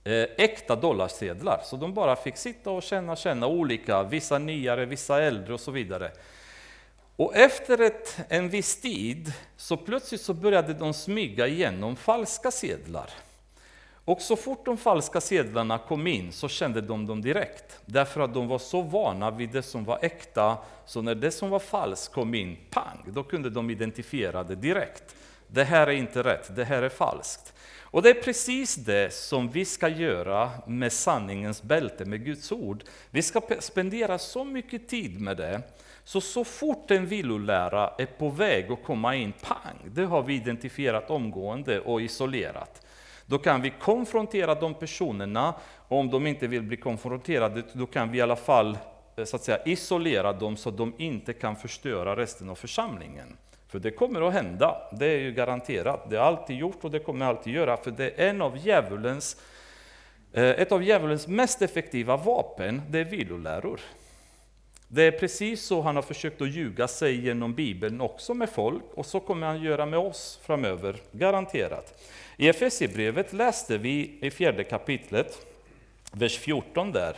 Eh, 0.03 0.23
äkta 0.37 0.75
dollarsedlar. 0.75 1.61
Så 1.63 1.75
de 1.75 1.93
bara 1.93 2.15
fick 2.15 2.37
sitta 2.37 2.71
och 2.71 2.83
känna, 2.83 3.15
känna 3.15 3.47
olika, 3.47 4.03
vissa 4.03 4.37
nyare, 4.37 4.85
vissa 4.85 5.21
äldre 5.21 5.53
och 5.53 5.59
så 5.59 5.71
vidare. 5.71 6.11
Och 7.15 7.35
efter 7.35 7.81
ett, 7.81 8.17
en 8.29 8.49
viss 8.49 8.81
tid 8.81 9.33
så 9.57 9.77
plötsligt 9.77 10.21
så 10.21 10.33
började 10.33 10.73
de 10.73 10.93
smyga 10.93 11.47
igenom 11.47 11.95
falska 11.95 12.51
sedlar. 12.51 13.09
Och 14.09 14.21
så 14.21 14.35
fort 14.35 14.65
de 14.65 14.77
falska 14.77 15.21
sedlarna 15.21 15.77
kom 15.77 16.07
in 16.07 16.31
så 16.31 16.47
kände 16.47 16.81
de 16.81 17.05
dem 17.05 17.21
direkt. 17.21 17.79
Därför 17.85 18.21
att 18.21 18.33
de 18.33 18.47
var 18.47 18.59
så 18.59 18.81
vana 18.81 19.31
vid 19.31 19.49
det 19.49 19.61
som 19.61 19.85
var 19.85 19.99
äkta, 20.01 20.57
så 20.85 21.01
när 21.01 21.15
det 21.15 21.31
som 21.31 21.49
var 21.49 21.59
falskt 21.59 22.13
kom 22.13 22.33
in, 22.33 22.57
pang, 22.69 23.03
då 23.07 23.23
kunde 23.23 23.49
de 23.49 23.69
identifiera 23.69 24.43
det 24.43 24.55
direkt. 24.55 25.15
Det 25.47 25.63
här 25.63 25.87
är 25.87 25.91
inte 25.91 26.23
rätt, 26.23 26.55
det 26.55 26.63
här 26.63 26.81
är 26.81 26.89
falskt. 26.89 27.53
Och 27.81 28.01
det 28.01 28.09
är 28.09 28.21
precis 28.21 28.75
det 28.75 29.13
som 29.13 29.49
vi 29.49 29.65
ska 29.65 29.87
göra 29.87 30.49
med 30.67 30.91
sanningens 30.91 31.63
bälte, 31.63 32.05
med 32.05 32.25
Guds 32.25 32.51
ord. 32.51 32.83
Vi 33.11 33.21
ska 33.21 33.41
spendera 33.59 34.17
så 34.17 34.43
mycket 34.43 34.87
tid 34.87 35.21
med 35.21 35.37
det, 35.37 35.61
så 36.03 36.21
så 36.21 36.43
fort 36.43 36.91
en 36.91 37.05
villolära 37.05 37.93
är 37.97 38.05
på 38.05 38.29
väg 38.29 38.71
att 38.71 38.83
komma 38.83 39.15
in, 39.15 39.33
pang, 39.41 39.77
det 39.85 40.05
har 40.05 40.23
vi 40.23 40.35
identifierat 40.35 41.09
omgående 41.09 41.79
och 41.79 42.01
isolerat. 42.01 42.85
Då 43.29 43.37
kan 43.37 43.61
vi 43.61 43.73
konfrontera 43.79 44.55
de 44.55 44.73
personerna, 44.73 45.53
och 45.87 45.97
om 45.97 46.09
de 46.09 46.27
inte 46.27 46.47
vill 46.47 46.61
bli 46.63 46.77
konfronterade, 46.77 47.63
då 47.73 47.85
kan 47.85 48.11
vi 48.11 48.17
i 48.17 48.21
alla 48.21 48.35
fall 48.35 48.77
eh, 49.15 49.25
så 49.25 49.35
att 49.35 49.43
säga, 49.43 49.63
isolera 49.65 50.33
dem 50.33 50.57
så 50.57 50.69
att 50.69 50.77
de 50.77 50.93
inte 50.97 51.33
kan 51.33 51.55
förstöra 51.55 52.15
resten 52.15 52.49
av 52.49 52.55
församlingen. 52.55 53.37
För 53.67 53.79
det 53.79 53.91
kommer 53.91 54.27
att 54.27 54.33
hända, 54.33 54.77
det 54.91 55.05
är 55.05 55.19
ju 55.19 55.31
garanterat. 55.31 56.09
Det 56.09 56.17
har 56.17 56.25
alltid 56.25 56.57
gjort 56.57 56.83
och 56.83 56.91
det 56.91 56.99
kommer 56.99 57.25
alltid 57.25 57.53
göra, 57.53 57.77
för 57.77 57.91
det 57.91 58.11
är 58.19 58.29
en 58.29 58.41
av 58.41 58.57
djävulens, 58.57 59.41
eh, 60.33 60.43
ett 60.43 60.71
av 60.71 60.83
djävulens 60.83 61.27
mest 61.27 61.61
effektiva 61.61 62.17
vapen, 62.17 62.81
det 62.89 62.99
är 62.99 63.05
viloläror. 63.05 63.79
Det 64.87 65.03
är 65.03 65.11
precis 65.11 65.65
så 65.65 65.81
han 65.81 65.95
har 65.95 66.03
försökt 66.03 66.41
att 66.41 66.49
ljuga 66.49 66.87
sig 66.87 67.25
genom 67.25 67.53
Bibeln 67.53 68.01
också 68.01 68.33
med 68.33 68.49
folk, 68.49 68.83
och 68.93 69.05
så 69.05 69.19
kommer 69.19 69.47
han 69.47 69.61
göra 69.61 69.85
med 69.85 69.99
oss 69.99 70.39
framöver, 70.43 70.95
garanterat. 71.11 71.93
I 72.41 72.47
Efesierbrevet 72.47 73.33
läste 73.33 73.77
vi 73.77 74.17
i 74.21 74.31
fjärde 74.31 74.63
kapitlet, 74.63 75.45
vers 76.11 76.37
14 76.37 76.91
där, 76.91 77.15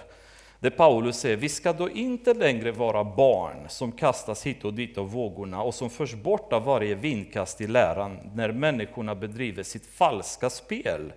där 0.60 0.70
Paulus 0.70 1.20
säger, 1.20 1.38
vi 1.38 1.50
ska 1.50 1.74
då 1.74 1.90
inte 1.90 2.34
längre 2.34 2.72
vara 2.72 3.04
barn 3.04 3.70
som 3.70 3.92
kastas 3.92 4.46
hit 4.46 4.66
och 4.66 4.74
dit 4.74 4.98
av 4.98 5.12
vågorna 5.12 5.64
och 5.64 5.76
som 5.76 5.90
förs 5.90 6.14
bort 6.14 6.54
av 6.54 6.64
varje 6.64 6.96
vindkast 6.96 7.62
i 7.62 7.68
läran 7.68 8.20
när 8.36 8.52
människorna 8.52 9.16
bedriver 9.16 9.64
sitt 9.64 9.86
falska 9.86 10.50
spel 10.50 11.14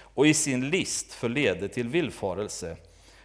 och 0.00 0.26
i 0.26 0.34
sin 0.34 0.70
list 0.70 1.12
förleder 1.12 1.68
till 1.68 1.88
villfarelse. 1.88 2.76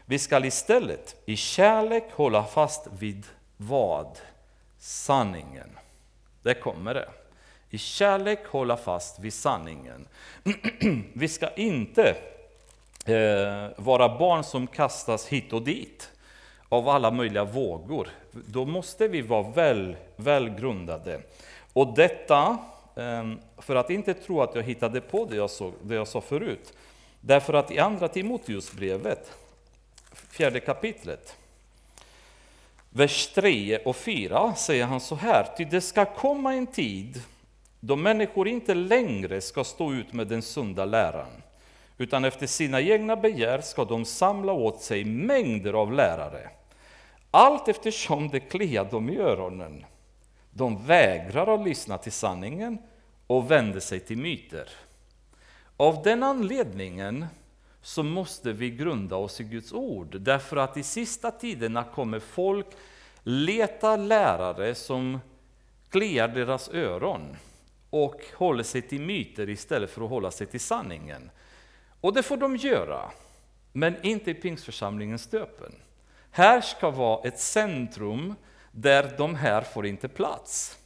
Vi 0.05 0.19
ska 0.19 0.45
istället 0.45 1.15
i 1.25 1.35
kärlek 1.35 2.05
hålla 2.11 2.43
fast 2.43 2.87
vid 2.99 3.25
vad? 3.57 4.19
Sanningen. 4.79 5.69
Där 6.43 6.53
kommer 6.53 6.93
det. 6.93 7.09
I 7.73 7.77
kärlek 7.77 8.47
hålla 8.47 8.77
fast 8.77 9.19
vid 9.19 9.33
sanningen. 9.33 10.07
Vi 11.13 11.27
ska 11.27 11.49
inte 11.49 12.15
eh, 13.05 13.67
vara 13.75 14.17
barn 14.17 14.43
som 14.43 14.67
kastas 14.67 15.27
hit 15.27 15.53
och 15.53 15.61
dit 15.61 16.09
av 16.69 16.89
alla 16.89 17.11
möjliga 17.11 17.43
vågor. 17.43 18.09
Då 18.31 18.65
måste 18.65 19.07
vi 19.07 19.21
vara 19.21 19.49
väl, 19.49 19.95
välgrundade. 20.15 21.21
Och 21.73 21.93
detta, 21.95 22.57
eh, 22.95 23.31
för 23.57 23.75
att 23.75 23.89
inte 23.89 24.13
tro 24.13 24.41
att 24.41 24.55
jag 24.55 24.63
hittade 24.63 25.01
på 25.01 25.25
det 25.25 25.35
jag, 25.35 25.49
såg, 25.49 25.73
det 25.81 25.95
jag 25.95 26.07
sa 26.07 26.21
förut, 26.21 26.73
därför 27.21 27.53
att 27.53 27.71
i 27.71 27.79
Andra 27.79 28.07
Timoteusbrevet, 28.07 29.31
fjärde 30.13 30.59
kapitlet, 30.59 31.35
vers 32.89 33.27
3 33.27 33.77
och 33.77 33.95
4 33.95 34.55
säger 34.55 34.85
han 34.85 34.99
så 34.99 35.15
här, 35.15 35.47
ty 35.57 35.65
det 35.65 35.81
ska 35.81 36.05
komma 36.05 36.53
en 36.53 36.67
tid 36.67 37.21
då 37.85 37.95
människor 37.95 38.47
inte 38.47 38.73
längre 38.73 39.41
ska 39.41 39.63
stå 39.63 39.93
ut 39.93 40.13
med 40.13 40.27
den 40.27 40.41
sunda 40.41 40.85
läran, 40.85 41.41
utan 41.97 42.25
efter 42.25 42.47
sina 42.47 42.81
egna 42.81 43.15
begär 43.15 43.61
ska 43.61 43.85
de 43.85 44.05
samla 44.05 44.51
åt 44.53 44.81
sig 44.81 45.05
mängder 45.05 45.73
av 45.73 45.93
lärare, 45.93 46.49
allt 47.31 47.67
eftersom 47.67 48.29
det 48.29 48.39
kliar 48.39 48.85
dem 48.85 49.09
i 49.09 49.17
öronen. 49.17 49.85
De 50.51 50.85
vägrar 50.85 51.53
att 51.53 51.67
lyssna 51.67 51.97
till 51.97 52.11
sanningen 52.11 52.77
och 53.27 53.51
vänder 53.51 53.79
sig 53.79 53.99
till 53.99 54.17
myter. 54.17 54.69
Av 55.77 56.03
den 56.03 56.23
anledningen 56.23 57.25
så 57.81 58.03
måste 58.03 58.51
vi 58.51 58.69
grunda 58.69 59.15
oss 59.15 59.41
i 59.41 59.43
Guds 59.43 59.73
ord, 59.73 60.15
därför 60.19 60.57
att 60.57 60.77
i 60.77 60.83
sista 60.83 61.31
tiderna 61.31 61.83
kommer 61.83 62.19
folk 62.19 62.67
leta 63.23 63.95
lärare 63.95 64.75
som 64.75 65.19
kliar 65.89 66.27
deras 66.27 66.69
öron 66.69 67.35
och 67.93 68.21
håller 68.33 68.63
sig 68.63 68.81
till 68.81 69.01
myter 69.01 69.49
istället 69.49 69.89
för 69.89 70.03
att 70.03 70.09
hålla 70.09 70.31
sig 70.31 70.47
till 70.47 70.59
sanningen. 70.59 71.31
Och 72.01 72.13
det 72.13 72.23
får 72.23 72.37
de 72.37 72.55
göra, 72.55 73.11
men 73.71 74.05
inte 74.05 74.31
i 74.31 74.33
Pingstförsamlingens 74.33 75.27
döpen. 75.27 75.75
Här 76.31 76.61
ska 76.61 76.89
vara 76.89 77.27
ett 77.27 77.39
centrum 77.39 78.35
där 78.71 79.15
de 79.17 79.35
här 79.35 79.61
får 79.61 79.85
inte 79.85 80.07
plats. 80.07 80.77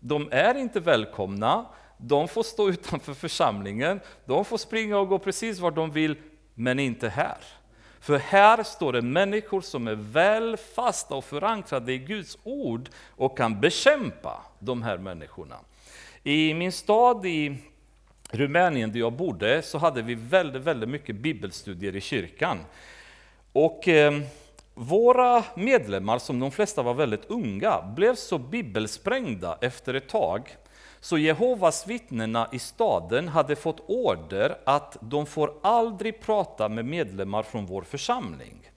De 0.00 0.28
är 0.30 0.54
inte 0.54 0.80
välkomna, 0.80 1.66
de 1.98 2.28
får 2.28 2.42
stå 2.42 2.68
utanför 2.70 3.14
församlingen, 3.14 4.00
de 4.24 4.44
får 4.44 4.58
springa 4.58 4.98
och 4.98 5.08
gå 5.08 5.18
precis 5.18 5.58
var 5.58 5.70
de 5.70 5.90
vill, 5.90 6.16
men 6.54 6.78
inte 6.78 7.08
här. 7.08 7.38
För 8.00 8.18
här 8.18 8.62
står 8.62 8.92
det 8.92 9.02
människor 9.02 9.60
som 9.60 9.88
är 9.88 9.94
väl 9.94 10.56
fasta 10.56 11.14
och 11.14 11.24
förankrade 11.24 11.92
i 11.92 11.98
Guds 11.98 12.38
ord 12.42 12.88
och 13.08 13.38
kan 13.38 13.60
bekämpa 13.60 14.42
de 14.58 14.82
här 14.82 14.98
människorna. 14.98 15.56
I 16.26 16.54
min 16.54 16.72
stad 16.72 17.26
i 17.26 17.56
Rumänien 18.30 18.92
där 18.92 19.00
jag 19.00 19.12
bodde 19.12 19.62
så 19.62 19.78
hade 19.78 20.02
vi 20.02 20.14
väldigt, 20.14 20.62
väldigt 20.62 20.88
mycket 20.88 21.16
bibelstudier 21.16 21.96
i 21.96 22.00
kyrkan. 22.00 22.58
Och 23.52 23.88
eh, 23.88 24.20
våra 24.74 25.44
medlemmar, 25.56 26.18
som 26.18 26.40
de 26.40 26.50
flesta 26.50 26.82
var 26.82 26.94
väldigt 26.94 27.24
unga, 27.30 27.82
blev 27.96 28.14
så 28.14 28.38
bibelsprängda 28.38 29.58
efter 29.60 29.94
ett 29.94 30.08
tag 30.08 30.56
så 31.00 31.18
Jehovas 31.18 31.86
vittnena 31.86 32.48
i 32.52 32.58
staden 32.58 33.28
hade 33.28 33.56
fått 33.56 33.84
order 33.86 34.58
att 34.64 34.96
de 35.00 35.26
får 35.26 35.54
aldrig 35.62 36.20
prata 36.20 36.68
med 36.68 36.84
medlemmar 36.84 37.42
från 37.42 37.66
vår 37.66 37.82
församling. 37.82 38.70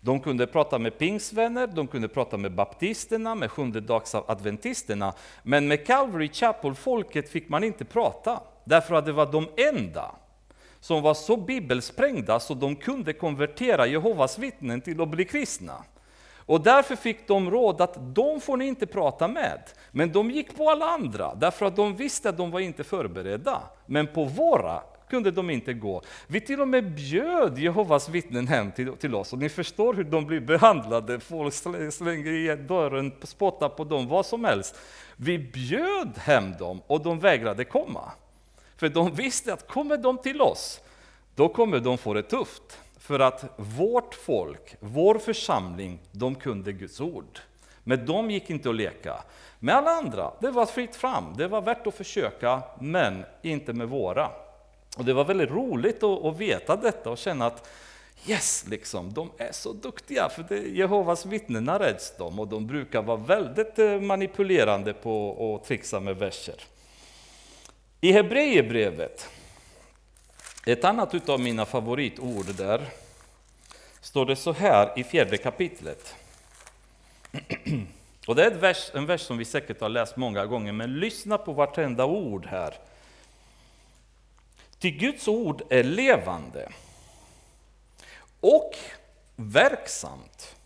De 0.00 0.20
kunde 0.20 0.46
prata 0.46 0.78
med 0.78 0.98
pingsvänner, 0.98 1.66
de 1.66 1.86
kunde 1.86 2.08
prata 2.08 2.36
med 2.36 2.54
baptisterna, 2.54 3.34
med 3.34 3.50
sjundedagsadventisterna, 3.50 5.14
men 5.42 5.68
med 5.68 5.86
Calvary 5.86 6.28
Chapel-folket 6.28 7.28
fick 7.28 7.48
man 7.48 7.64
inte 7.64 7.84
prata, 7.84 8.40
därför 8.64 8.94
att 8.94 9.06
det 9.06 9.12
var 9.12 9.32
de 9.32 9.48
enda 9.56 10.14
som 10.80 11.02
var 11.02 11.14
så 11.14 11.36
bibelsprängda 11.36 12.40
så 12.40 12.54
de 12.54 12.76
kunde 12.76 13.12
konvertera 13.12 13.86
Jehovas 13.86 14.38
vittnen 14.38 14.80
till 14.80 15.00
att 15.00 15.08
bli 15.08 15.24
kristna. 15.24 15.84
Och 16.50 16.60
därför 16.60 16.96
fick 16.96 17.28
de 17.28 17.50
råd 17.50 17.80
att 17.80 18.14
de 18.14 18.40
får 18.40 18.56
ni 18.56 18.66
inte 18.66 18.86
prata 18.86 19.28
med. 19.28 19.60
Men 19.90 20.12
de 20.12 20.30
gick 20.30 20.56
på 20.56 20.70
alla 20.70 20.86
andra, 20.86 21.34
därför 21.34 21.66
att 21.66 21.76
de 21.76 21.96
visste 21.96 22.28
att 22.28 22.36
de 22.36 22.50
var 22.50 22.60
inte 22.60 22.84
förberedda. 22.84 23.62
Men 23.86 24.06
på 24.06 24.24
våra 24.24 24.82
kunde 25.10 25.30
de 25.30 25.50
inte 25.50 25.72
gå. 25.72 26.02
Vi 26.26 26.40
till 26.40 26.60
och 26.60 26.68
med 26.68 26.94
bjöd 26.94 27.58
Jehovas 27.58 28.08
vittnen 28.08 28.48
hem 28.48 28.72
till, 28.72 28.92
till 28.92 29.14
oss, 29.14 29.32
och 29.32 29.38
ni 29.38 29.48
förstår 29.48 29.94
hur 29.94 30.04
de 30.04 30.26
blir 30.26 30.40
behandlade. 30.40 31.20
Folk 31.20 31.54
slänger 31.92 32.32
igen 32.32 32.66
dörren, 32.66 33.12
spottar 33.22 33.68
på 33.68 33.84
dem, 33.84 34.08
vad 34.08 34.26
som 34.26 34.44
helst. 34.44 34.78
Vi 35.16 35.38
bjöd 35.38 36.18
hem 36.18 36.52
dem 36.58 36.80
och 36.86 37.02
de 37.02 37.20
vägrade 37.20 37.64
komma. 37.64 38.12
För 38.76 38.88
de 38.88 39.14
visste 39.14 39.52
att 39.52 39.68
kommer 39.68 39.96
de 39.96 40.18
till 40.18 40.40
oss, 40.40 40.80
då 41.34 41.48
kommer 41.48 41.80
de 41.80 41.98
få 41.98 42.14
det 42.14 42.22
tufft. 42.22 42.78
För 42.98 43.20
att 43.20 43.44
vårt 43.56 44.14
folk, 44.14 44.76
vår 44.80 45.18
församling, 45.18 45.98
de 46.12 46.34
kunde 46.34 46.72
Guds 46.72 47.00
ord. 47.00 47.38
Men 47.84 48.06
de 48.06 48.30
gick 48.30 48.50
inte 48.50 48.70
att 48.70 48.74
leka. 48.74 49.22
Med 49.58 49.74
alla 49.74 49.90
andra, 49.90 50.32
det 50.40 50.50
var 50.50 50.66
fritt 50.66 50.96
fram, 50.96 51.34
det 51.36 51.48
var 51.48 51.62
värt 51.62 51.86
att 51.86 51.94
försöka, 51.94 52.62
men 52.80 53.24
inte 53.42 53.72
med 53.72 53.88
våra. 53.88 54.30
Och 54.96 55.04
det 55.04 55.12
var 55.12 55.24
väldigt 55.24 55.50
roligt 55.50 56.02
att, 56.02 56.24
att 56.24 56.36
veta 56.36 56.76
detta 56.76 57.10
och 57.10 57.18
känna 57.18 57.46
att 57.46 57.68
yes, 58.26 58.64
liksom, 58.68 59.12
de 59.12 59.30
är 59.38 59.52
så 59.52 59.72
duktiga, 59.72 60.28
för 60.28 60.42
det, 60.48 60.58
Jehovas 60.58 61.26
vittnen 61.26 61.78
räds 61.78 62.16
dem 62.16 62.38
och 62.38 62.48
de 62.48 62.66
brukar 62.66 63.02
vara 63.02 63.16
väldigt 63.16 63.78
eh, 63.78 64.00
manipulerande 64.00 64.92
på 64.92 65.54
att 65.54 65.68
trixa 65.68 66.00
med 66.00 66.16
verser. 66.16 66.62
I 68.00 68.12
Hebreerbrevet, 68.12 69.28
ett 70.66 70.84
annat 70.84 71.28
av 71.28 71.40
mina 71.40 71.64
favoritord 71.64 72.46
där, 72.56 72.88
står 74.00 74.26
det 74.26 74.36
så 74.36 74.52
här 74.52 74.98
i 74.98 75.04
fjärde 75.04 75.36
kapitlet. 75.36 76.14
Och 78.26 78.34
det 78.34 78.44
är 78.44 78.50
vers, 78.50 78.90
en 78.94 79.06
vers 79.06 79.20
som 79.20 79.38
vi 79.38 79.44
säkert 79.44 79.80
har 79.80 79.88
läst 79.88 80.16
många 80.16 80.46
gånger, 80.46 80.72
men 80.72 81.00
lyssna 81.00 81.38
på 81.38 81.52
vartenda 81.52 82.04
ord 82.04 82.46
här. 82.46 82.74
Ty 84.80 84.90
Guds 84.90 85.28
ord 85.28 85.62
är 85.68 85.84
levande 85.84 86.68
och 88.40 88.76
verksamt. 89.36 90.56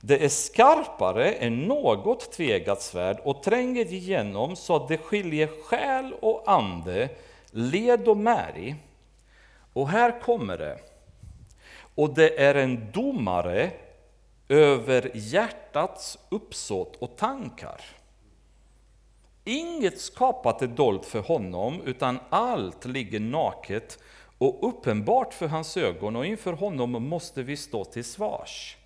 Det 0.00 0.24
är 0.24 0.28
skarpare 0.28 1.32
än 1.32 1.62
något 1.62 2.32
tvegat 2.32 2.82
svärd 2.82 3.20
och 3.24 3.42
tränger 3.42 3.92
igenom 3.92 4.56
så 4.56 4.76
att 4.76 4.88
det 4.88 4.98
skiljer 4.98 5.62
själ 5.62 6.14
och 6.20 6.42
ande, 6.46 7.08
led 7.50 8.08
och 8.08 8.16
märg. 8.16 8.76
Och 9.72 9.88
här 9.88 10.20
kommer 10.20 10.58
det. 10.58 10.78
Och 11.94 12.14
det 12.14 12.40
är 12.40 12.54
en 12.54 12.92
domare 12.92 13.70
över 14.48 15.10
hjärtats 15.14 16.18
uppsåt 16.28 16.96
och 16.96 17.16
tankar. 17.16 17.80
Inget 19.44 20.00
skapat 20.00 20.62
är 20.62 20.66
dolt 20.66 21.06
för 21.06 21.20
honom, 21.20 21.82
utan 21.84 22.18
allt 22.30 22.84
ligger 22.84 23.20
naket 23.20 23.98
och 24.38 24.68
uppenbart 24.68 25.34
för 25.34 25.46
hans 25.46 25.76
ögon, 25.76 26.16
och 26.16 26.26
inför 26.26 26.52
honom 26.52 27.08
måste 27.08 27.42
vi 27.42 27.56
stå 27.56 27.84
till 27.84 28.04
svars. 28.04 28.76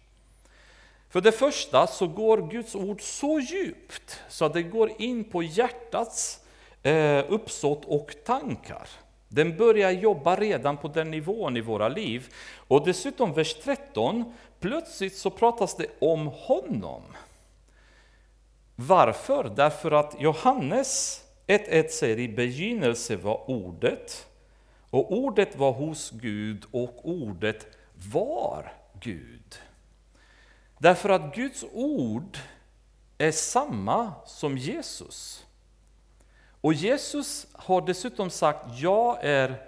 För 1.10 1.20
det 1.20 1.32
första 1.32 1.86
så 1.86 2.06
går 2.06 2.50
Guds 2.50 2.74
ord 2.74 3.02
så 3.02 3.40
djupt 3.40 4.20
så 4.28 4.44
att 4.44 4.52
det 4.52 4.62
går 4.62 4.90
in 4.98 5.24
på 5.24 5.42
hjärtats 5.42 6.40
eh, 6.82 7.24
uppsåt 7.28 7.84
och 7.84 8.14
tankar. 8.24 8.88
Den 9.28 9.56
börjar 9.56 9.90
jobba 9.90 10.36
redan 10.36 10.76
på 10.76 10.88
den 10.88 11.10
nivån 11.10 11.56
i 11.56 11.60
våra 11.60 11.88
liv. 11.88 12.34
Och 12.68 12.84
dessutom 12.84 13.32
vers 13.32 13.54
13, 13.54 14.34
plötsligt 14.60 15.16
så 15.16 15.30
pratas 15.30 15.76
det 15.76 15.86
om 15.98 16.26
honom. 16.26 17.02
Varför? 18.76 19.44
Därför 19.56 19.90
att 19.90 20.20
Johannes 20.20 21.22
1.1 21.46 21.88
säger 21.88 22.18
i 22.18 22.28
begynnelse 22.28 23.16
var 23.16 23.50
ordet, 23.50 24.26
och 24.90 25.12
ordet 25.12 25.56
var 25.56 25.72
hos 25.72 26.10
Gud 26.10 26.64
och 26.70 27.08
ordet 27.08 27.66
var 28.12 28.72
Gud. 29.00 29.54
Därför 30.78 31.08
att 31.08 31.34
Guds 31.34 31.64
ord 31.72 32.38
är 33.18 33.32
samma 33.32 34.12
som 34.26 34.58
Jesus. 34.58 35.46
Och 36.60 36.74
Jesus 36.74 37.46
har 37.52 37.80
dessutom 37.80 38.30
sagt, 38.30 38.78
jag 38.78 39.24
är 39.24 39.62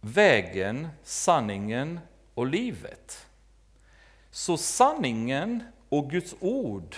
vägen, 0.00 0.88
sanningen 1.02 2.00
och 2.34 2.46
livet. 2.46 3.26
Så 4.30 4.56
sanningen 4.56 5.62
och 5.88 6.10
Guds 6.10 6.34
ord 6.40 6.96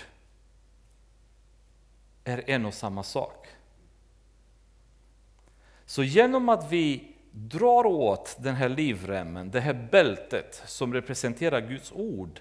är 2.27 2.51
en 2.51 2.67
och 2.67 2.75
samma 2.75 3.03
sak. 3.03 3.47
Så 5.87 6.03
genom 6.03 6.49
att 6.49 6.73
vi 6.73 7.13
drar 7.31 7.87
åt 7.87 8.37
den 8.39 8.55
här 8.55 8.69
livremmen, 8.69 9.51
det 9.51 9.61
här 9.61 9.89
bältet 9.91 10.63
som 10.67 10.95
representerar 10.95 11.61
Guds 11.61 11.93
ord, 11.93 12.41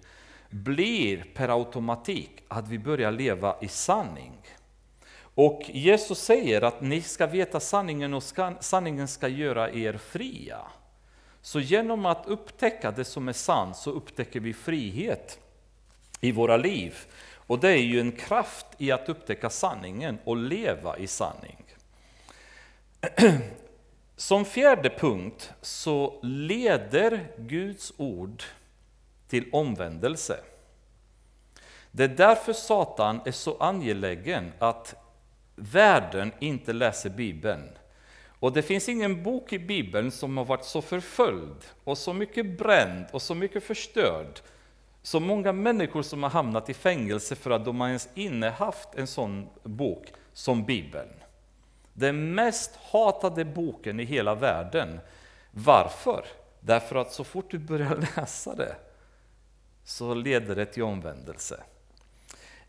blir 0.49 1.25
per 1.33 1.49
automatik 1.49 2.31
att 2.47 2.67
vi 2.67 2.79
börjar 2.79 3.11
leva 3.11 3.55
i 3.61 3.67
sanning. 3.67 4.33
Och 5.17 5.61
Jesus 5.65 6.19
säger 6.19 6.61
att 6.61 6.81
ni 6.81 7.01
ska 7.01 7.27
veta 7.27 7.59
sanningen 7.59 8.13
och 8.13 8.23
sanningen 8.59 9.07
ska 9.07 9.27
göra 9.27 9.71
er 9.71 9.97
fria. 9.97 10.59
Så 11.41 11.59
genom 11.59 12.05
att 12.05 12.25
upptäcka 12.27 12.91
det 12.91 13.05
som 13.05 13.27
är 13.27 13.33
sant 13.33 13.77
så 13.77 13.91
upptäcker 13.91 14.39
vi 14.39 14.53
frihet 14.53 15.39
i 16.21 16.31
våra 16.31 16.57
liv. 16.57 16.95
Och 17.47 17.59
det 17.59 17.69
är 17.69 17.81
ju 17.81 17.99
en 17.99 18.11
kraft 18.11 18.65
i 18.77 18.91
att 18.91 19.09
upptäcka 19.09 19.49
sanningen 19.49 20.17
och 20.23 20.37
leva 20.37 20.97
i 20.97 21.07
sanning. 21.07 21.65
Som 24.15 24.45
fjärde 24.45 24.89
punkt 24.89 25.53
så 25.61 26.19
leder 26.23 27.27
Guds 27.37 27.93
ord 27.97 28.43
till 29.27 29.49
omvändelse. 29.51 30.39
Det 31.91 32.03
är 32.03 32.07
därför 32.07 32.53
Satan 32.53 33.21
är 33.25 33.31
så 33.31 33.57
angelägen 33.57 34.51
att 34.59 34.95
världen 35.55 36.31
inte 36.39 36.73
läser 36.73 37.09
Bibeln. 37.09 37.69
Och 38.39 38.53
det 38.53 38.61
finns 38.61 38.89
ingen 38.89 39.23
bok 39.23 39.53
i 39.53 39.59
Bibeln 39.59 40.11
som 40.11 40.37
har 40.37 40.45
varit 40.45 40.65
så 40.65 40.81
förföljd 40.81 41.65
och 41.83 41.97
så 41.97 42.13
mycket 42.13 42.57
bränd 42.57 43.05
och 43.11 43.21
så 43.21 43.35
mycket 43.35 43.63
förstörd. 43.63 44.39
Så 45.05 45.19
många 45.19 45.51
människor 45.51 46.01
som 46.01 46.23
har 46.23 46.29
hamnat 46.29 46.69
i 46.69 46.73
fängelse 46.73 47.35
för 47.35 47.51
att 47.51 47.65
de 47.65 47.81
har 47.81 47.87
ens 47.87 48.09
innehaft 48.13 48.89
en 48.95 49.07
sån 49.07 49.49
bok 49.63 50.13
som 50.33 50.65
Bibeln. 50.65 51.09
Den 51.93 52.35
mest 52.35 52.75
hatade 52.91 53.45
boken 53.45 53.99
i 53.99 54.03
hela 54.03 54.35
världen. 54.35 54.99
Varför? 55.51 56.25
Därför 56.59 56.95
att 56.95 57.13
så 57.13 57.23
fort 57.23 57.51
du 57.51 57.59
börjar 57.59 58.07
läsa 58.15 58.55
det 58.55 58.75
så 59.83 60.13
leder 60.13 60.55
det 60.55 60.65
till 60.65 60.83
omvändelse. 60.83 61.63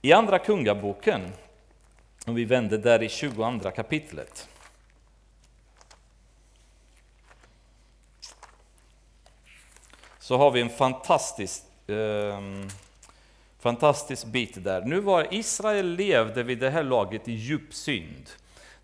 I 0.03 0.13
Andra 0.13 0.39
Kungaboken 0.39 1.33
om 2.27 2.35
vi 2.35 2.45
vänder 2.45 2.79
där 2.79 3.03
i 3.03 3.09
22 3.09 3.71
kapitlet. 3.71 4.49
Så 10.19 10.37
har 10.37 10.51
vi 10.51 10.61
en 10.61 10.71
fantastisk, 10.71 11.66
um, 11.87 12.69
fantastisk 13.59 14.27
bit 14.27 14.65
där. 14.65 14.83
Nu 14.83 15.01
var 15.01 15.35
Israel 15.35 15.87
levde 15.87 16.43
vid 16.43 16.59
det 16.59 16.71
här 16.71 16.83
laget 16.83 17.29
i 17.29 17.33
djup 17.33 17.75
synd. 17.75 18.31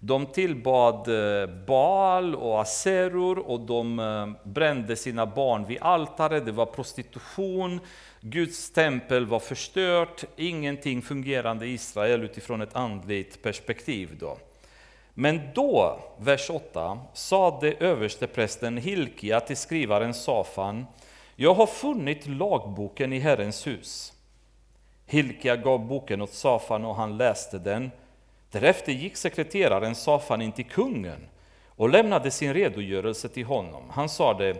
De 0.04 0.26
tillbad 0.26 1.08
eh, 1.08 1.46
Baal 1.66 2.34
och 2.34 2.60
Aseror 2.60 3.38
och 3.38 3.60
de 3.60 3.98
eh, 3.98 4.50
brände 4.50 4.96
sina 4.96 5.26
barn 5.26 5.66
vid 5.66 5.78
altaret. 5.80 6.46
Det 6.46 6.52
var 6.52 6.66
prostitution, 6.66 7.80
Guds 8.20 8.70
tempel 8.70 9.26
var 9.26 9.40
förstört, 9.40 10.24
ingenting 10.36 11.02
fungerande 11.02 11.66
i 11.66 11.72
Israel 11.72 12.22
utifrån 12.22 12.60
ett 12.60 12.76
andligt 12.76 13.42
perspektiv. 13.42 14.16
Då. 14.20 14.38
Men 15.14 15.40
då, 15.54 16.00
vers 16.18 16.50
8, 16.50 16.98
sade 17.14 17.72
översteprästen 17.72 18.76
Hilkia 18.76 19.40
till 19.40 19.56
skrivaren 19.56 20.14
Safan, 20.14 20.86
jag 21.42 21.54
har 21.54 21.66
funnit 21.66 22.26
lagboken 22.26 23.12
i 23.12 23.18
Herrens 23.18 23.66
hus. 23.66 24.12
Hilkia 25.06 25.56
gav 25.56 25.86
boken 25.86 26.22
åt 26.22 26.32
Safan 26.32 26.84
och 26.84 26.96
han 26.96 27.16
läste 27.16 27.58
den. 27.58 27.90
Därefter 28.50 28.92
gick 28.92 29.16
sekreteraren 29.16 29.94
Safan 29.94 30.42
in 30.42 30.52
till 30.52 30.64
kungen 30.64 31.28
och 31.66 31.90
lämnade 31.90 32.30
sin 32.30 32.54
redogörelse 32.54 33.28
till 33.28 33.44
honom. 33.44 33.82
Han 33.90 34.08
sade, 34.08 34.56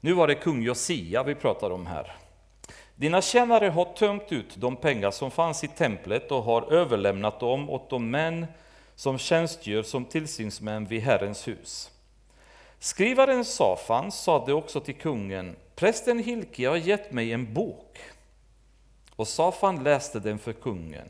nu 0.00 0.12
var 0.12 0.26
det 0.28 0.34
kung 0.34 0.62
Josia 0.62 1.22
vi 1.22 1.34
pratar 1.34 1.70
om 1.70 1.86
här. 1.86 2.16
Dina 2.94 3.22
tjänare 3.22 3.68
har 3.68 3.84
tömt 3.84 4.32
ut 4.32 4.56
de 4.56 4.76
pengar 4.76 5.10
som 5.10 5.30
fanns 5.30 5.64
i 5.64 5.68
templet 5.68 6.30
och 6.32 6.42
har 6.42 6.72
överlämnat 6.72 7.40
dem 7.40 7.70
åt 7.70 7.90
de 7.90 8.10
män 8.10 8.46
som 8.94 9.18
tjänstgör 9.18 9.82
som 9.82 10.04
tillsynsmän 10.04 10.86
vid 10.86 11.02
Herrens 11.02 11.48
hus. 11.48 11.90
Skrivaren 12.86 13.44
Safan 13.44 14.12
sade 14.12 14.52
också 14.52 14.80
till 14.80 14.94
kungen, 14.94 15.56
prästen 15.74 16.18
Hilkia 16.18 16.70
har 16.70 16.76
gett 16.76 17.12
mig 17.12 17.32
en 17.32 17.54
bok. 17.54 17.98
Och 19.16 19.28
Safan 19.28 19.82
läste 19.84 20.20
den 20.20 20.38
för 20.38 20.52
kungen. 20.52 21.08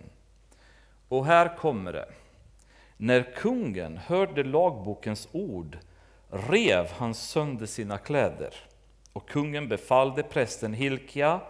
Och 1.09 1.27
här 1.27 1.57
kommer 1.57 1.93
det. 1.93 2.09
När 2.97 3.23
kungen 3.23 3.97
hörde 3.97 4.45
lagbokens 4.45 5.29
ord 5.33 5.79
rev 6.31 6.87
han 6.93 7.15
sönder 7.15 7.67
sina 7.67 7.99
kläder. 7.99 8.55
Och 9.13 9.29
kungen 9.29 9.69
befallde 9.69 10.23
prästen 10.23 10.75
Hilkia 10.75 11.41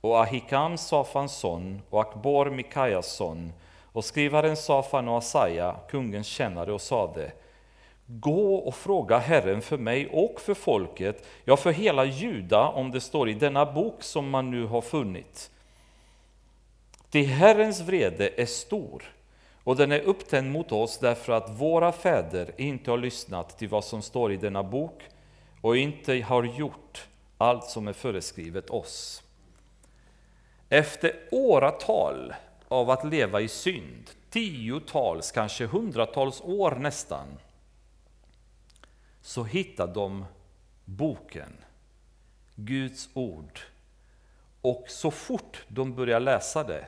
och 0.00 0.20
Ahikam 0.20 0.78
Safans 0.78 1.32
son 1.32 1.82
och 1.90 2.00
Akbor 2.00 2.50
Mikajas 2.50 3.16
son 3.16 3.52
och 3.92 4.04
skrivaren 4.04 4.56
Safan 4.56 5.08
och 5.08 5.18
Asaja, 5.18 5.76
kungens 5.88 6.26
tjänare, 6.26 6.72
och 6.72 6.80
sade 6.80 7.32
Gå 8.06 8.54
och 8.54 8.74
fråga 8.74 9.18
Herren 9.18 9.62
för 9.62 9.78
mig 9.78 10.08
och 10.12 10.40
för 10.40 10.54
folket, 10.54 11.26
ja, 11.44 11.56
för 11.56 11.70
hela 11.70 12.04
Juda, 12.04 12.68
om 12.68 12.90
det 12.90 13.00
står 13.00 13.28
i 13.28 13.34
denna 13.34 13.72
bok 13.72 14.02
som 14.02 14.30
man 14.30 14.50
nu 14.50 14.66
har 14.66 14.80
funnit. 14.80 15.50
Det 17.10 17.22
Herrens 17.22 17.80
vrede 17.80 18.30
är 18.36 18.46
stor, 18.46 19.02
och 19.64 19.76
den 19.76 19.92
är 19.92 20.00
upptänd 20.00 20.50
mot 20.50 20.72
oss 20.72 20.98
därför 20.98 21.32
att 21.32 21.60
våra 21.60 21.92
fäder 21.92 22.50
inte 22.56 22.90
har 22.90 22.98
lyssnat 22.98 23.58
till 23.58 23.68
vad 23.68 23.84
som 23.84 24.02
står 24.02 24.32
i 24.32 24.36
denna 24.36 24.62
bok 24.62 25.02
och 25.60 25.76
inte 25.76 26.20
har 26.20 26.44
gjort 26.44 27.08
allt 27.38 27.64
som 27.64 27.88
är 27.88 27.92
föreskrivet 27.92 28.70
oss. 28.70 29.22
Efter 30.68 31.12
åratal 31.30 32.34
av 32.68 32.90
att 32.90 33.04
leva 33.04 33.40
i 33.40 33.48
synd, 33.48 34.10
tiotals, 34.30 35.32
kanske 35.32 35.66
hundratals 35.66 36.40
år 36.40 36.70
nästan, 36.70 37.26
så 39.26 39.44
hittar 39.44 39.86
de 39.86 40.24
boken, 40.84 41.52
Guds 42.54 43.08
ord. 43.14 43.60
Och 44.60 44.84
så 44.88 45.10
fort 45.10 45.64
de 45.68 45.94
börjar 45.94 46.20
läsa 46.20 46.64
det, 46.64 46.86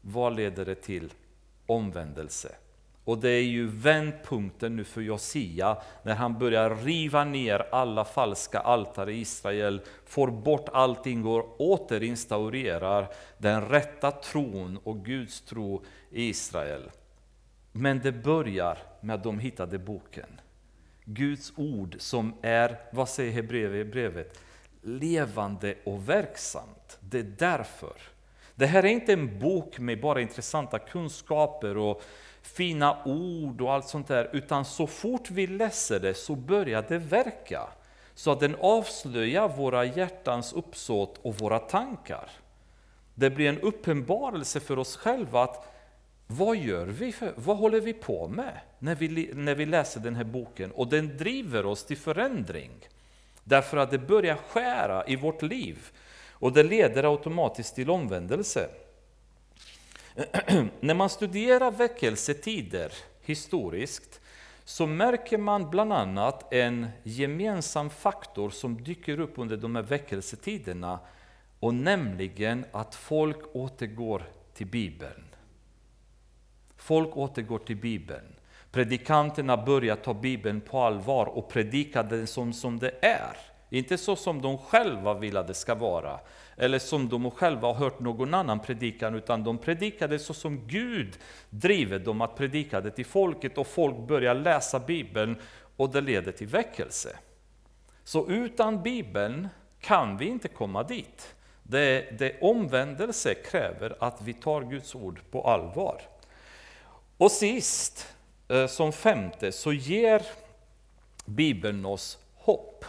vad 0.00 0.36
leder 0.36 0.64
det 0.64 0.74
till? 0.74 1.12
Omvändelse. 1.66 2.54
Och 3.04 3.18
det 3.18 3.30
är 3.30 3.42
ju 3.42 3.66
vändpunkten 3.66 4.76
nu 4.76 4.84
för 4.84 5.00
Josia 5.00 5.76
när 6.02 6.14
han 6.14 6.38
börjar 6.38 6.76
riva 6.76 7.24
ner 7.24 7.66
alla 7.74 8.04
falska 8.04 8.60
altare 8.60 9.12
i 9.12 9.20
Israel, 9.20 9.80
får 10.06 10.30
bort 10.30 10.68
allting 10.72 11.26
och 11.26 11.60
återinstaurerar 11.60 13.08
den 13.38 13.68
rätta 13.68 14.10
tron 14.10 14.78
och 14.84 15.04
Guds 15.04 15.40
tro 15.40 15.84
i 16.10 16.28
Israel. 16.28 16.90
Men 17.72 18.00
det 18.00 18.12
börjar 18.12 18.78
med 19.00 19.14
att 19.14 19.24
de 19.24 19.38
hittade 19.38 19.78
boken. 19.78 20.40
Guds 21.04 21.52
ord 21.56 21.96
som 21.98 22.34
är, 22.42 22.78
vad 22.90 23.08
säger 23.08 23.32
Hebreerbrevet, 23.32 24.38
levande 24.82 25.74
och 25.84 26.08
verksamt. 26.08 26.98
Det 27.00 27.18
är 27.18 27.32
därför. 27.38 27.96
Det 28.54 28.66
här 28.66 28.82
är 28.82 28.88
inte 28.88 29.12
en 29.12 29.38
bok 29.38 29.78
med 29.78 30.00
bara 30.00 30.20
intressanta 30.20 30.78
kunskaper 30.78 31.76
och 31.76 32.02
fina 32.42 33.04
ord 33.04 33.60
och 33.60 33.72
allt 33.72 33.88
sånt 33.88 34.08
där, 34.08 34.30
utan 34.32 34.64
så 34.64 34.86
fort 34.86 35.30
vi 35.30 35.46
läser 35.46 36.00
det 36.00 36.14
så 36.14 36.34
börjar 36.34 36.84
det 36.88 36.98
verka. 36.98 37.68
Så 38.14 38.30
att 38.30 38.40
den 38.40 38.56
avslöjar 38.60 39.48
våra 39.48 39.84
hjärtans 39.84 40.52
uppsåt 40.52 41.18
och 41.22 41.34
våra 41.34 41.58
tankar. 41.58 42.30
Det 43.14 43.30
blir 43.30 43.48
en 43.48 43.60
uppenbarelse 43.60 44.60
för 44.60 44.78
oss 44.78 44.96
själva 44.96 45.42
att 45.42 45.68
vad 46.26 46.56
gör 46.56 46.86
vi? 46.86 47.12
För, 47.12 47.32
vad 47.36 47.56
håller 47.56 47.80
vi 47.80 47.92
på 47.92 48.28
med 48.28 48.60
när 48.82 48.94
vi, 48.94 49.30
när 49.34 49.54
vi 49.54 49.66
läser 49.66 50.00
den 50.00 50.16
här 50.16 50.24
boken? 50.24 50.70
Och 50.70 50.88
den 50.88 51.16
driver 51.16 51.66
oss 51.66 51.84
till 51.84 51.96
förändring. 51.96 52.70
Därför 53.44 53.76
att 53.76 53.90
det 53.90 53.98
börjar 53.98 54.36
skära 54.36 55.06
i 55.06 55.16
vårt 55.16 55.42
liv. 55.42 55.78
Och 56.30 56.52
det 56.52 56.62
leder 56.62 57.04
automatiskt 57.04 57.74
till 57.74 57.90
omvändelse. 57.90 58.68
när 60.80 60.94
man 60.94 61.10
studerar 61.10 61.70
väckelsetider 61.70 62.92
historiskt 63.20 64.20
så 64.64 64.86
märker 64.86 65.38
man 65.38 65.70
bland 65.70 65.92
annat 65.92 66.52
en 66.52 66.88
gemensam 67.02 67.90
faktor 67.90 68.50
som 68.50 68.84
dyker 68.84 69.20
upp 69.20 69.38
under 69.38 69.56
de 69.56 69.76
här 69.76 69.82
väckelsetiderna 69.82 70.98
och 71.60 71.74
nämligen 71.74 72.64
att 72.72 72.94
folk 72.94 73.56
återgår 73.56 74.24
till 74.54 74.66
Bibeln. 74.66 75.24
Folk 76.76 77.16
återgår 77.16 77.58
till 77.58 77.76
Bibeln. 77.76 78.31
Predikanterna 78.72 79.56
börjar 79.56 79.96
ta 79.96 80.14
Bibeln 80.14 80.60
på 80.60 80.80
allvar 80.80 81.26
och 81.26 81.48
predika 81.48 82.02
den 82.02 82.26
som, 82.26 82.52
som 82.52 82.78
det 82.78 82.94
är. 83.00 83.36
Inte 83.70 83.98
så 83.98 84.16
som 84.16 84.42
de 84.42 84.58
själva 84.58 85.14
vill 85.14 85.36
att 85.36 85.46
det 85.46 85.54
ska 85.54 85.74
vara, 85.74 86.20
eller 86.56 86.78
som 86.78 87.08
de 87.08 87.30
själva 87.30 87.68
har 87.68 87.74
hört 87.74 88.00
någon 88.00 88.34
annan 88.34 88.60
predika, 88.60 89.08
utan 89.08 89.44
de 89.44 89.58
predikade 89.58 90.18
så 90.18 90.34
som 90.34 90.66
Gud 90.66 91.18
driver 91.50 91.98
dem 91.98 92.20
att 92.20 92.36
predika 92.36 92.80
det 92.80 92.90
till 92.90 93.06
folket 93.06 93.58
och 93.58 93.66
folk 93.66 93.96
börjar 94.08 94.34
läsa 94.34 94.80
Bibeln 94.80 95.36
och 95.76 95.90
det 95.90 96.00
leder 96.00 96.32
till 96.32 96.46
väckelse. 96.46 97.16
Så 98.04 98.28
utan 98.28 98.82
Bibeln 98.82 99.48
kan 99.80 100.16
vi 100.16 100.26
inte 100.26 100.48
komma 100.48 100.82
dit. 100.82 101.34
Det, 101.62 102.18
det 102.18 102.40
omvändelse 102.40 103.34
kräver 103.34 103.96
att 104.00 104.22
vi 104.22 104.32
tar 104.32 104.62
Guds 104.62 104.94
ord 104.94 105.20
på 105.30 105.42
allvar. 105.42 106.02
Och 107.16 107.30
sist, 107.30 108.14
Eh, 108.52 108.66
som 108.66 108.92
femte, 108.92 109.52
så 109.52 109.72
ger 109.72 110.22
Bibeln 111.24 111.86
oss 111.86 112.18
hopp. 112.34 112.84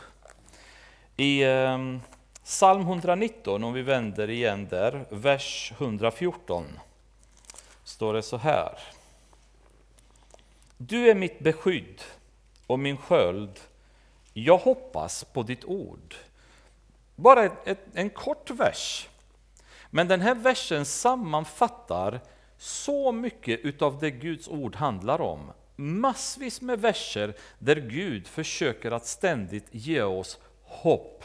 I 1.18 1.44
ehm, 1.44 2.02
psalm 2.44 2.82
119, 2.82 3.64
om 3.64 3.74
vi 3.74 3.82
vänder 3.82 4.30
igen 4.30 4.68
där, 4.70 5.06
vers 5.10 5.74
114, 5.78 6.80
står 7.84 8.14
det 8.14 8.22
så 8.22 8.38
här. 8.38 8.80
Du 10.78 11.10
är 11.10 11.16
mitt 11.16 11.40
beskydd 11.40 12.02
och 12.68 12.80
min 12.80 12.98
sköld. 12.98 13.60
Jag 14.34 14.58
hoppas 14.58 15.24
på 15.24 15.44
ditt 15.44 15.66
ord. 15.66 16.16
Bara 17.16 17.44
ett, 17.44 17.68
ett, 17.68 17.86
en 17.94 18.10
kort 18.10 18.50
vers. 18.50 19.08
Men 19.90 20.08
den 20.08 20.22
här 20.22 20.36
versen 20.36 20.86
sammanfattar 20.86 22.20
så 22.64 23.12
mycket 23.12 23.82
av 23.82 24.00
det 24.00 24.12
Guds 24.12 24.48
ord 24.48 24.76
handlar 24.76 25.22
om. 25.22 25.52
Massvis 25.76 26.62
med 26.62 26.82
verser 26.82 27.34
där 27.60 27.76
Gud 27.76 28.28
försöker 28.28 28.92
att 28.92 29.06
ständigt 29.06 29.68
ge 29.72 30.02
oss 30.02 30.40
hopp. 30.64 31.24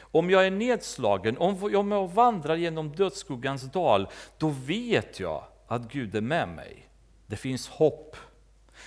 Om 0.00 0.30
jag 0.30 0.46
är 0.46 0.50
nedslagen, 0.50 1.38
om 1.38 1.92
jag 1.92 2.08
vandrar 2.08 2.56
genom 2.56 2.92
dödsskuggans 2.96 3.62
dal, 3.62 4.08
då 4.38 4.48
vet 4.48 5.20
jag 5.20 5.44
att 5.66 5.92
Gud 5.92 6.14
är 6.14 6.20
med 6.20 6.48
mig. 6.48 6.88
Det 7.26 7.36
finns 7.36 7.68
hopp. 7.68 8.16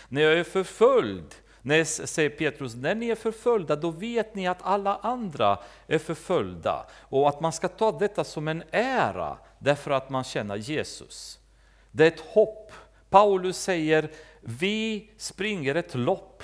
När 0.09 0.21
jag 0.21 0.33
är 0.33 0.43
förföljd, 0.43 1.35
när, 1.61 1.83
säger 1.83 2.29
Petrus, 2.29 2.75
när 2.75 2.95
ni 2.95 3.09
är 3.09 3.15
förföljda, 3.15 3.75
då 3.75 3.91
vet 3.91 4.35
ni 4.35 4.47
att 4.47 4.61
alla 4.61 4.95
andra 4.95 5.57
är 5.87 5.99
förföljda. 5.99 6.85
Och 6.99 7.29
att 7.29 7.41
man 7.41 7.53
ska 7.53 7.67
ta 7.67 7.91
detta 7.91 8.23
som 8.23 8.47
en 8.47 8.63
ära, 8.71 9.37
därför 9.59 9.91
att 9.91 10.09
man 10.09 10.23
känner 10.23 10.55
Jesus. 10.55 11.40
Det 11.91 12.03
är 12.03 12.07
ett 12.07 12.19
hopp. 12.19 12.71
Paulus 13.09 13.57
säger, 13.57 14.09
vi 14.41 15.09
springer 15.17 15.75
ett 15.75 15.95
lopp. 15.95 16.43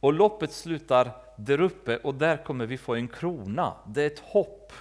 Och 0.00 0.12
loppet 0.12 0.52
slutar 0.52 1.10
där 1.36 1.60
uppe 1.60 1.96
och 1.96 2.14
där 2.14 2.36
kommer 2.36 2.66
vi 2.66 2.78
få 2.78 2.94
en 2.94 3.08
krona. 3.08 3.74
Det 3.86 4.02
är 4.02 4.06
ett 4.06 4.18
hopp. 4.18 4.72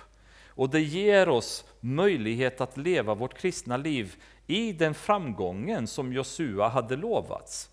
Och 0.47 0.69
det 0.69 0.81
ger 0.81 1.29
oss 1.29 1.65
möjlighet 1.79 2.61
att 2.61 2.77
leva 2.77 3.15
vårt 3.15 3.37
kristna 3.37 3.77
liv 3.77 4.15
i 4.47 4.71
den 4.71 4.93
framgången 4.93 5.87
som 5.87 6.13
Josua 6.13 6.67
hade 6.67 6.95
lovats. 6.95 7.69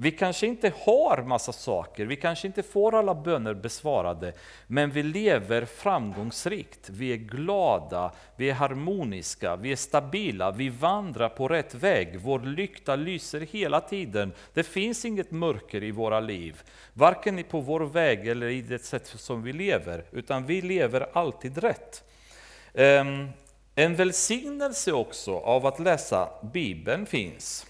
Vi 0.00 0.10
kanske 0.10 0.46
inte 0.46 0.72
har 0.84 1.22
massa 1.22 1.52
saker, 1.52 2.06
vi 2.06 2.16
kanske 2.16 2.46
inte 2.46 2.62
får 2.62 2.94
alla 2.94 3.14
böner 3.14 3.54
besvarade, 3.54 4.32
men 4.66 4.90
vi 4.90 5.02
lever 5.02 5.64
framgångsrikt. 5.64 6.90
Vi 6.90 7.12
är 7.12 7.16
glada, 7.16 8.12
vi 8.36 8.50
är 8.50 8.54
harmoniska, 8.54 9.56
vi 9.56 9.72
är 9.72 9.76
stabila, 9.76 10.50
vi 10.50 10.68
vandrar 10.68 11.28
på 11.28 11.48
rätt 11.48 11.74
väg. 11.74 12.20
Vår 12.20 12.40
lykta 12.40 12.96
lyser 12.96 13.40
hela 13.40 13.80
tiden. 13.80 14.32
Det 14.54 14.62
finns 14.62 15.04
inget 15.04 15.30
mörker 15.30 15.82
i 15.82 15.90
våra 15.90 16.20
liv, 16.20 16.62
varken 16.92 17.44
på 17.44 17.60
vår 17.60 17.80
väg 17.80 18.28
eller 18.28 18.46
i 18.46 18.62
det 18.62 18.84
sätt 18.84 19.06
som 19.06 19.42
vi 19.42 19.52
lever, 19.52 20.04
utan 20.12 20.46
vi 20.46 20.62
lever 20.62 21.08
alltid 21.12 21.58
rätt. 21.58 22.04
Ehm, 22.74 23.28
en 23.74 23.96
välsignelse 23.96 24.92
också 24.92 25.38
av 25.38 25.66
att 25.66 25.78
läsa 25.78 26.28
Bibeln 26.52 27.06
finns. 27.06 27.67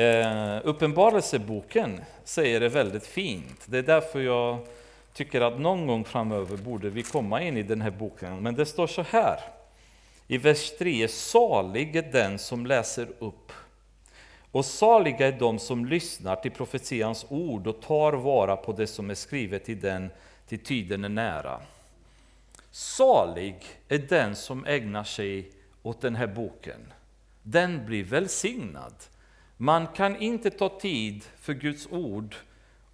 Eh, 0.00 0.60
uppenbarelseboken 0.64 2.00
säger 2.24 2.60
det 2.60 2.68
väldigt 2.68 3.06
fint. 3.06 3.60
Det 3.66 3.78
är 3.78 3.82
därför 3.82 4.20
jag 4.20 4.58
tycker 5.12 5.40
att 5.40 5.60
någon 5.60 5.86
gång 5.86 6.04
framöver 6.04 6.56
borde 6.56 6.90
vi 6.90 7.02
komma 7.02 7.42
in 7.42 7.56
i 7.56 7.62
den 7.62 7.80
här 7.80 7.90
boken. 7.90 8.42
Men 8.42 8.54
det 8.54 8.66
står 8.66 8.86
så 8.86 9.02
här 9.02 9.40
i 10.26 10.38
vers 10.38 10.70
3. 10.78 11.08
Salig 11.08 11.96
är 11.96 12.12
den 12.12 12.38
som 12.38 12.66
läser 12.66 13.08
upp 13.18 13.52
och 14.50 14.64
saliga 14.64 15.28
är 15.28 15.38
de 15.38 15.58
som 15.58 15.86
lyssnar 15.86 16.36
till 16.36 16.50
profetians 16.50 17.26
ord 17.28 17.66
och 17.66 17.82
tar 17.82 18.12
vara 18.12 18.56
på 18.56 18.72
det 18.72 18.86
som 18.86 19.10
är 19.10 19.14
skrivet 19.14 19.68
i 19.68 19.74
den, 19.74 20.10
till 20.48 20.58
tiden 20.58 21.04
är 21.04 21.08
nära. 21.08 21.60
Salig 22.70 23.56
är 23.88 23.98
den 23.98 24.36
som 24.36 24.66
ägnar 24.66 25.04
sig 25.04 25.50
åt 25.82 26.00
den 26.00 26.16
här 26.16 26.26
boken. 26.26 26.92
Den 27.42 27.86
blir 27.86 28.04
välsignad. 28.04 28.94
Man 29.62 29.86
kan 29.86 30.16
inte 30.16 30.50
ta 30.50 30.68
tid 30.68 31.24
för 31.40 31.52
Guds 31.52 31.88
ord 31.90 32.34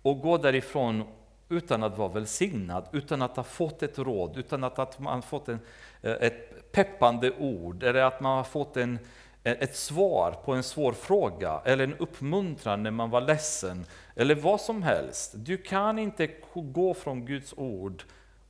och 0.02 0.20
gå 0.20 0.38
därifrån 0.38 1.04
utan 1.48 1.82
att 1.82 1.98
vara 1.98 2.08
välsignad, 2.08 2.88
utan 2.92 3.22
att 3.22 3.36
ha 3.36 3.42
fått 3.42 3.82
ett 3.82 3.98
råd, 3.98 4.36
utan 4.36 4.64
att 4.64 4.98
man 4.98 5.22
fått 5.22 5.48
en, 5.48 5.58
eh, 6.02 6.12
ett 6.12 6.72
peppande 6.72 7.32
ord, 7.38 7.82
eller 7.82 8.02
att 8.02 8.20
man 8.20 8.36
har 8.36 8.44
fått 8.44 8.76
en, 8.76 8.98
eh, 9.42 9.52
ett 9.52 9.76
svar 9.76 10.32
på 10.44 10.54
en 10.54 10.62
svår 10.62 10.92
fråga, 10.92 11.60
eller 11.64 11.84
en 11.84 11.94
uppmuntran 11.94 12.82
när 12.82 12.90
man 12.90 13.10
var 13.10 13.20
ledsen, 13.20 13.84
eller 14.14 14.34
vad 14.34 14.60
som 14.60 14.82
helst. 14.82 15.32
Du 15.34 15.56
kan 15.56 15.98
inte 15.98 16.30
gå 16.54 16.94
från 16.94 17.26
Guds 17.26 17.54
ord 17.56 18.02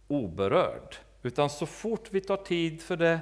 oberörd, 0.08 0.96
utan 1.22 1.50
så 1.50 1.66
fort 1.66 2.08
vi 2.10 2.20
tar 2.20 2.36
tid 2.36 2.82
för 2.82 2.96
det 2.96 3.20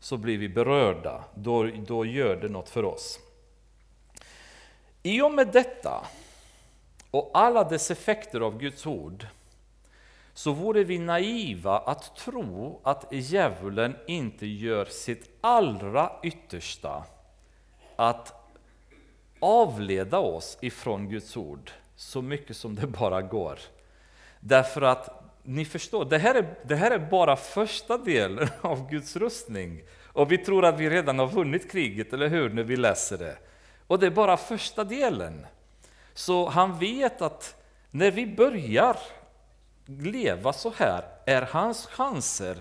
så 0.00 0.16
blir 0.16 0.38
vi 0.38 0.48
berörda, 0.48 1.24
då, 1.34 1.70
då 1.86 2.04
gör 2.04 2.36
det 2.36 2.48
något 2.48 2.68
för 2.68 2.84
oss. 2.84 3.20
I 5.06 5.22
och 5.22 5.32
med 5.32 5.48
detta 5.48 6.06
och 7.10 7.30
alla 7.34 7.64
dess 7.64 7.90
effekter 7.90 8.40
av 8.40 8.58
Guds 8.58 8.86
ord 8.86 9.26
så 10.34 10.52
vore 10.52 10.84
vi 10.84 10.98
naiva 10.98 11.78
att 11.78 12.16
tro 12.16 12.80
att 12.84 13.06
djävulen 13.10 13.96
inte 14.06 14.46
gör 14.46 14.84
sitt 14.84 15.30
allra 15.40 16.12
yttersta 16.22 17.04
att 17.96 18.50
avleda 19.40 20.18
oss 20.18 20.58
ifrån 20.60 21.08
Guds 21.08 21.36
ord 21.36 21.70
så 21.96 22.22
mycket 22.22 22.56
som 22.56 22.74
det 22.74 22.86
bara 22.86 23.22
går. 23.22 23.58
Därför 24.40 24.82
att 24.82 25.24
ni 25.42 25.64
förstår, 25.64 26.04
det 26.04 26.18
här, 26.18 26.34
är, 26.34 26.54
det 26.62 26.76
här 26.76 26.90
är 26.90 26.98
bara 26.98 27.36
första 27.36 27.98
delen 27.98 28.48
av 28.60 28.90
Guds 28.90 29.16
rustning. 29.16 29.82
Och 30.02 30.32
vi 30.32 30.38
tror 30.38 30.64
att 30.64 30.80
vi 30.80 30.90
redan 30.90 31.18
har 31.18 31.26
vunnit 31.26 31.70
kriget, 31.70 32.12
eller 32.12 32.28
hur, 32.28 32.50
när 32.50 32.62
vi 32.62 32.76
läser 32.76 33.18
det. 33.18 33.36
Och 33.86 33.98
det 33.98 34.06
är 34.06 34.10
bara 34.10 34.36
första 34.36 34.84
delen. 34.84 35.46
Så 36.14 36.48
han 36.48 36.78
vet 36.78 37.22
att 37.22 37.62
när 37.90 38.10
vi 38.10 38.26
börjar 38.26 38.96
leva 39.86 40.52
så 40.52 40.72
här 40.76 41.04
är 41.26 41.42
hans 41.42 41.86
chanser 41.86 42.56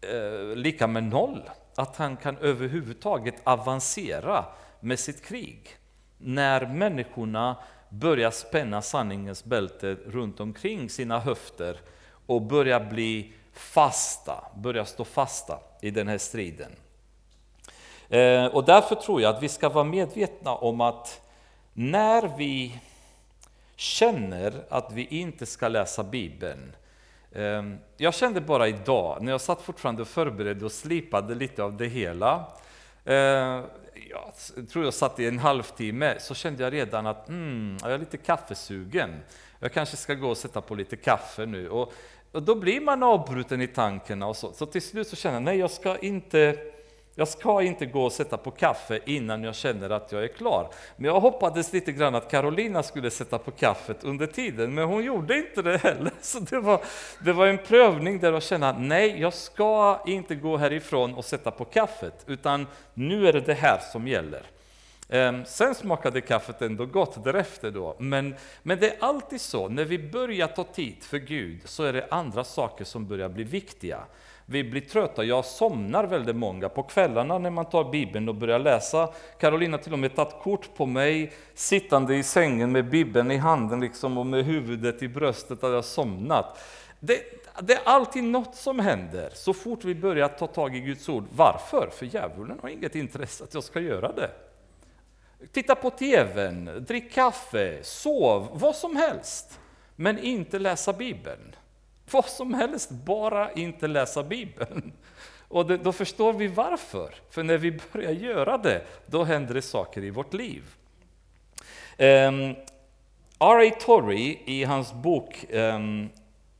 eh, 0.00 0.56
lika 0.56 0.86
med 0.86 1.04
noll. 1.04 1.50
Att 1.76 1.96
han 1.96 2.16
kan 2.16 2.36
överhuvudtaget 2.36 3.34
avancera 3.44 4.44
med 4.80 4.98
sitt 4.98 5.22
krig. 5.24 5.76
När 6.18 6.66
människorna 6.66 7.56
börjar 7.88 8.30
spänna 8.30 8.82
sanningens 8.82 9.44
bälte 9.44 9.94
runt 10.06 10.40
omkring 10.40 10.90
sina 10.90 11.20
höfter 11.20 11.80
och 12.26 12.42
börjar 12.42 12.80
bli 12.80 13.32
fasta, 13.52 14.44
börjar 14.56 14.84
stå 14.84 15.04
fasta 15.04 15.60
i 15.82 15.90
den 15.90 16.08
här 16.08 16.18
striden. 16.18 16.72
Eh, 18.08 18.46
och 18.46 18.64
därför 18.64 18.94
tror 18.94 19.22
jag 19.22 19.34
att 19.34 19.42
vi 19.42 19.48
ska 19.48 19.68
vara 19.68 19.84
medvetna 19.84 20.54
om 20.54 20.80
att 20.80 21.20
när 21.72 22.36
vi 22.38 22.78
känner 23.76 24.64
att 24.68 24.92
vi 24.92 25.06
inte 25.06 25.46
ska 25.46 25.68
läsa 25.68 26.02
Bibeln. 26.02 26.72
Ehm, 27.34 27.78
jag 27.96 28.14
kände 28.14 28.40
bara 28.40 28.68
idag, 28.68 29.22
när 29.22 29.32
jag 29.32 29.40
satt 29.40 29.62
fortfarande 29.62 30.02
och 30.02 30.08
förberedde 30.08 30.64
och 30.64 30.72
slipade 30.72 31.34
lite 31.34 31.62
av 31.62 31.76
det 31.76 31.86
hela. 31.86 32.46
Eh, 33.04 33.14
jag 34.10 34.32
tror 34.72 34.84
jag 34.84 34.94
satt 34.94 35.20
i 35.20 35.26
en 35.26 35.38
halvtimme, 35.38 36.14
så 36.20 36.34
kände 36.34 36.62
jag 36.62 36.72
redan 36.72 37.06
att 37.06 37.28
mm, 37.28 37.76
jag 37.82 37.92
är 37.92 37.98
lite 37.98 38.16
kaffesugen. 38.16 39.10
Jag 39.58 39.72
kanske 39.72 39.96
ska 39.96 40.14
gå 40.14 40.28
och 40.28 40.36
sätta 40.36 40.60
på 40.60 40.74
lite 40.74 40.96
kaffe 40.96 41.46
nu. 41.46 41.68
Och, 41.68 41.92
och 42.32 42.42
då 42.42 42.54
blir 42.54 42.80
man 42.80 43.02
avbruten 43.02 43.60
i 43.60 43.66
tankarna 43.66 44.26
och 44.26 44.36
så. 44.36 44.52
Så 44.52 44.66
till 44.66 44.82
slut 44.82 45.08
så 45.08 45.16
känner 45.16 45.36
jag, 45.36 45.42
nej 45.42 45.58
jag 45.58 45.70
ska 45.70 45.98
inte 45.98 46.58
jag 47.14 47.28
ska 47.28 47.62
inte 47.62 47.86
gå 47.86 48.04
och 48.04 48.12
sätta 48.12 48.36
på 48.36 48.50
kaffe 48.50 49.00
innan 49.06 49.44
jag 49.44 49.54
känner 49.54 49.90
att 49.90 50.12
jag 50.12 50.24
är 50.24 50.28
klar. 50.28 50.68
Men 50.96 51.04
jag 51.04 51.20
hoppades 51.20 51.72
lite 51.72 51.92
grann 51.92 52.14
att 52.14 52.30
Carolina 52.30 52.82
skulle 52.82 53.10
sätta 53.10 53.38
på 53.38 53.50
kaffet 53.50 54.04
under 54.04 54.26
tiden, 54.26 54.74
men 54.74 54.84
hon 54.84 55.04
gjorde 55.04 55.36
inte 55.36 55.62
det 55.62 55.78
heller. 55.78 56.12
Så 56.20 56.38
det 56.38 56.58
var, 56.58 56.80
det 57.24 57.32
var 57.32 57.46
en 57.46 57.58
prövning 57.58 58.18
där 58.18 58.32
jag 58.32 58.42
kände 58.42 58.68
att 58.68 58.80
nej, 58.80 59.20
jag 59.20 59.34
ska 59.34 60.02
inte 60.06 60.34
gå 60.34 60.56
härifrån 60.56 61.14
och 61.14 61.24
sätta 61.24 61.50
på 61.50 61.64
kaffet, 61.64 62.24
utan 62.26 62.66
nu 62.94 63.28
är 63.28 63.32
det 63.32 63.40
det 63.40 63.54
här 63.54 63.78
som 63.92 64.08
gäller. 64.08 64.42
Ehm, 65.08 65.44
sen 65.44 65.74
smakade 65.74 66.20
kaffet 66.20 66.62
ändå 66.62 66.86
gott 66.86 67.24
därefter 67.24 67.70
då, 67.70 67.96
men, 67.98 68.34
men 68.62 68.78
det 68.78 68.90
är 68.90 68.96
alltid 69.00 69.40
så, 69.40 69.68
när 69.68 69.84
vi 69.84 69.98
börjar 69.98 70.46
ta 70.46 70.64
tid 70.64 70.96
för 71.00 71.18
Gud 71.18 71.60
så 71.64 71.82
är 71.82 71.92
det 71.92 72.06
andra 72.10 72.44
saker 72.44 72.84
som 72.84 73.06
börjar 73.06 73.28
bli 73.28 73.44
viktiga 73.44 74.04
vi 74.46 74.64
blir 74.64 74.80
trötta. 74.80 75.24
Jag 75.24 75.44
somnar 75.44 76.04
väldigt 76.04 76.36
många 76.36 76.68
på 76.68 76.82
kvällarna 76.82 77.38
när 77.38 77.50
man 77.50 77.64
tar 77.64 77.90
Bibeln 77.90 78.28
och 78.28 78.34
börjar 78.34 78.58
läsa. 78.58 79.12
Carolina 79.40 79.78
till 79.78 79.92
och 79.92 79.98
med 79.98 80.16
tagit 80.16 80.34
kort 80.42 80.76
på 80.76 80.86
mig 80.86 81.32
sittande 81.54 82.16
i 82.16 82.22
sängen 82.22 82.72
med 82.72 82.90
Bibeln 82.90 83.30
i 83.30 83.36
handen 83.36 83.80
liksom, 83.80 84.18
och 84.18 84.26
med 84.26 84.44
huvudet 84.44 85.02
i 85.02 85.08
bröstet 85.08 85.64
att 85.64 85.72
jag 85.72 85.84
somnat. 85.84 86.58
Det, 87.00 87.22
det 87.60 87.74
är 87.74 87.82
alltid 87.84 88.24
något 88.24 88.54
som 88.54 88.78
händer 88.78 89.30
så 89.34 89.54
fort 89.54 89.84
vi 89.84 89.94
börjar 89.94 90.28
ta 90.28 90.46
tag 90.46 90.76
i 90.76 90.80
Guds 90.80 91.08
ord. 91.08 91.24
Varför? 91.36 91.90
För 91.92 92.06
djävulen 92.06 92.58
har 92.62 92.68
inget 92.68 92.94
intresse 92.94 93.44
att 93.44 93.54
jag 93.54 93.64
ska 93.64 93.80
göra 93.80 94.12
det. 94.12 94.30
Titta 95.52 95.74
på 95.74 95.90
TVn, 95.90 96.84
drick 96.88 97.12
kaffe, 97.12 97.78
sov, 97.82 98.48
vad 98.52 98.76
som 98.76 98.96
helst. 98.96 99.60
Men 99.96 100.18
inte 100.18 100.58
läsa 100.58 100.92
Bibeln. 100.92 101.54
Vad 102.10 102.24
som 102.24 102.54
helst, 102.54 102.90
bara 102.90 103.52
inte 103.52 103.86
läsa 103.86 104.22
Bibeln. 104.22 104.92
Och 105.48 105.66
det, 105.66 105.76
då 105.76 105.92
förstår 105.92 106.32
vi 106.32 106.46
varför. 106.46 107.14
För 107.30 107.42
när 107.42 107.58
vi 107.58 107.80
börjar 107.92 108.12
göra 108.12 108.58
det, 108.58 108.82
då 109.06 109.24
händer 109.24 109.54
det 109.54 109.62
saker 109.62 110.04
i 110.04 110.10
vårt 110.10 110.34
liv. 110.34 110.62
Ehm, 111.96 112.34
um, 112.34 112.56
R.A. 113.38 113.70
Torrey 113.80 114.38
i 114.44 114.64
hans 114.64 114.92
bok 114.92 115.44
um, 115.50 116.08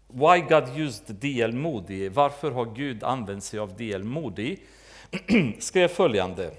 Why 0.08 0.40
God 0.40 0.78
Used 0.78 1.16
D.L. 1.16 1.52
Moody, 1.52 2.08
Varför 2.08 2.50
har 2.50 2.64
Gud 2.64 3.04
använt 3.04 3.44
sig 3.44 3.58
av 3.58 3.76
D.L. 3.76 4.04
Moody? 4.04 4.56
skrev 5.58 5.88
följande. 5.88 6.50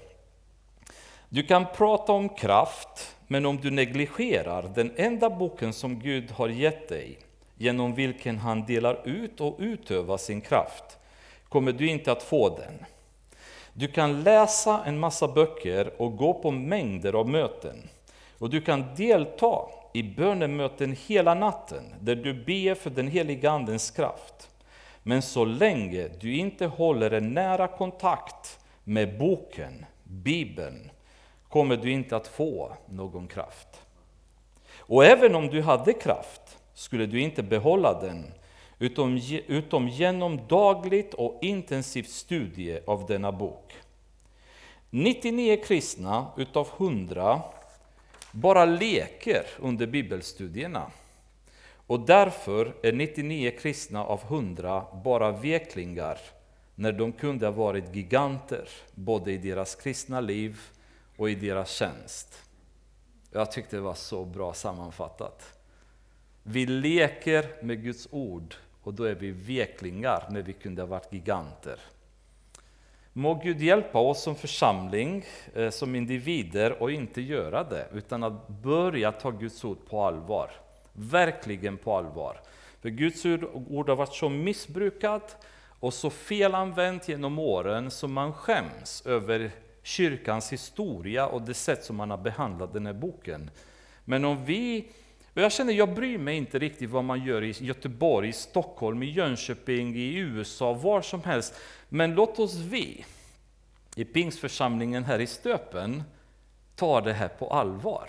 Du 1.28 1.42
kan 1.42 1.66
prata 1.76 2.12
om 2.12 2.28
kraft, 2.28 3.16
men 3.26 3.46
om 3.46 3.56
du 3.56 3.70
negligerar 3.70 4.70
den 4.74 4.92
enda 4.96 5.30
boken 5.30 5.72
som 5.72 5.98
Gud 5.98 6.30
har 6.30 6.48
gett 6.48 6.88
dig, 6.88 7.18
genom 7.56 7.94
vilken 7.94 8.38
han 8.38 8.66
delar 8.66 9.08
ut 9.08 9.40
och 9.40 9.56
utövar 9.58 10.16
sin 10.16 10.40
kraft, 10.40 10.98
kommer 11.48 11.72
du 11.72 11.88
inte 11.88 12.12
att 12.12 12.22
få 12.22 12.56
den. 12.56 12.84
Du 13.72 13.88
kan 13.88 14.22
läsa 14.22 14.84
en 14.84 14.98
massa 14.98 15.28
böcker 15.28 16.02
och 16.02 16.16
gå 16.16 16.34
på 16.34 16.50
mängder 16.50 17.12
av 17.12 17.28
möten. 17.28 17.88
Och 18.38 18.50
du 18.50 18.60
kan 18.60 18.94
delta 18.96 19.68
i 19.94 20.02
bönemöten 20.02 20.96
hela 21.06 21.34
natten, 21.34 21.94
där 22.00 22.16
du 22.16 22.34
ber 22.34 22.74
för 22.74 22.90
den 22.90 23.08
heliga 23.08 23.50
Andens 23.50 23.90
kraft. 23.90 24.50
Men 25.02 25.22
så 25.22 25.44
länge 25.44 26.08
du 26.20 26.36
inte 26.36 26.66
håller 26.66 27.10
en 27.10 27.34
nära 27.34 27.68
kontakt 27.68 28.58
med 28.84 29.18
boken, 29.18 29.86
Bibeln, 30.02 30.90
kommer 31.48 31.76
du 31.76 31.92
inte 31.92 32.16
att 32.16 32.26
få 32.26 32.72
någon 32.86 33.28
kraft. 33.28 33.68
Och 34.78 35.04
även 35.04 35.34
om 35.34 35.48
du 35.48 35.62
hade 35.62 35.92
kraft, 35.92 36.58
skulle 36.76 37.06
du 37.06 37.20
inte 37.20 37.42
behålla 37.42 38.00
den, 38.00 38.32
utom, 38.78 39.20
utom 39.46 39.88
genom 39.88 40.46
dagligt 40.48 41.14
och 41.14 41.38
intensivt 41.42 42.08
studie 42.08 42.78
av 42.86 43.06
denna 43.06 43.32
bok. 43.32 43.72
99 44.90 45.56
kristna 45.64 46.26
utav 46.36 46.68
100 46.78 47.42
bara 48.32 48.64
leker 48.64 49.44
under 49.58 49.86
bibelstudierna. 49.86 50.90
Och 51.86 52.00
därför 52.00 52.74
är 52.82 52.92
99 52.92 53.50
kristna 53.58 54.04
av 54.04 54.20
100 54.22 54.84
bara 55.04 55.32
veklingar 55.32 56.18
när 56.74 56.92
de 56.92 57.12
kunde 57.12 57.46
ha 57.46 57.52
varit 57.52 57.94
giganter, 57.94 58.68
både 58.94 59.32
i 59.32 59.38
deras 59.38 59.74
kristna 59.74 60.20
liv 60.20 60.60
och 61.16 61.30
i 61.30 61.34
deras 61.34 61.70
tjänst. 61.70 62.42
Jag 63.30 63.52
tyckte 63.52 63.76
det 63.76 63.82
var 63.82 63.94
så 63.94 64.24
bra 64.24 64.52
sammanfattat. 64.54 65.55
Vi 66.48 66.66
leker 66.66 67.46
med 67.62 67.82
Guds 67.82 68.08
ord 68.10 68.54
och 68.82 68.94
då 68.94 69.04
är 69.04 69.14
vi 69.14 69.30
veklingar 69.30 70.26
när 70.30 70.42
vi 70.42 70.52
kunde 70.52 70.82
ha 70.82 70.86
varit 70.86 71.12
giganter. 71.12 71.80
Må 73.12 73.34
Gud 73.34 73.62
hjälpa 73.62 73.98
oss 73.98 74.22
som 74.22 74.36
församling, 74.36 75.24
eh, 75.54 75.70
som 75.70 75.94
individer, 75.94 76.82
och 76.82 76.92
inte 76.92 77.20
göra 77.20 77.64
det, 77.64 77.88
utan 77.92 78.22
att 78.22 78.48
börja 78.48 79.12
ta 79.12 79.30
Guds 79.30 79.64
ord 79.64 79.78
på 79.88 80.02
allvar. 80.02 80.50
Verkligen 80.92 81.76
på 81.76 81.96
allvar. 81.96 82.40
För 82.80 82.88
Guds 82.88 83.24
ord 83.52 83.88
har 83.88 83.96
varit 83.96 84.14
så 84.14 84.28
missbrukat 84.28 85.46
och 85.80 85.94
så 85.94 86.10
felanvänt 86.10 87.08
genom 87.08 87.38
åren 87.38 87.90
så 87.90 88.08
man 88.08 88.32
skäms 88.32 89.06
över 89.06 89.50
kyrkans 89.82 90.52
historia 90.52 91.26
och 91.26 91.42
det 91.42 91.54
sätt 91.54 91.84
som 91.84 91.96
man 91.96 92.10
har 92.10 92.18
behandlat 92.18 92.72
den 92.72 92.86
här 92.86 92.92
boken. 92.92 93.50
Men 94.04 94.24
om 94.24 94.44
vi 94.44 94.88
och 95.36 95.42
jag 95.42 95.52
känner, 95.52 95.72
jag 95.72 95.94
bryr 95.94 96.18
mig 96.18 96.36
inte 96.36 96.58
riktigt 96.58 96.90
vad 96.90 97.04
man 97.04 97.24
gör 97.24 97.44
i 97.44 97.50
Göteborg, 97.50 98.28
i 98.28 98.32
Stockholm, 98.32 99.02
i 99.02 99.10
Jönköping, 99.10 99.96
i 99.96 100.16
USA, 100.16 100.72
var 100.72 101.02
som 101.02 101.22
helst. 101.22 101.54
Men 101.88 102.14
låt 102.14 102.38
oss 102.38 102.54
vi, 102.54 103.04
i 103.96 104.04
Pingsförsamlingen 104.04 105.04
här 105.04 105.18
i 105.18 105.26
Stöpen, 105.26 106.02
ta 106.76 107.00
det 107.00 107.12
här 107.12 107.28
på 107.28 107.50
allvar. 107.50 108.08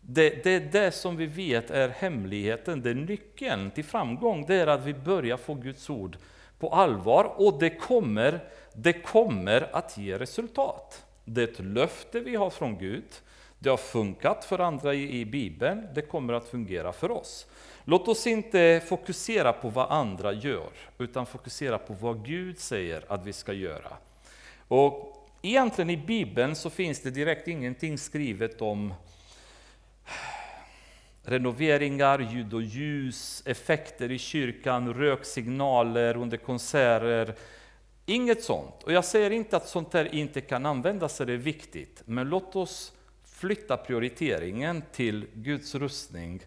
Det, 0.00 0.44
det 0.44 0.50
är 0.50 0.60
det 0.60 0.90
som 0.90 1.16
vi 1.16 1.26
vet 1.26 1.70
är 1.70 1.88
hemligheten, 1.88 2.82
det 2.82 2.90
är 2.90 2.94
nyckeln 2.94 3.70
till 3.70 3.84
framgång, 3.84 4.44
det 4.46 4.54
är 4.54 4.66
att 4.66 4.84
vi 4.84 4.94
börjar 4.94 5.36
få 5.36 5.54
Guds 5.54 5.90
ord 5.90 6.16
på 6.58 6.68
allvar 6.68 7.32
och 7.36 7.58
det 7.58 7.70
kommer, 7.70 8.40
det 8.72 8.92
kommer 8.92 9.76
att 9.76 9.98
ge 9.98 10.18
resultat. 10.18 11.04
Det 11.24 11.42
är 11.42 11.48
ett 11.48 11.60
löfte 11.60 12.20
vi 12.20 12.36
har 12.36 12.50
från 12.50 12.78
Gud. 12.78 13.04
Det 13.64 13.70
har 13.70 13.76
funkat 13.76 14.44
för 14.44 14.58
andra 14.58 14.94
i, 14.94 15.24
Bibeln, 15.24 15.86
det 15.94 16.02
kommer 16.02 16.32
att 16.32 16.48
fungera 16.48 16.92
för 16.92 17.10
oss. 17.10 17.46
Låt 17.84 18.08
oss 18.08 18.26
inte 18.26 18.82
fokusera 18.86 19.52
på 19.52 19.68
vad 19.68 19.90
andra 19.90 20.32
gör, 20.32 20.70
utan 20.98 21.26
fokusera 21.26 21.78
på 21.78 21.94
vad 21.94 22.26
Gud 22.26 22.58
säger 22.58 23.04
att 23.08 23.26
vi 23.26 23.32
ska 23.32 23.52
göra. 23.52 23.96
Och 24.68 25.26
egentligen 25.42 25.90
i 25.90 25.96
Bibeln 25.96 26.56
så 26.56 26.70
finns 26.70 27.00
det 27.00 27.10
direkt 27.10 27.48
ingenting 27.48 27.98
skrivet 27.98 28.62
om 28.62 28.94
renoveringar, 31.22 32.18
ljud 32.18 32.54
och 32.54 32.62
ljus, 32.62 33.42
effekter 33.46 34.10
i 34.10 34.18
kyrkan, 34.18 34.94
röksignaler 34.94 36.16
under 36.16 36.36
konserter. 36.36 37.34
Inget 38.06 38.44
sånt. 38.44 38.82
Och 38.82 38.92
jag 38.92 39.04
säger 39.04 39.30
inte 39.30 39.56
att 39.56 39.68
sånt 39.68 39.92
här 39.92 40.14
inte 40.14 40.40
kan 40.40 40.66
användas, 40.66 41.18
det 41.18 41.32
är 41.32 41.36
viktigt. 41.36 42.02
Men 42.04 42.28
låt 42.28 42.56
oss 42.56 42.92
flytta 43.44 43.76
prioriteringen 43.76 44.82
till 44.92 45.26
Guds 45.34 45.74
rustning 45.74 46.40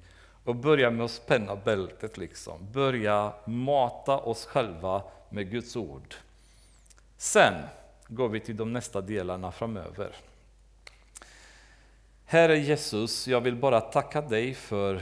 och 0.44 0.56
börja 0.56 0.92
med 0.92 1.06
att 1.06 1.12
spänna 1.12 1.56
bältet. 1.56 2.18
Liksom. 2.18 2.72
Börja 2.72 3.34
mata 3.46 4.18
oss 4.18 4.46
själva 4.46 5.04
med 5.30 5.52
Guds 5.52 5.76
ord. 5.76 6.16
Sen 7.18 7.54
går 8.08 8.30
vi 8.30 8.40
till 8.40 8.58
de 8.58 8.74
nästa 8.74 9.02
delarna 9.02 9.52
framöver. 9.52 10.16
Herre 12.26 12.58
Jesus, 12.58 13.28
jag 13.28 13.42
vill 13.42 13.56
bara 13.56 13.82
tacka 13.82 14.22
dig 14.22 14.54
för 14.54 15.02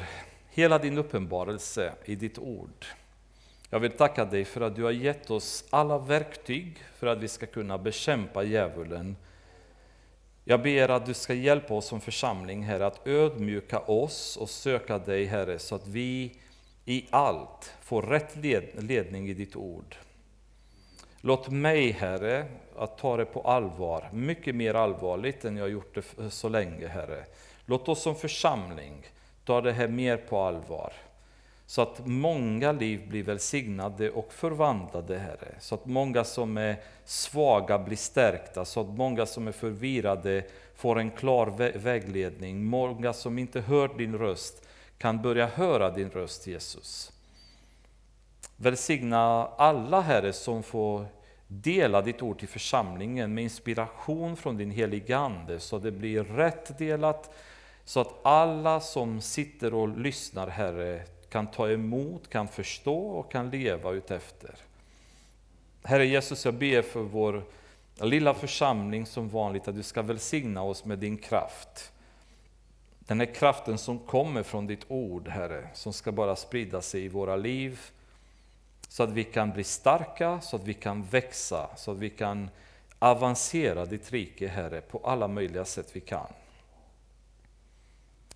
hela 0.50 0.78
din 0.78 0.98
uppenbarelse 0.98 1.94
i 2.06 2.16
ditt 2.16 2.38
ord. 2.38 2.86
Jag 3.70 3.80
vill 3.80 3.92
tacka 3.92 4.26
dig 4.26 4.46
för 4.46 4.62
att 4.62 4.76
du 4.76 4.84
har 4.84 4.92
gett 4.92 5.32
oss 5.32 5.66
alla 5.70 5.98
verktyg 5.98 6.84
för 6.96 7.08
att 7.08 7.18
vi 7.18 7.28
ska 7.28 7.46
kunna 7.46 7.78
bekämpa 7.78 8.44
djävulen 8.44 9.16
jag 10.48 10.62
ber 10.62 10.90
att 10.90 11.06
du 11.06 11.14
ska 11.14 11.34
hjälpa 11.34 11.74
oss 11.74 11.86
som 11.86 12.02
församling, 12.02 12.64
Herre, 12.64 12.86
att 12.86 13.08
ödmjuka 13.08 13.80
oss 13.80 14.38
och 14.38 14.50
söka 14.50 14.98
dig, 14.98 15.26
Herre, 15.26 15.60
så 15.60 15.76
att 15.76 15.88
vi 15.88 16.36
i 16.86 17.06
allt 17.10 17.74
får 17.82 18.02
rätt 18.02 18.36
ledning 18.84 19.30
i 19.30 19.34
ditt 19.34 19.56
ord. 19.56 19.96
Låt 21.22 21.50
mig, 21.50 21.92
Herre, 21.92 22.46
att 22.78 22.98
ta 22.98 23.18
det 23.18 23.26
på 23.26 23.42
allvar, 23.42 24.10
mycket 24.14 24.56
mer 24.56 24.74
allvarligt 24.74 25.46
än 25.46 25.58
jag 25.58 25.70
gjort 25.70 25.96
det 25.96 26.30
så 26.32 26.50
länge, 26.50 26.88
Herre. 26.88 27.26
Låt 27.66 27.90
oss 27.90 28.02
som 28.02 28.16
församling 28.16 29.06
ta 29.46 29.62
det 29.62 29.72
här 29.72 29.88
mer 29.88 30.18
på 30.18 30.40
allvar. 30.40 30.94
Så 31.68 31.82
att 31.82 32.06
många 32.06 32.72
liv 32.72 33.10
blir 33.10 33.24
välsignade 33.24 34.12
och 34.12 34.34
förvandlade, 34.34 35.18
Herre. 35.18 35.56
Så 35.60 35.76
att 35.76 35.86
många 35.86 36.24
som 36.24 36.58
är 36.58 36.76
svaga 37.06 37.80
blir 37.80 37.98
stärkta, 37.98 38.66
så 38.66 38.82
att 38.82 38.88
många 38.88 39.26
som 39.26 39.48
är 39.48 39.52
förvirrade 39.52 40.44
får 40.76 41.00
en 41.00 41.12
klar 41.12 41.48
vägledning. 41.78 42.64
Många 42.64 43.14
som 43.14 43.40
inte 43.40 43.62
hör 43.62 43.90
din 43.98 44.18
röst 44.18 44.68
kan 44.98 45.22
börja 45.22 45.48
höra 45.48 45.90
din 45.92 46.10
röst, 46.10 46.48
Jesus. 46.48 47.12
Välsigna 48.58 49.48
alla, 49.58 50.02
Herre, 50.02 50.34
som 50.34 50.64
får 50.64 51.06
dela 51.48 52.02
ditt 52.02 52.22
ord 52.22 52.40
till 52.40 52.48
församlingen 52.48 53.34
med 53.34 53.44
inspiration 53.44 54.38
från 54.38 54.58
din 54.58 54.72
heliga 54.72 55.18
Ande, 55.18 55.60
så 55.60 55.80
det 55.80 55.92
blir 55.92 56.24
rätt 56.24 56.78
delat, 56.78 57.36
så 57.86 58.00
att 58.00 58.26
alla 58.26 58.80
som 58.80 59.22
sitter 59.22 59.74
och 59.74 59.98
lyssnar, 59.98 60.48
Herre, 60.48 61.02
kan 61.30 61.48
ta 61.48 61.70
emot, 61.70 62.30
kan 62.30 62.48
förstå 62.48 63.08
och 63.08 63.32
kan 63.32 63.50
leva 63.50 63.92
utefter. 63.92 64.56
Herre 65.84 66.06
Jesus, 66.06 66.46
jag 66.46 66.54
ber 66.54 66.82
för 66.82 67.00
vår 67.00 67.44
lilla 68.02 68.34
församling 68.34 69.06
som 69.06 69.30
vanligt 69.30 69.68
att 69.68 69.76
du 69.76 69.84
ska 69.84 70.02
välsigna 70.02 70.64
oss 70.64 70.86
med 70.86 71.00
din 71.00 71.18
kraft. 71.18 71.92
Den 73.00 73.20
här 73.20 73.34
kraften 73.34 73.78
som 73.78 74.00
kommer 74.00 74.44
från 74.44 74.68
ditt 74.68 74.86
ord, 74.88 75.28
Herre, 75.28 75.70
som 75.74 75.94
ska 75.94 76.12
bara 76.12 76.36
sprida 76.36 76.82
sig 76.82 77.06
i 77.06 77.08
våra 77.08 77.36
liv, 77.36 77.80
så 78.88 79.04
att 79.04 79.12
vi 79.12 79.24
kan 79.24 79.52
bli 79.52 79.64
starka, 79.64 80.42
så 80.42 80.56
att 80.56 80.64
vi 80.64 80.74
kan 80.74 81.04
växa, 81.04 81.70
så 81.78 81.92
att 81.92 81.98
vi 81.98 82.10
kan 82.10 82.50
avancera 83.00 83.86
ditt 83.86 84.12
rike, 84.12 84.48
Herre, 84.48 84.82
på 84.82 85.02
alla 85.04 85.28
möjliga 85.28 85.66
sätt 85.66 85.90
vi 85.94 86.00
kan. 86.00 86.28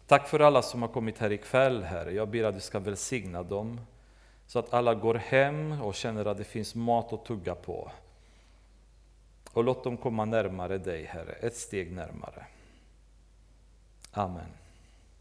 Tack 0.10 0.28
för 0.28 0.40
alla 0.40 0.62
som 0.62 0.82
har 0.82 0.90
kommit 0.90 1.18
här 1.18 1.32
ikväll, 1.32 1.84
Herre. 1.84 2.12
Jag 2.12 2.30
ber 2.30 2.44
att 2.44 2.56
du 2.56 2.62
ska 2.62 2.80
välsigna 2.80 3.44
dem, 3.44 3.82
så 4.46 4.60
att 4.60 4.74
alla 4.74 4.96
går 4.96 5.16
hem 5.16 5.82
och 5.82 5.96
känner 5.96 6.26
att 6.26 6.38
det 6.38 6.44
finns 6.44 6.76
mat 6.76 7.14
att 7.14 7.26
tugga 7.26 7.56
på. 7.56 7.92
Och 9.54 9.64
låt 9.64 9.84
dem 9.84 9.98
komma 9.98 10.26
närmare 10.26 10.78
dig, 10.78 11.06
Herre, 11.06 11.32
ett 11.32 11.56
steg 11.56 11.92
närmare. 11.92 12.46
Amen. 14.12 14.59